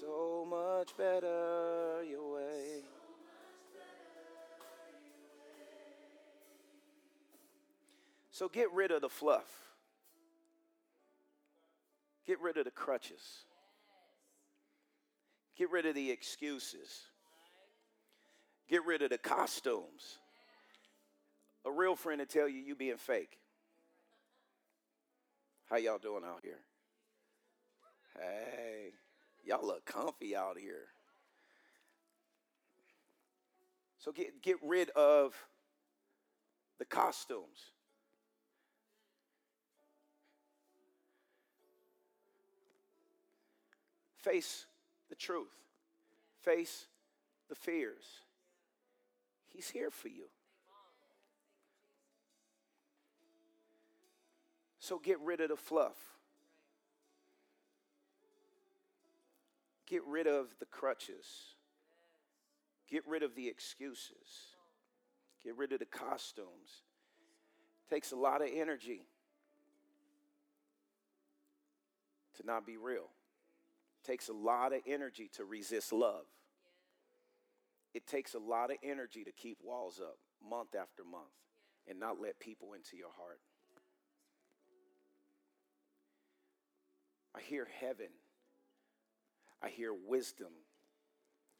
So 0.00 0.46
much 0.48 0.96
better 0.96 2.02
your 2.08 2.34
way. 2.36 2.80
So 8.30 8.48
get 8.48 8.72
rid 8.72 8.92
of 8.92 9.02
the 9.02 9.10
fluff. 9.10 9.44
Get 12.26 12.40
rid 12.40 12.56
of 12.56 12.64
the 12.64 12.70
crutches. 12.70 13.44
Get 15.58 15.70
rid 15.70 15.84
of 15.84 15.94
the 15.94 16.10
excuses. 16.10 17.02
Get 18.70 18.86
rid 18.86 19.02
of 19.02 19.10
the 19.10 19.18
costumes. 19.18 20.18
A 21.66 21.70
real 21.70 21.94
friend 21.94 22.20
to 22.20 22.26
tell 22.26 22.48
you 22.48 22.62
you 22.62 22.74
being 22.74 22.96
fake. 22.96 23.36
How 25.68 25.76
y'all 25.76 25.98
doing 25.98 26.22
out 26.24 26.40
here? 26.42 26.60
Hey, 28.18 28.92
y'all 29.44 29.66
look 29.66 29.84
comfy 29.84 30.36
out 30.36 30.58
here. 30.58 30.88
So 33.98 34.12
get, 34.12 34.42
get 34.42 34.56
rid 34.62 34.90
of 34.90 35.34
the 36.78 36.84
costumes. 36.84 37.72
Face 44.16 44.66
the 45.08 45.14
truth. 45.14 45.48
Face 46.42 46.86
the 47.48 47.54
fears. 47.54 48.04
He's 49.48 49.68
here 49.68 49.90
for 49.90 50.08
you. 50.08 50.26
So 54.78 54.98
get 54.98 55.20
rid 55.20 55.40
of 55.40 55.50
the 55.50 55.56
fluff. 55.56 55.96
Get 59.90 60.02
rid 60.06 60.26
of 60.26 60.46
the 60.60 60.66
crutches. 60.66 61.26
Get 62.88 63.06
rid 63.06 63.22
of 63.22 63.34
the 63.34 63.48
excuses. 63.48 64.54
Get 65.44 65.56
rid 65.56 65.72
of 65.72 65.80
the 65.80 65.84
costumes. 65.84 66.84
takes 67.90 68.12
a 68.12 68.16
lot 68.16 68.40
of 68.40 68.48
energy 68.54 69.02
to 72.36 72.46
not 72.46 72.64
be 72.64 72.76
real. 72.76 73.08
takes 74.06 74.28
a 74.28 74.32
lot 74.32 74.72
of 74.72 74.80
energy 74.86 75.28
to 75.34 75.44
resist 75.44 75.92
love 75.92 76.24
it 77.92 78.06
takes 78.06 78.34
a 78.34 78.38
lot 78.38 78.70
of 78.70 78.76
energy 78.82 79.24
to 79.24 79.32
keep 79.32 79.58
walls 79.62 80.00
up 80.00 80.18
month 80.48 80.74
after 80.80 81.02
month 81.04 81.24
and 81.88 81.98
not 81.98 82.20
let 82.20 82.38
people 82.38 82.74
into 82.74 82.96
your 82.96 83.10
heart. 83.16 83.40
I 87.34 87.40
hear 87.40 87.66
heaven. 87.80 88.08
I 89.62 89.68
hear 89.68 89.92
wisdom. 89.92 90.52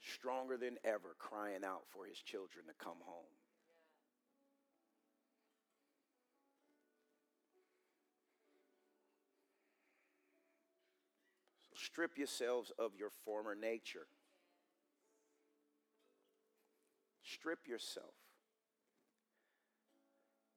stronger 0.03 0.57
than 0.57 0.79
ever, 0.83 1.15
crying 1.19 1.63
out 1.65 1.83
for 1.91 2.07
his 2.07 2.19
children 2.19 2.65
to 2.67 2.85
come 2.85 2.97
home. 3.05 3.37
So 11.69 11.77
strip 11.77 12.17
yourselves 12.17 12.73
of 12.79 12.93
your 12.99 13.11
former 13.27 13.55
nature. 13.55 14.07
Strip 17.23 17.69
yourself 17.69 18.15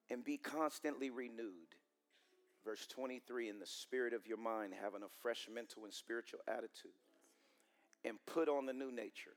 and 0.10 0.24
be 0.24 0.38
constantly 0.38 1.10
renewed. 1.10 1.76
Verse 2.64 2.88
23 2.88 3.50
in 3.50 3.60
the 3.60 3.66
spirit 3.66 4.14
of 4.14 4.26
your 4.26 4.38
mind, 4.38 4.74
having 4.82 5.04
a 5.04 5.22
fresh 5.22 5.50
mental 5.54 5.84
and 5.84 5.94
spiritual 5.94 6.40
attitude, 6.48 6.96
and 8.06 8.18
put 8.26 8.50
on 8.50 8.66
the 8.66 8.74
new 8.74 8.92
nature. 8.92 9.36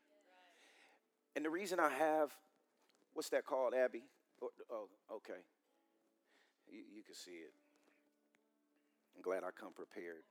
And 1.34 1.44
the 1.44 1.50
reason 1.50 1.78
I 1.78 1.90
have, 1.90 2.30
what's 3.14 3.28
that 3.30 3.44
called, 3.44 3.74
Abby? 3.74 4.02
Oh, 4.70 4.88
okay. 5.12 5.40
You, 6.70 6.80
you, 6.96 7.02
can 7.02 7.14
see 7.14 7.32
it. 7.32 7.52
I'm 9.14 9.22
glad 9.22 9.44
I 9.44 9.50
come 9.58 9.72
prepared. 9.72 10.24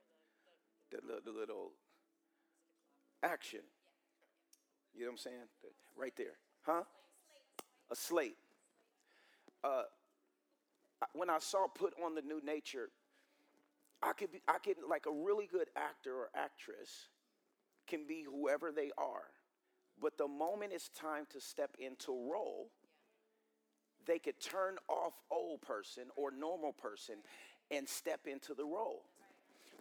The, 0.91 0.97
the, 0.97 1.31
the 1.31 1.37
little 1.37 1.71
action. 3.23 3.61
You 4.93 5.01
know 5.01 5.07
what 5.07 5.13
I'm 5.13 5.17
saying? 5.17 5.37
Right 5.95 6.13
there. 6.17 6.37
Huh? 6.65 6.83
A 7.91 7.95
slate. 7.95 8.37
Uh, 9.63 9.83
when 11.13 11.29
I 11.29 11.39
saw 11.39 11.67
put 11.67 11.93
on 12.03 12.15
the 12.15 12.21
new 12.21 12.41
nature, 12.43 12.89
I 14.01 14.13
could 14.13 14.31
be, 14.31 14.41
I 14.47 14.57
could 14.59 14.77
like 14.87 15.05
a 15.07 15.11
really 15.11 15.47
good 15.51 15.67
actor 15.75 16.13
or 16.13 16.29
actress 16.35 17.07
can 17.87 18.05
be 18.07 18.23
whoever 18.23 18.71
they 18.71 18.91
are. 18.97 19.29
But 20.01 20.17
the 20.17 20.27
moment 20.27 20.73
it's 20.73 20.89
time 20.89 21.25
to 21.31 21.39
step 21.39 21.75
into 21.79 22.11
role, 22.11 22.69
they 24.05 24.19
could 24.19 24.39
turn 24.39 24.77
off 24.87 25.13
old 25.31 25.61
person 25.61 26.03
or 26.15 26.31
normal 26.31 26.73
person 26.73 27.15
and 27.71 27.87
step 27.87 28.21
into 28.27 28.53
the 28.53 28.65
role. 28.65 29.03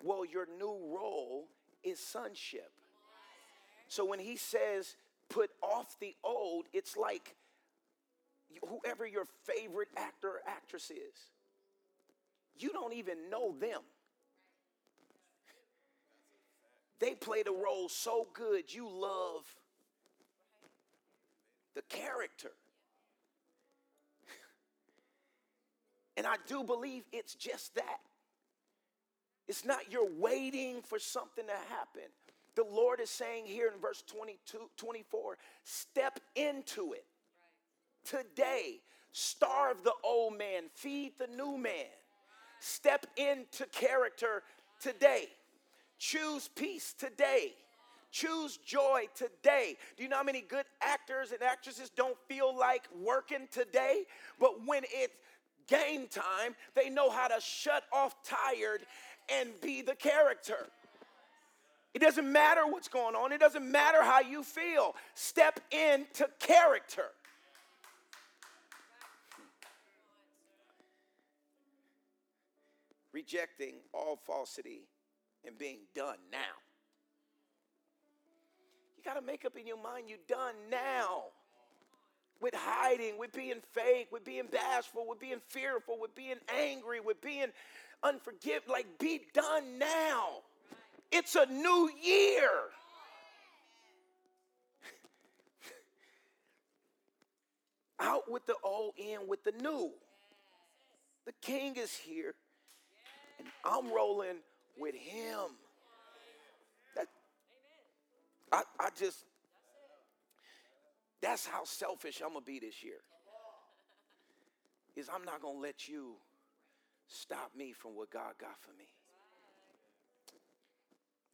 Well, 0.02 0.24
your 0.24 0.46
new 0.58 0.78
role 0.94 1.48
is 1.82 1.98
sonship. 1.98 2.70
So 3.88 4.04
when 4.04 4.18
he 4.18 4.36
says 4.36 4.96
put 5.28 5.50
off 5.62 5.96
the 6.00 6.14
old, 6.24 6.66
it's 6.72 6.96
like 6.96 7.34
whoever 8.68 9.06
your 9.06 9.24
favorite 9.44 9.88
actor 9.96 10.28
or 10.28 10.40
actress 10.46 10.90
is, 10.90 11.30
you 12.58 12.70
don't 12.70 12.94
even 12.94 13.30
know 13.30 13.54
them. 13.60 13.80
They 17.04 17.12
played 17.12 17.48
a 17.48 17.52
role 17.52 17.90
so 17.90 18.28
good, 18.32 18.72
you 18.72 18.88
love 18.88 19.44
the 21.74 21.82
character. 21.90 22.52
And 26.16 26.26
I 26.26 26.36
do 26.46 26.64
believe 26.64 27.02
it's 27.12 27.34
just 27.34 27.74
that. 27.74 28.00
It's 29.48 29.66
not 29.66 29.92
you're 29.92 30.08
waiting 30.18 30.80
for 30.80 30.98
something 30.98 31.44
to 31.44 31.74
happen. 31.74 32.08
The 32.54 32.64
Lord 32.64 33.00
is 33.00 33.10
saying 33.10 33.44
here 33.44 33.70
in 33.74 33.78
verse 33.82 34.02
22, 34.06 34.70
24, 34.78 35.36
step 35.62 36.20
into 36.34 36.94
it 36.94 37.04
today. 38.02 38.80
Starve 39.12 39.84
the 39.84 39.92
old 40.02 40.38
man, 40.38 40.70
feed 40.72 41.18
the 41.18 41.26
new 41.26 41.58
man. 41.58 41.92
Step 42.60 43.04
into 43.18 43.66
character 43.66 44.42
today. 44.80 45.28
Choose 46.04 46.48
peace 46.48 46.92
today. 46.92 47.54
Choose 48.10 48.58
joy 48.58 49.04
today. 49.14 49.78
Do 49.96 50.02
you 50.02 50.10
know 50.10 50.18
how 50.18 50.22
many 50.22 50.42
good 50.42 50.66
actors 50.82 51.32
and 51.32 51.42
actresses 51.42 51.88
don't 51.88 52.18
feel 52.28 52.54
like 52.54 52.82
working 53.02 53.48
today? 53.50 54.02
But 54.38 54.66
when 54.66 54.82
it's 54.84 55.14
game 55.66 56.06
time, 56.08 56.56
they 56.74 56.90
know 56.90 57.08
how 57.08 57.28
to 57.28 57.40
shut 57.40 57.84
off 57.90 58.16
tired 58.22 58.82
and 59.32 59.48
be 59.62 59.80
the 59.80 59.94
character. 59.94 60.66
It 61.94 62.02
doesn't 62.02 62.30
matter 62.30 62.66
what's 62.66 62.88
going 62.88 63.14
on, 63.14 63.32
it 63.32 63.40
doesn't 63.40 63.64
matter 63.64 64.02
how 64.02 64.20
you 64.20 64.42
feel. 64.42 64.94
Step 65.14 65.58
into 65.70 66.28
character. 66.38 67.06
rejecting 73.14 73.74
all 73.92 74.16
falsity 74.16 74.88
and 75.46 75.58
being 75.58 75.80
done 75.94 76.16
now. 76.30 76.38
You 78.96 79.02
got 79.04 79.14
to 79.14 79.22
make 79.22 79.44
up 79.44 79.56
in 79.56 79.66
your 79.66 79.82
mind 79.82 80.04
you're 80.08 80.18
done 80.28 80.54
now. 80.70 81.24
With 82.40 82.54
hiding, 82.54 83.18
with 83.18 83.32
being 83.32 83.60
fake, 83.72 84.08
with 84.10 84.24
being 84.24 84.46
bashful, 84.50 85.06
with 85.08 85.20
being 85.20 85.40
fearful, 85.48 85.98
with 86.00 86.14
being 86.14 86.36
angry, 86.58 87.00
with 87.00 87.20
being 87.20 87.48
unforgiving. 88.02 88.68
Like, 88.68 88.86
be 88.98 89.20
done 89.32 89.78
now. 89.78 90.42
It's 91.12 91.36
a 91.36 91.46
new 91.46 91.90
year. 92.02 92.50
Out 98.00 98.30
with 98.30 98.44
the 98.46 98.56
old, 98.62 98.94
in 98.98 99.28
with 99.28 99.44
the 99.44 99.52
new. 99.52 99.92
The 101.24 101.32
king 101.40 101.76
is 101.76 101.94
here 101.94 102.34
and 103.38 103.48
I'm 103.64 103.92
rolling 103.92 104.36
with 104.76 104.94
him. 104.94 105.50
That, 106.96 107.06
I, 108.52 108.62
I 108.80 108.88
just, 108.98 109.24
that's 111.20 111.46
how 111.46 111.64
selfish 111.64 112.20
I'm 112.24 112.32
gonna 112.32 112.44
be 112.44 112.58
this 112.58 112.82
year. 112.82 113.00
Is 114.96 115.08
I'm 115.12 115.24
not 115.24 115.42
gonna 115.42 115.58
let 115.58 115.88
you 115.88 116.14
stop 117.08 117.50
me 117.56 117.72
from 117.72 117.96
what 117.96 118.10
God 118.10 118.34
got 118.40 118.60
for 118.60 118.72
me. 118.78 118.86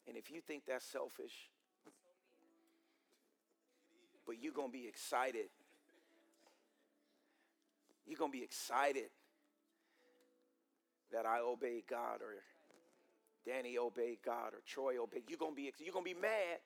And 0.08 0.16
if 0.16 0.30
you 0.30 0.40
think 0.40 0.64
that's 0.66 0.84
selfish, 0.84 1.50
but 4.26 4.36
you're 4.40 4.52
gonna 4.52 4.68
be 4.68 4.86
excited. 4.86 5.46
You're 8.06 8.18
gonna 8.18 8.32
be 8.32 8.42
excited 8.42 9.10
that 11.12 11.26
I 11.26 11.40
obeyed 11.40 11.84
God 11.88 12.22
or 12.22 12.42
Danny 13.50 13.78
obeyed 13.78 14.18
God 14.24 14.54
or 14.54 14.60
Troy 14.64 15.02
obeyed. 15.02 15.24
You're 15.28 15.38
gonna 15.38 15.56
be 15.56 15.72
you're 15.78 15.92
gonna 15.92 16.04
be 16.04 16.14
mad 16.14 16.60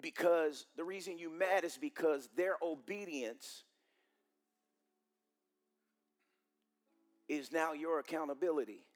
because 0.00 0.64
the 0.74 0.84
reason 0.84 1.18
you 1.18 1.28
mad 1.28 1.64
is 1.64 1.76
because 1.76 2.30
their 2.34 2.56
obedience 2.62 3.64
is 7.28 7.52
now 7.52 7.74
your 7.74 7.98
accountability. 7.98 8.86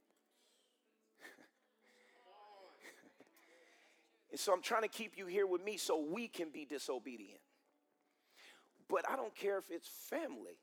and 4.30 4.40
so 4.40 4.54
I'm 4.54 4.62
trying 4.62 4.82
to 4.82 4.88
keep 4.88 5.18
you 5.18 5.26
here 5.26 5.46
with 5.46 5.62
me 5.62 5.76
so 5.76 6.00
we 6.00 6.28
can 6.28 6.48
be 6.48 6.64
disobedient. 6.64 7.40
But 8.88 9.06
I 9.06 9.16
don't 9.16 9.34
care 9.34 9.58
if 9.58 9.70
it's 9.70 9.88
family. 10.08 10.56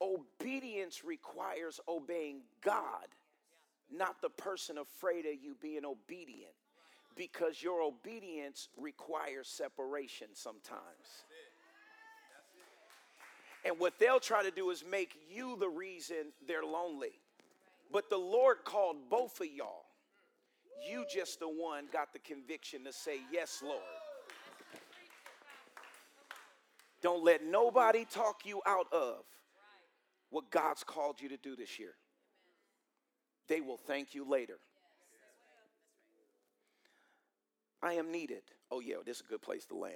Obedience 0.00 1.04
requires 1.04 1.80
obeying 1.88 2.42
God, 2.62 3.06
not 3.90 4.20
the 4.22 4.30
person 4.30 4.78
afraid 4.78 5.26
of 5.26 5.34
you 5.42 5.56
being 5.60 5.84
obedient, 5.84 6.52
because 7.16 7.62
your 7.62 7.82
obedience 7.82 8.68
requires 8.76 9.48
separation 9.48 10.28
sometimes. 10.34 11.24
And 13.64 13.78
what 13.78 13.98
they'll 13.98 14.20
try 14.20 14.42
to 14.42 14.50
do 14.50 14.70
is 14.70 14.84
make 14.88 15.14
you 15.28 15.56
the 15.58 15.68
reason 15.68 16.32
they're 16.46 16.62
lonely. 16.62 17.20
But 17.92 18.08
the 18.08 18.18
Lord 18.18 18.58
called 18.64 19.10
both 19.10 19.40
of 19.40 19.46
y'all. 19.46 19.86
You 20.88 21.04
just 21.12 21.40
the 21.40 21.48
one 21.48 21.86
got 21.92 22.12
the 22.12 22.20
conviction 22.20 22.84
to 22.84 22.92
say, 22.92 23.18
Yes, 23.32 23.62
Lord. 23.64 23.82
Don't 27.00 27.24
let 27.24 27.44
nobody 27.44 28.04
talk 28.04 28.42
you 28.44 28.60
out 28.66 28.86
of 28.92 29.24
what 30.30 30.50
God's 30.50 30.84
called 30.84 31.20
you 31.20 31.28
to 31.30 31.36
do 31.36 31.56
this 31.56 31.78
year. 31.78 31.94
They 33.48 33.60
will 33.60 33.78
thank 33.78 34.14
you 34.14 34.28
later. 34.28 34.58
I 37.82 37.94
am 37.94 38.10
needed. 38.10 38.42
Oh, 38.70 38.80
yeah, 38.80 38.96
this 39.06 39.18
is 39.18 39.22
a 39.26 39.30
good 39.30 39.42
place 39.42 39.64
to 39.66 39.76
land. 39.76 39.94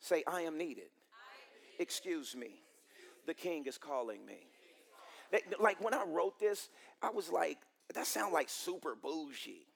Say, 0.00 0.24
I 0.26 0.42
am 0.42 0.56
needed. 0.56 0.90
Excuse 1.78 2.34
me. 2.34 2.62
The 3.26 3.34
king 3.34 3.66
is 3.66 3.78
calling 3.78 4.24
me. 4.24 4.46
Like 5.60 5.82
when 5.84 5.92
I 5.92 6.04
wrote 6.04 6.40
this, 6.40 6.70
I 7.02 7.10
was 7.10 7.30
like, 7.30 7.58
that 7.94 8.06
sounds 8.06 8.32
like 8.32 8.48
super 8.48 8.94
bougie. 8.94 9.66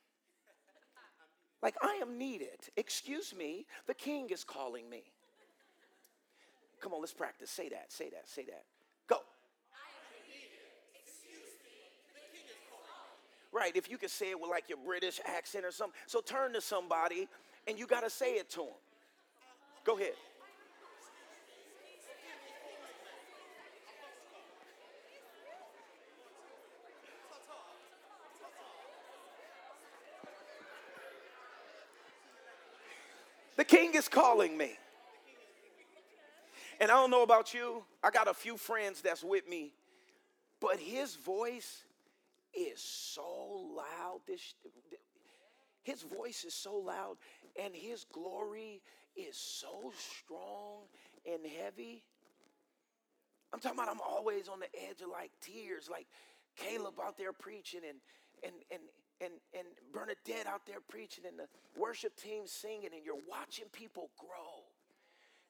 Like, 1.63 1.77
I 1.81 2.01
am 2.03 2.19
needed. 2.19 2.59
Excuse 2.77 3.35
me. 3.35 3.67
The 3.87 3.95
king 3.95 4.31
is 4.31 4.43
calling 4.43 4.91
me. 4.91 5.05
Come 6.81 6.93
on, 6.93 7.01
let's 7.01 7.13
practice. 7.13 7.51
Say 7.51 7.69
that, 7.69 7.93
say 7.93 8.11
that, 8.11 8.29
say 8.29 8.45
that. 8.47 8.65
Right, 13.53 13.77
if 13.77 13.91
you 13.91 13.99
could 13.99 14.11
say 14.11 14.31
it 14.31 14.41
with 14.41 14.51
like 14.51 14.69
your 14.69 14.79
British 14.85 15.21
accent 15.27 15.67
or 15.67 15.71
something. 15.71 15.99
So 16.07 16.21
turn 16.21 16.55
to 16.55 16.61
somebody 16.61 17.29
and 17.69 17.79
you 17.79 17.87
got 17.87 18.03
to 18.03 18.11
say 18.11 18.33
it 18.35 18.49
to 18.51 18.61
them. 18.61 18.69
Go 19.85 19.97
ahead. 19.97 20.15
The 33.57 33.65
king 33.65 33.95
is 33.95 34.09
calling 34.09 34.57
me. 34.57 34.73
And 36.81 36.91
I 36.91 36.95
don't 36.95 37.11
know 37.11 37.23
about 37.23 37.55
you, 37.55 37.85
I 38.03 38.11
got 38.11 38.27
a 38.27 38.35
few 38.35 38.57
friends 38.57 39.03
that's 39.03 39.23
with 39.23 39.49
me, 39.49 39.73
but 40.59 40.81
his 40.81 41.15
voice 41.15 41.85
is 42.55 42.81
so 42.81 43.75
loud. 43.77 44.21
This, 44.27 44.55
his 45.83 46.03
voice 46.03 46.45
is 46.45 46.55
so 46.55 46.77
loud, 46.77 47.17
and 47.63 47.75
his 47.75 48.05
glory 48.13 48.81
is 49.17 49.37
so 49.37 49.93
strong 49.97 50.85
and 51.27 51.41
heavy. 51.61 52.05
I'm 53.53 53.61
talking 53.61 53.79
about 53.79 53.91
I'm 53.91 54.01
always 54.01 54.49
on 54.49 54.61
the 54.61 54.89
edge 54.89 55.03
of 55.03 55.11
like 55.11 55.31
tears, 55.41 55.89
like 55.91 56.07
Caleb 56.57 56.95
out 57.05 57.19
there 57.19 57.33
preaching 57.33 57.81
and 57.89 57.99
and 58.43 58.55
and 58.71 58.83
and 59.21 59.33
and 59.59 59.69
Bernadette 59.93 60.47
out 60.47 60.67
there 60.67 60.81
preaching 60.89 61.25
and 61.27 61.39
the 61.39 61.47
worship 61.79 62.17
team 62.17 62.47
singing 62.47 62.91
and 62.95 63.05
you're 63.05 63.23
watching 63.29 63.67
people 63.73 64.11
grow. 64.19 64.62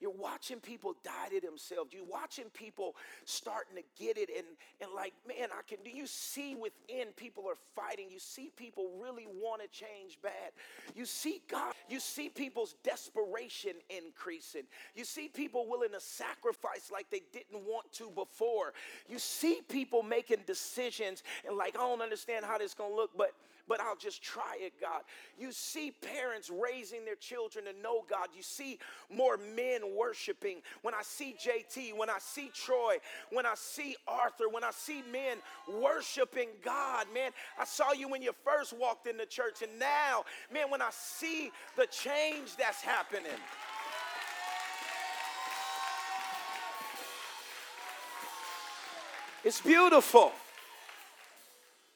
You're 0.03 0.11
watching 0.11 0.59
people 0.59 0.94
die 1.05 1.28
to 1.30 1.40
themselves. 1.40 1.92
You're 1.92 2.05
watching 2.05 2.46
people 2.53 2.96
starting 3.24 3.76
to 3.76 3.82
get 3.96 4.18
it 4.18 4.30
and, 4.36 4.46
and 4.80 4.90
like, 4.96 5.12
man, 5.28 5.48
I 5.57 5.62
can 5.62 5.78
do 5.84 5.90
you 5.90 6.09
see 6.09 6.57
within 6.57 7.12
people 7.14 7.44
are 7.48 7.59
fighting. 7.76 8.09
You 8.11 8.18
see 8.18 8.50
people 8.57 8.90
really 9.00 9.28
want 9.40 9.62
to 9.62 9.68
change 9.68 10.18
bad. 10.20 10.50
You 10.96 11.07
see 11.07 11.40
God, 11.48 11.74
you 11.88 12.00
see 12.00 12.28
people's 12.28 12.74
desperation 12.82 13.74
increasing. 13.90 14.62
You 14.96 15.05
see 15.05 15.28
people 15.28 15.68
willing 15.68 15.92
to 15.92 16.00
sacrifice 16.00 16.90
like 16.92 17.09
they 17.11 17.22
didn't 17.32 17.64
want 17.64 17.92
to 17.92 18.11
before. 18.11 18.72
You 19.09 19.20
see 19.20 19.61
people 19.68 20.03
making 20.03 20.38
decisions 20.48 21.22
and 21.46 21.57
like, 21.57 21.76
I 21.76 21.78
don't 21.78 22.03
understand 22.03 22.44
how 22.44 22.59
this 22.59 22.74
gonna 22.74 22.92
look, 22.92 23.11
but 23.16 23.30
but 23.69 23.81
I'll 23.81 23.97
just 23.97 24.23
try 24.23 24.57
it, 24.59 24.73
God. 24.81 25.03
You 25.39 25.53
see 25.53 25.93
parents 25.93 26.51
raising 26.51 27.05
their 27.05 27.17
children 27.17 27.65
to 27.67 27.73
know 27.83 28.05
God. 28.09 28.29
You 28.35 28.43
see 28.43 28.79
more 29.11 29.39
men 29.55 29.81
worshiping. 29.97 30.59
When 30.83 30.95
I 30.95 31.03
see 31.03 31.35
JT, 31.39 31.97
when 31.97 32.11
I 32.11 32.19
see 32.19 32.51
Troy, 32.53 32.97
when 33.31 33.47
I 33.47 33.55
see 33.55 33.97
Arthur, 34.07 34.49
when 34.51 34.65
I 34.65 34.71
see 34.73 35.03
men 35.11 35.39
worshiping 35.81 36.49
God, 36.65 37.07
man, 37.15 37.31
I 37.59 37.65
saw 37.65 37.93
you 37.93 38.09
when 38.09 38.23
you 38.23 38.33
first 38.45 38.73
walked 38.73 39.07
in 39.07 39.17
the 39.17 39.27
church, 39.27 39.63
and 39.63 39.79
now, 39.79 40.25
man, 40.53 40.71
when 40.71 40.83
I 40.83 40.91
see 40.91 41.51
the 41.77 41.87
change 41.87 42.57
that's 42.57 42.83
happening. 42.83 43.31
It's 49.45 49.61
beautiful. 49.61 50.33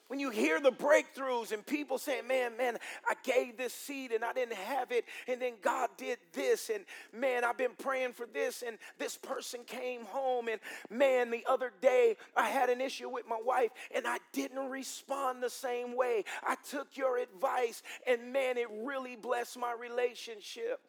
When 0.08 0.20
you 0.20 0.30
hear 0.30 0.60
the 0.60 0.70
breakthroughs 0.70 1.50
and 1.50 1.66
people 1.66 1.98
saying, 1.98 2.28
man, 2.28 2.56
man, 2.56 2.78
I 3.08 3.14
gave 3.24 3.56
this 3.56 3.72
seed 3.72 4.12
and 4.12 4.24
I 4.24 4.32
didn't 4.32 4.54
have 4.54 4.92
it, 4.92 5.04
and 5.26 5.42
then 5.42 5.54
God 5.62 5.90
did 5.96 6.18
this, 6.32 6.70
and 6.72 6.84
man, 7.12 7.44
I've 7.44 7.58
been 7.58 7.74
praying 7.76 8.12
for 8.12 8.26
this, 8.32 8.62
and 8.64 8.78
this 8.98 9.16
person 9.16 9.60
came 9.66 10.04
home, 10.04 10.46
and 10.46 10.60
man, 10.90 11.30
the 11.30 11.44
other 11.48 11.72
day 11.80 12.16
I 12.36 12.48
had 12.48 12.70
an 12.70 12.80
issue 12.80 13.08
with 13.08 13.26
my 13.28 13.40
wife, 13.44 13.70
and 13.92 14.06
I 14.06 14.18
didn't 14.32 14.70
respond 14.70 15.42
the 15.42 15.50
same 15.50 15.96
way. 15.96 16.24
I 16.46 16.54
took 16.70 16.96
your 16.96 17.18
advice, 17.18 17.82
and 18.06 18.32
man, 18.32 18.58
it 18.58 18.68
really 18.84 19.16
blessed 19.16 19.58
my 19.58 19.72
relationship. 19.72 20.80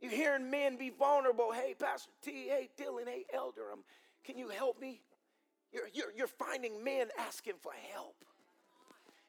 You're 0.00 0.10
hearing 0.10 0.50
men 0.50 0.76
be 0.76 0.90
vulnerable. 0.90 1.52
Hey, 1.52 1.74
Pastor 1.78 2.10
T, 2.22 2.48
hey, 2.48 2.68
Dylan, 2.76 3.06
hey, 3.06 3.26
Elder, 3.32 3.70
um, 3.72 3.84
can 4.24 4.38
you 4.38 4.48
help 4.48 4.80
me? 4.80 5.02
You're, 5.72 5.88
you're, 5.92 6.12
you're 6.16 6.26
finding 6.26 6.82
men 6.82 7.08
asking 7.18 7.54
for 7.62 7.72
help. 7.92 8.16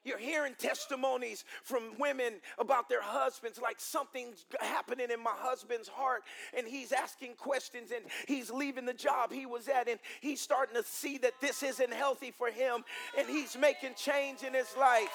You're 0.04 0.18
hearing 0.18 0.54
testimonies 0.58 1.44
from 1.62 1.92
women 1.98 2.34
about 2.58 2.88
their 2.88 3.02
husbands, 3.02 3.60
like 3.62 3.78
something's 3.78 4.44
happening 4.60 5.12
in 5.12 5.22
my 5.22 5.34
husband's 5.34 5.86
heart, 5.86 6.22
and 6.56 6.66
he's 6.66 6.90
asking 6.90 7.34
questions, 7.34 7.92
and 7.94 8.04
he's 8.26 8.50
leaving 8.50 8.84
the 8.84 8.94
job 8.94 9.32
he 9.32 9.46
was 9.46 9.68
at, 9.68 9.88
and 9.88 10.00
he's 10.20 10.40
starting 10.40 10.74
to 10.74 10.82
see 10.82 11.18
that 11.18 11.34
this 11.40 11.62
isn't 11.62 11.92
healthy 11.92 12.32
for 12.32 12.50
him, 12.50 12.82
and 13.16 13.28
he's 13.28 13.56
making 13.56 13.94
change 13.94 14.42
in 14.42 14.52
his 14.52 14.74
life. 14.76 15.14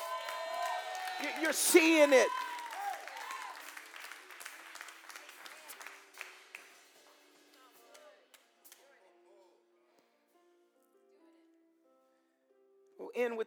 You're 1.42 1.52
seeing 1.52 2.14
it. 2.14 2.28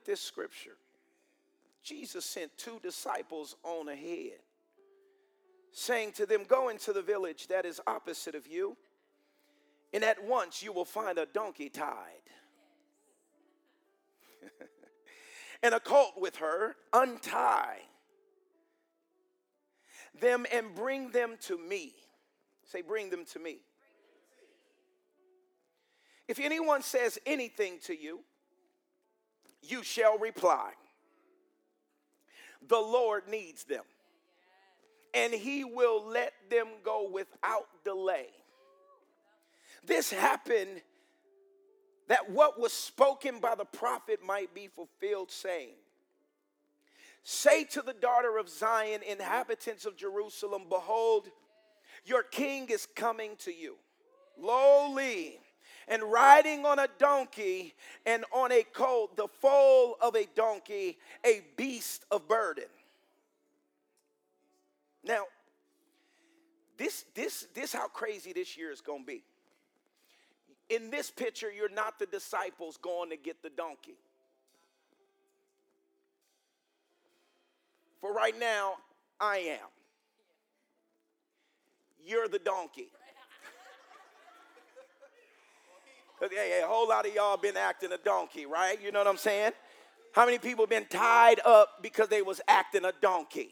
With 0.00 0.06
this 0.06 0.20
scripture. 0.20 0.76
Jesus 1.82 2.24
sent 2.24 2.56
two 2.56 2.78
disciples 2.82 3.56
on 3.62 3.88
ahead, 3.88 4.38
saying 5.72 6.12
to 6.12 6.26
them, 6.26 6.44
Go 6.46 6.68
into 6.68 6.92
the 6.92 7.02
village 7.02 7.48
that 7.48 7.64
is 7.66 7.80
opposite 7.86 8.34
of 8.34 8.46
you, 8.46 8.76
and 9.92 10.04
at 10.04 10.22
once 10.24 10.62
you 10.62 10.72
will 10.72 10.84
find 10.84 11.18
a 11.18 11.26
donkey 11.26 11.68
tied. 11.68 11.94
and 15.62 15.74
a 15.74 15.80
colt 15.80 16.14
with 16.18 16.36
her, 16.36 16.76
untie 16.92 17.78
them 20.20 20.44
and 20.52 20.74
bring 20.74 21.10
them 21.10 21.36
to 21.40 21.56
me. 21.56 21.94
Say, 22.64 22.82
bring 22.82 23.10
them 23.10 23.24
to 23.32 23.38
me. 23.38 23.58
If 26.28 26.38
anyone 26.38 26.82
says 26.82 27.18
anything 27.26 27.78
to 27.84 28.00
you, 28.00 28.20
you 29.62 29.82
shall 29.82 30.18
reply, 30.18 30.72
The 32.68 32.78
Lord 32.78 33.28
needs 33.28 33.64
them, 33.64 33.84
and 35.14 35.32
he 35.32 35.64
will 35.64 36.04
let 36.06 36.32
them 36.50 36.68
go 36.84 37.08
without 37.10 37.66
delay. 37.84 38.26
This 39.84 40.10
happened 40.12 40.82
that 42.08 42.30
what 42.30 42.58
was 42.60 42.72
spoken 42.72 43.38
by 43.38 43.54
the 43.54 43.64
prophet 43.64 44.20
might 44.26 44.52
be 44.54 44.68
fulfilled, 44.68 45.30
saying, 45.30 45.74
Say 47.22 47.64
to 47.64 47.82
the 47.82 47.92
daughter 47.92 48.38
of 48.38 48.48
Zion, 48.48 49.02
inhabitants 49.06 49.84
of 49.84 49.96
Jerusalem, 49.96 50.62
behold, 50.68 51.28
your 52.04 52.22
king 52.22 52.68
is 52.68 52.86
coming 52.96 53.36
to 53.40 53.52
you, 53.52 53.76
lowly 54.38 55.38
and 55.88 56.02
riding 56.02 56.64
on 56.64 56.78
a 56.78 56.88
donkey 56.98 57.74
and 58.06 58.24
on 58.32 58.52
a 58.52 58.62
colt, 58.62 59.16
the 59.16 59.28
foal 59.40 59.96
of 60.00 60.14
a 60.14 60.26
donkey, 60.34 60.98
a 61.24 61.42
beast 61.56 62.04
of 62.10 62.28
burden. 62.28 62.64
Now, 65.04 65.24
this 66.76 67.04
this 67.14 67.46
this 67.54 67.72
how 67.72 67.88
crazy 67.88 68.32
this 68.32 68.56
year 68.56 68.70
is 68.70 68.80
going 68.80 69.02
to 69.02 69.06
be. 69.06 69.22
In 70.68 70.90
this 70.90 71.10
picture, 71.10 71.50
you're 71.50 71.68
not 71.68 71.98
the 71.98 72.06
disciples 72.06 72.76
going 72.76 73.10
to 73.10 73.16
get 73.16 73.42
the 73.42 73.50
donkey. 73.50 73.96
For 78.00 78.12
right 78.14 78.38
now, 78.38 78.74
I 79.20 79.38
am. 79.38 79.68
You're 82.02 82.28
the 82.28 82.38
donkey. 82.38 82.88
Hey, 86.28 86.60
a 86.62 86.66
whole 86.66 86.86
lot 86.86 87.06
of 87.06 87.14
y'all 87.14 87.38
been 87.38 87.56
acting 87.56 87.92
a 87.92 87.98
donkey, 87.98 88.44
right? 88.44 88.78
You 88.82 88.92
know 88.92 88.98
what 88.98 89.08
I'm 89.08 89.16
saying? 89.16 89.52
How 90.12 90.26
many 90.26 90.38
people 90.38 90.66
been 90.66 90.84
tied 90.84 91.40
up 91.46 91.82
because 91.82 92.08
they 92.08 92.20
was 92.20 92.42
acting 92.46 92.84
a 92.84 92.92
donkey? 93.00 93.50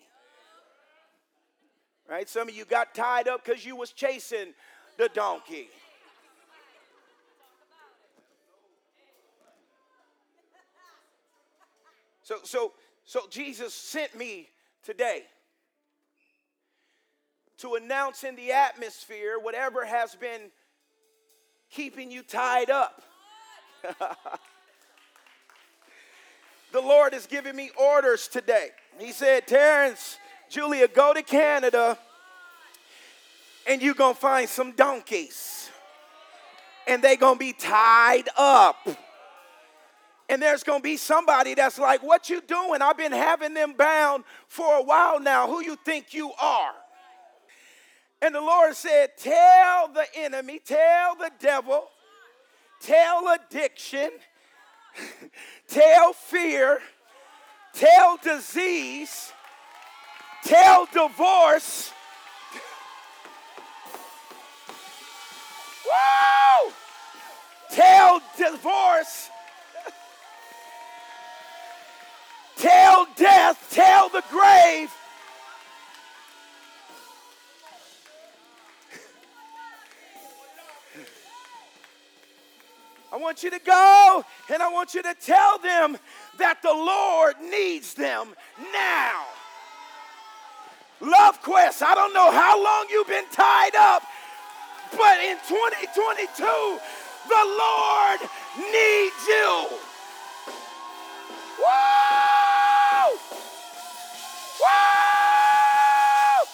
Right? 2.08 2.28
Some 2.28 2.48
of 2.48 2.54
you 2.54 2.66
got 2.66 2.94
tied 2.94 3.26
up 3.26 3.42
because 3.44 3.64
you 3.64 3.74
was 3.74 3.92
chasing 3.92 4.52
the 4.98 5.08
donkey. 5.14 5.68
So, 12.22 12.36
so, 12.42 12.72
so 13.06 13.20
Jesus 13.30 13.72
sent 13.72 14.14
me 14.14 14.48
today 14.82 15.22
to 17.58 17.76
announce 17.76 18.24
in 18.24 18.36
the 18.36 18.52
atmosphere 18.52 19.38
whatever 19.40 19.86
has 19.86 20.14
been 20.14 20.50
keeping 21.70 22.10
you 22.10 22.22
tied 22.22 22.70
up. 22.70 23.02
the 26.72 26.80
Lord 26.80 27.14
is 27.14 27.26
giving 27.26 27.54
me 27.56 27.70
orders 27.78 28.28
today. 28.28 28.68
He 28.98 29.12
said, 29.12 29.46
Terrence, 29.46 30.18
Julia, 30.50 30.88
go 30.88 31.14
to 31.14 31.22
Canada 31.22 31.98
and 33.68 33.82
you're 33.82 33.94
going 33.94 34.14
to 34.14 34.20
find 34.20 34.48
some 34.48 34.72
donkeys. 34.72 35.70
And 36.88 37.04
they're 37.04 37.16
going 37.16 37.34
to 37.34 37.38
be 37.38 37.52
tied 37.52 38.28
up. 38.36 38.76
And 40.30 40.40
there's 40.40 40.62
going 40.62 40.80
to 40.80 40.82
be 40.82 40.96
somebody 40.96 41.54
that's 41.54 41.78
like, 41.78 42.02
"What 42.02 42.28
you 42.28 42.40
doing? 42.40 42.82
I've 42.82 42.96
been 42.96 43.12
having 43.12 43.54
them 43.54 43.74
bound 43.74 44.24
for 44.46 44.76
a 44.76 44.82
while 44.82 45.20
now. 45.20 45.46
Who 45.46 45.62
you 45.62 45.76
think 45.84 46.12
you 46.12 46.32
are?" 46.40 46.74
And 48.20 48.34
the 48.34 48.40
Lord 48.40 48.74
said, 48.74 49.16
"Tell 49.16 49.86
the 49.88 50.06
enemy, 50.16 50.58
tell 50.58 51.14
the 51.14 51.30
devil, 51.38 51.88
tell 52.80 53.28
addiction, 53.28 54.10
tell 55.68 56.12
fear, 56.12 56.80
tell 57.72 58.16
disease, 58.16 59.32
tell 60.44 60.86
divorce." 60.92 61.92
Woo! 65.84 66.72
Tell 67.70 68.20
divorce. 68.36 69.30
tell 72.56 73.06
death. 73.14 73.68
Tell 73.70 74.08
the 74.08 74.24
grave. 74.30 74.92
I 83.10 83.16
want 83.16 83.42
you 83.42 83.50
to 83.50 83.58
go 83.58 84.24
and 84.52 84.62
I 84.62 84.70
want 84.70 84.94
you 84.94 85.02
to 85.02 85.14
tell 85.14 85.58
them 85.58 85.96
that 86.38 86.60
the 86.62 86.72
Lord 86.72 87.36
needs 87.50 87.94
them 87.94 88.34
now. 88.72 89.24
Love 91.00 91.40
Quest, 91.42 91.82
I 91.82 91.94
don't 91.94 92.12
know 92.12 92.30
how 92.30 92.62
long 92.62 92.86
you've 92.90 93.06
been 93.06 93.28
tied 93.32 93.76
up, 93.78 94.02
but 94.92 95.20
in 95.20 95.36
2022, 95.48 96.78
the 97.28 97.44
Lord 97.46 98.20
needs 98.72 99.26
you. 99.26 99.68
Whoa! 101.60 103.16
Whoa! 104.60 106.44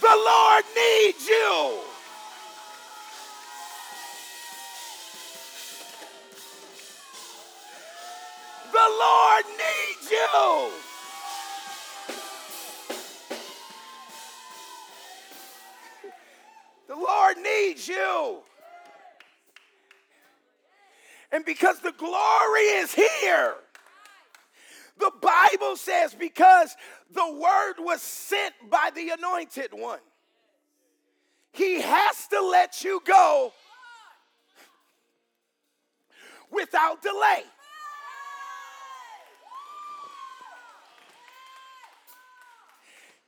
The 0.00 0.16
Lord 0.16 0.64
needs 0.74 1.28
you. 1.28 1.89
The 8.80 8.96
Lord 8.98 9.44
needs 9.44 10.10
you. 10.10 10.70
The 16.88 16.94
Lord 16.96 17.36
needs 17.36 17.86
you. 17.86 18.38
And 21.30 21.44
because 21.44 21.80
the 21.80 21.92
glory 21.92 22.60
is 22.60 22.94
here, 22.94 23.54
the 24.98 25.12
Bible 25.20 25.76
says, 25.76 26.14
because 26.18 26.74
the 27.12 27.32
word 27.34 27.74
was 27.80 28.00
sent 28.00 28.54
by 28.70 28.90
the 28.94 29.10
anointed 29.10 29.72
one, 29.72 30.00
he 31.52 31.82
has 31.82 32.26
to 32.28 32.40
let 32.40 32.82
you 32.82 33.02
go 33.04 33.52
without 36.50 37.02
delay. 37.02 37.42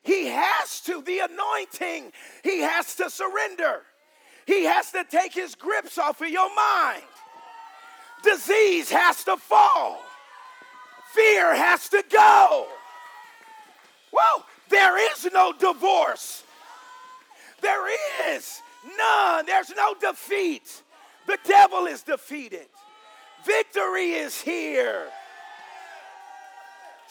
He 0.02 0.26
has 0.26 0.80
to, 0.82 1.00
the 1.02 1.20
anointing, 1.20 2.12
he 2.42 2.60
has 2.60 2.94
to 2.96 3.08
surrender. 3.08 3.82
He 4.46 4.64
has 4.64 4.90
to 4.92 5.04
take 5.04 5.32
his 5.32 5.54
grips 5.54 5.98
off 5.98 6.20
of 6.20 6.28
your 6.28 6.52
mind. 6.54 7.04
Disease 8.24 8.90
has 8.90 9.24
to 9.24 9.36
fall. 9.36 10.00
Fear 11.12 11.54
has 11.54 11.88
to 11.90 12.02
go. 12.10 12.66
Well, 14.12 14.46
there 14.68 15.12
is 15.12 15.28
no 15.32 15.52
divorce. 15.52 16.44
There 17.60 18.34
is 18.34 18.60
none. 18.96 19.46
There's 19.46 19.70
no 19.76 19.94
defeat. 19.94 20.82
The 21.26 21.38
devil 21.46 21.86
is 21.86 22.02
defeated. 22.02 22.66
Victory 23.44 24.12
is 24.12 24.40
here. 24.40 25.06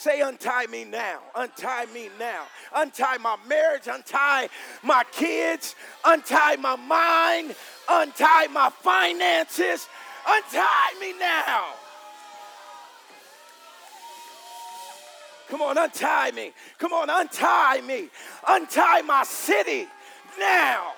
Say, 0.02 0.22
untie 0.22 0.66
me 0.66 0.84
now. 0.84 1.20
Untie 1.36 1.86
me 1.94 2.10
now. 2.18 2.46
Untie 2.76 3.18
my 3.20 3.38
marriage. 3.48 3.88
Untie 3.88 4.50
my 4.82 5.04
kids. 5.12 5.76
Untie 6.04 6.56
my 6.56 6.76
mind. 6.76 7.54
Untie 7.88 8.48
my 8.48 8.72
finances. 8.82 9.88
Untie 10.28 10.94
me 11.00 11.14
now. 11.20 11.66
Come 15.50 15.62
on, 15.62 15.78
untie 15.78 16.32
me. 16.32 16.52
Come 16.80 16.94
on, 16.94 17.08
untie 17.08 17.82
me. 17.82 18.10
Untie 18.48 19.04
my 19.04 19.24
city 19.24 19.88
now. 20.40 20.94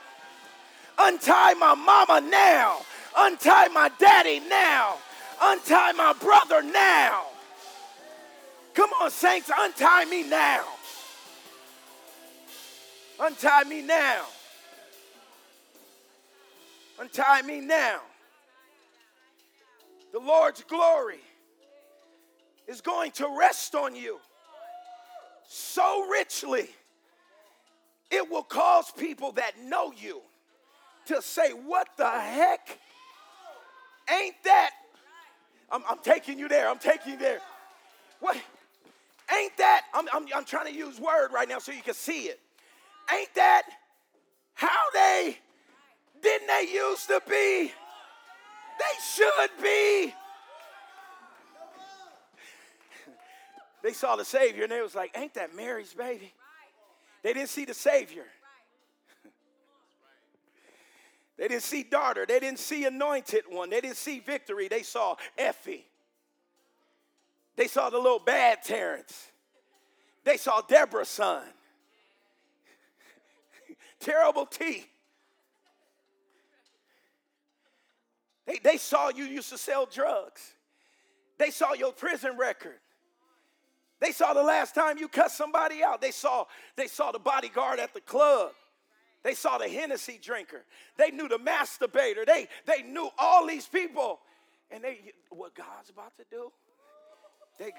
Untie 0.97 1.55
my 1.55 1.75
mama 1.75 2.25
now. 2.25 2.77
Untie 3.17 3.67
my 3.67 3.91
daddy 3.99 4.39
now. 4.47 4.95
Untie 5.41 5.91
my 5.91 6.13
brother 6.13 6.61
now. 6.63 7.32
Come 8.73 8.89
on, 9.01 9.11
saints, 9.11 9.51
untie 9.55 10.05
me 10.05 10.23
now. 10.23 10.63
Untie 13.19 13.63
me 13.65 13.81
now. 13.81 14.25
Untie 16.99 17.41
me 17.43 17.61
now. 17.61 17.99
The 20.11 20.19
Lord's 20.19 20.63
glory 20.63 21.19
is 22.67 22.81
going 22.81 23.11
to 23.11 23.27
rest 23.37 23.75
on 23.75 23.95
you 23.95 24.19
so 25.47 26.07
richly, 26.07 26.67
it 28.09 28.29
will 28.29 28.43
cause 28.43 28.91
people 28.97 29.33
that 29.33 29.51
know 29.61 29.93
you 29.95 30.21
to 31.05 31.21
say, 31.21 31.51
What 31.51 31.89
the 31.97 32.09
heck? 32.09 32.79
Ain't 34.11 34.35
that? 34.43 34.71
I'm, 35.71 35.83
I'm 35.89 35.99
taking 35.99 36.37
you 36.37 36.47
there. 36.47 36.67
I'm 36.67 36.79
taking 36.79 37.13
you 37.13 37.19
there. 37.19 37.39
What? 38.19 38.37
Ain't 39.43 39.57
that? 39.57 39.83
I'm, 39.93 40.07
I'm, 40.13 40.25
I'm 40.33 40.45
trying 40.45 40.67
to 40.67 40.73
use 40.73 40.99
word 40.99 41.29
right 41.33 41.49
now 41.49 41.59
so 41.59 41.73
you 41.73 41.81
can 41.81 41.93
see 41.93 42.23
it. 42.23 42.39
Ain't 43.13 43.33
that 43.35 43.63
how 44.53 44.69
they 44.93 45.37
didn't 46.21 46.47
they 46.47 46.69
used 46.71 47.07
to 47.07 47.21
be? 47.27 47.71
They 48.79 48.95
should 49.13 49.49
be. 49.61 50.13
They 53.81 53.91
saw 53.91 54.15
the 54.15 54.23
Savior 54.23 54.63
and 54.63 54.71
they 54.71 54.81
was 54.81 54.95
like, 54.95 55.11
Ain't 55.17 55.33
that 55.33 55.53
Mary's 55.53 55.93
baby? 55.93 56.31
They 57.21 57.33
didn't 57.33 57.49
see 57.49 57.65
the 57.65 57.73
Savior. 57.73 58.25
They 61.37 61.49
didn't 61.49 61.63
see 61.63 61.83
daughter. 61.83 62.25
They 62.25 62.39
didn't 62.39 62.59
see 62.59 62.85
anointed 62.85 63.43
one. 63.49 63.69
They 63.69 63.81
didn't 63.81 63.97
see 63.97 64.19
victory. 64.19 64.69
They 64.69 64.83
saw 64.83 65.15
Effie. 65.37 65.85
They 67.57 67.67
saw 67.67 67.89
the 67.89 67.97
little 67.97 68.19
bad 68.19 68.63
Terrence. 68.63 69.31
They 70.23 70.37
saw 70.37 70.61
Deborah's 70.61 71.09
son. 71.09 71.43
Terrible 73.99 74.45
T. 74.45 74.85
They, 78.45 78.59
they 78.63 78.77
saw 78.77 79.09
you 79.09 79.25
used 79.25 79.49
to 79.49 79.57
sell 79.57 79.85
drugs. 79.85 80.53
They 81.37 81.49
saw 81.49 81.73
your 81.73 81.91
prison 81.91 82.37
record. 82.37 82.79
They 83.99 84.11
saw 84.11 84.33
the 84.33 84.43
last 84.43 84.75
time 84.75 84.97
you 84.97 85.07
cut 85.07 85.31
somebody 85.31 85.81
out. 85.83 86.01
They 86.01 86.11
saw, 86.11 86.45
they 86.75 86.87
saw 86.87 87.11
the 87.11 87.19
bodyguard 87.19 87.79
at 87.79 87.93
the 87.93 88.01
club. 88.01 88.51
They 89.23 89.33
saw 89.33 89.57
the 89.57 89.69
Hennessy 89.69 90.19
drinker. 90.21 90.65
They 90.97 91.09
knew 91.11 91.29
the 91.29 91.37
masturbator. 91.37 92.25
They, 92.25 92.49
they 92.65 92.83
knew 92.83 93.09
all 93.17 93.47
these 93.47 93.65
people. 93.65 94.19
And 94.69 94.83
they, 94.83 95.13
what 95.29 95.55
God's 95.55 95.89
about 95.89 96.17
to 96.17 96.25
do? 96.29 96.51
They, 97.59 97.71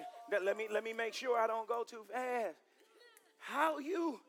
let, 0.42 0.56
me, 0.56 0.66
let 0.72 0.84
me 0.84 0.92
make 0.92 1.14
sure 1.14 1.38
I 1.38 1.46
don't 1.46 1.68
go 1.68 1.84
too 1.84 2.04
fast. 2.12 2.56
How 3.38 3.78
you? 3.78 4.20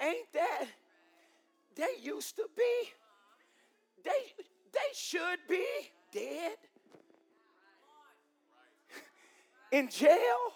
Ain't 0.00 0.32
that? 0.34 0.66
They 1.74 1.88
used 2.02 2.36
to 2.36 2.46
be. 2.56 2.90
They, 4.04 4.44
they 4.72 4.92
should 4.94 5.38
be 5.48 5.64
dead. 6.12 6.56
In 9.72 9.88
jail. 9.88 10.52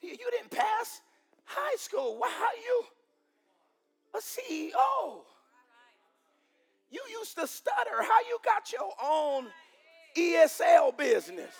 You 0.00 0.16
didn't 0.16 0.50
pass 0.50 1.00
high 1.44 1.76
school. 1.76 2.18
Why 2.18 2.28
are 2.28 2.60
you 2.64 2.84
a 4.14 4.18
CEO? 4.18 5.22
You 6.90 7.00
used 7.10 7.36
to 7.38 7.46
stutter. 7.46 8.02
How 8.02 8.20
you 8.28 8.38
got 8.44 8.72
your 8.72 8.92
own 9.02 9.46
ESL 10.16 10.96
business? 10.96 11.54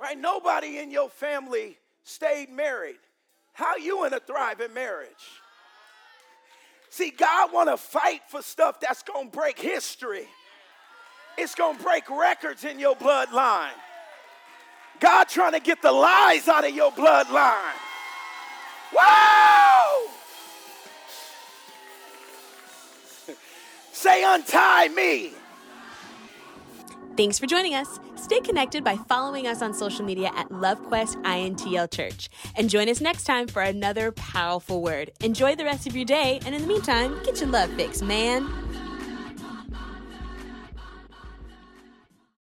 Right? 0.00 0.18
Nobody 0.18 0.78
in 0.78 0.90
your 0.90 1.08
family 1.08 1.78
stayed 2.02 2.50
married. 2.50 2.98
How 3.52 3.76
you 3.76 4.04
in 4.04 4.12
a 4.12 4.20
thriving 4.20 4.74
marriage? 4.74 5.08
See, 6.90 7.10
God 7.10 7.52
want 7.52 7.68
to 7.70 7.76
fight 7.76 8.20
for 8.28 8.42
stuff 8.42 8.80
that's 8.80 9.02
going 9.02 9.30
to 9.30 9.36
break 9.36 9.58
history. 9.58 10.26
It's 11.36 11.54
going 11.54 11.76
to 11.76 11.82
break 11.82 12.08
records 12.10 12.64
in 12.64 12.78
your 12.78 12.94
bloodline. 12.94 13.72
God 15.00 15.24
trying 15.24 15.52
to 15.52 15.60
get 15.60 15.82
the 15.82 15.90
lies 15.90 16.46
out 16.48 16.66
of 16.66 16.74
your 16.74 16.92
bloodline. 16.92 17.74
Wow! 18.94 19.63
Say, 24.04 24.22
untie 24.22 24.88
me. 24.88 25.32
Thanks 27.16 27.38
for 27.38 27.46
joining 27.46 27.74
us. 27.74 27.98
Stay 28.16 28.38
connected 28.40 28.84
by 28.84 28.96
following 29.08 29.46
us 29.46 29.62
on 29.62 29.72
social 29.72 30.04
media 30.04 30.30
at 30.36 30.50
LoveQuest 30.50 31.22
INTL 31.22 31.90
Church. 31.90 32.28
And 32.54 32.68
join 32.68 32.90
us 32.90 33.00
next 33.00 33.24
time 33.24 33.48
for 33.48 33.62
another 33.62 34.12
powerful 34.12 34.82
word. 34.82 35.10
Enjoy 35.22 35.56
the 35.56 35.64
rest 35.64 35.86
of 35.86 35.96
your 35.96 36.04
day, 36.04 36.38
and 36.44 36.54
in 36.54 36.60
the 36.60 36.68
meantime, 36.68 37.18
get 37.24 37.40
your 37.40 37.48
love 37.48 37.70
fix, 37.70 38.02
man. 38.02 38.63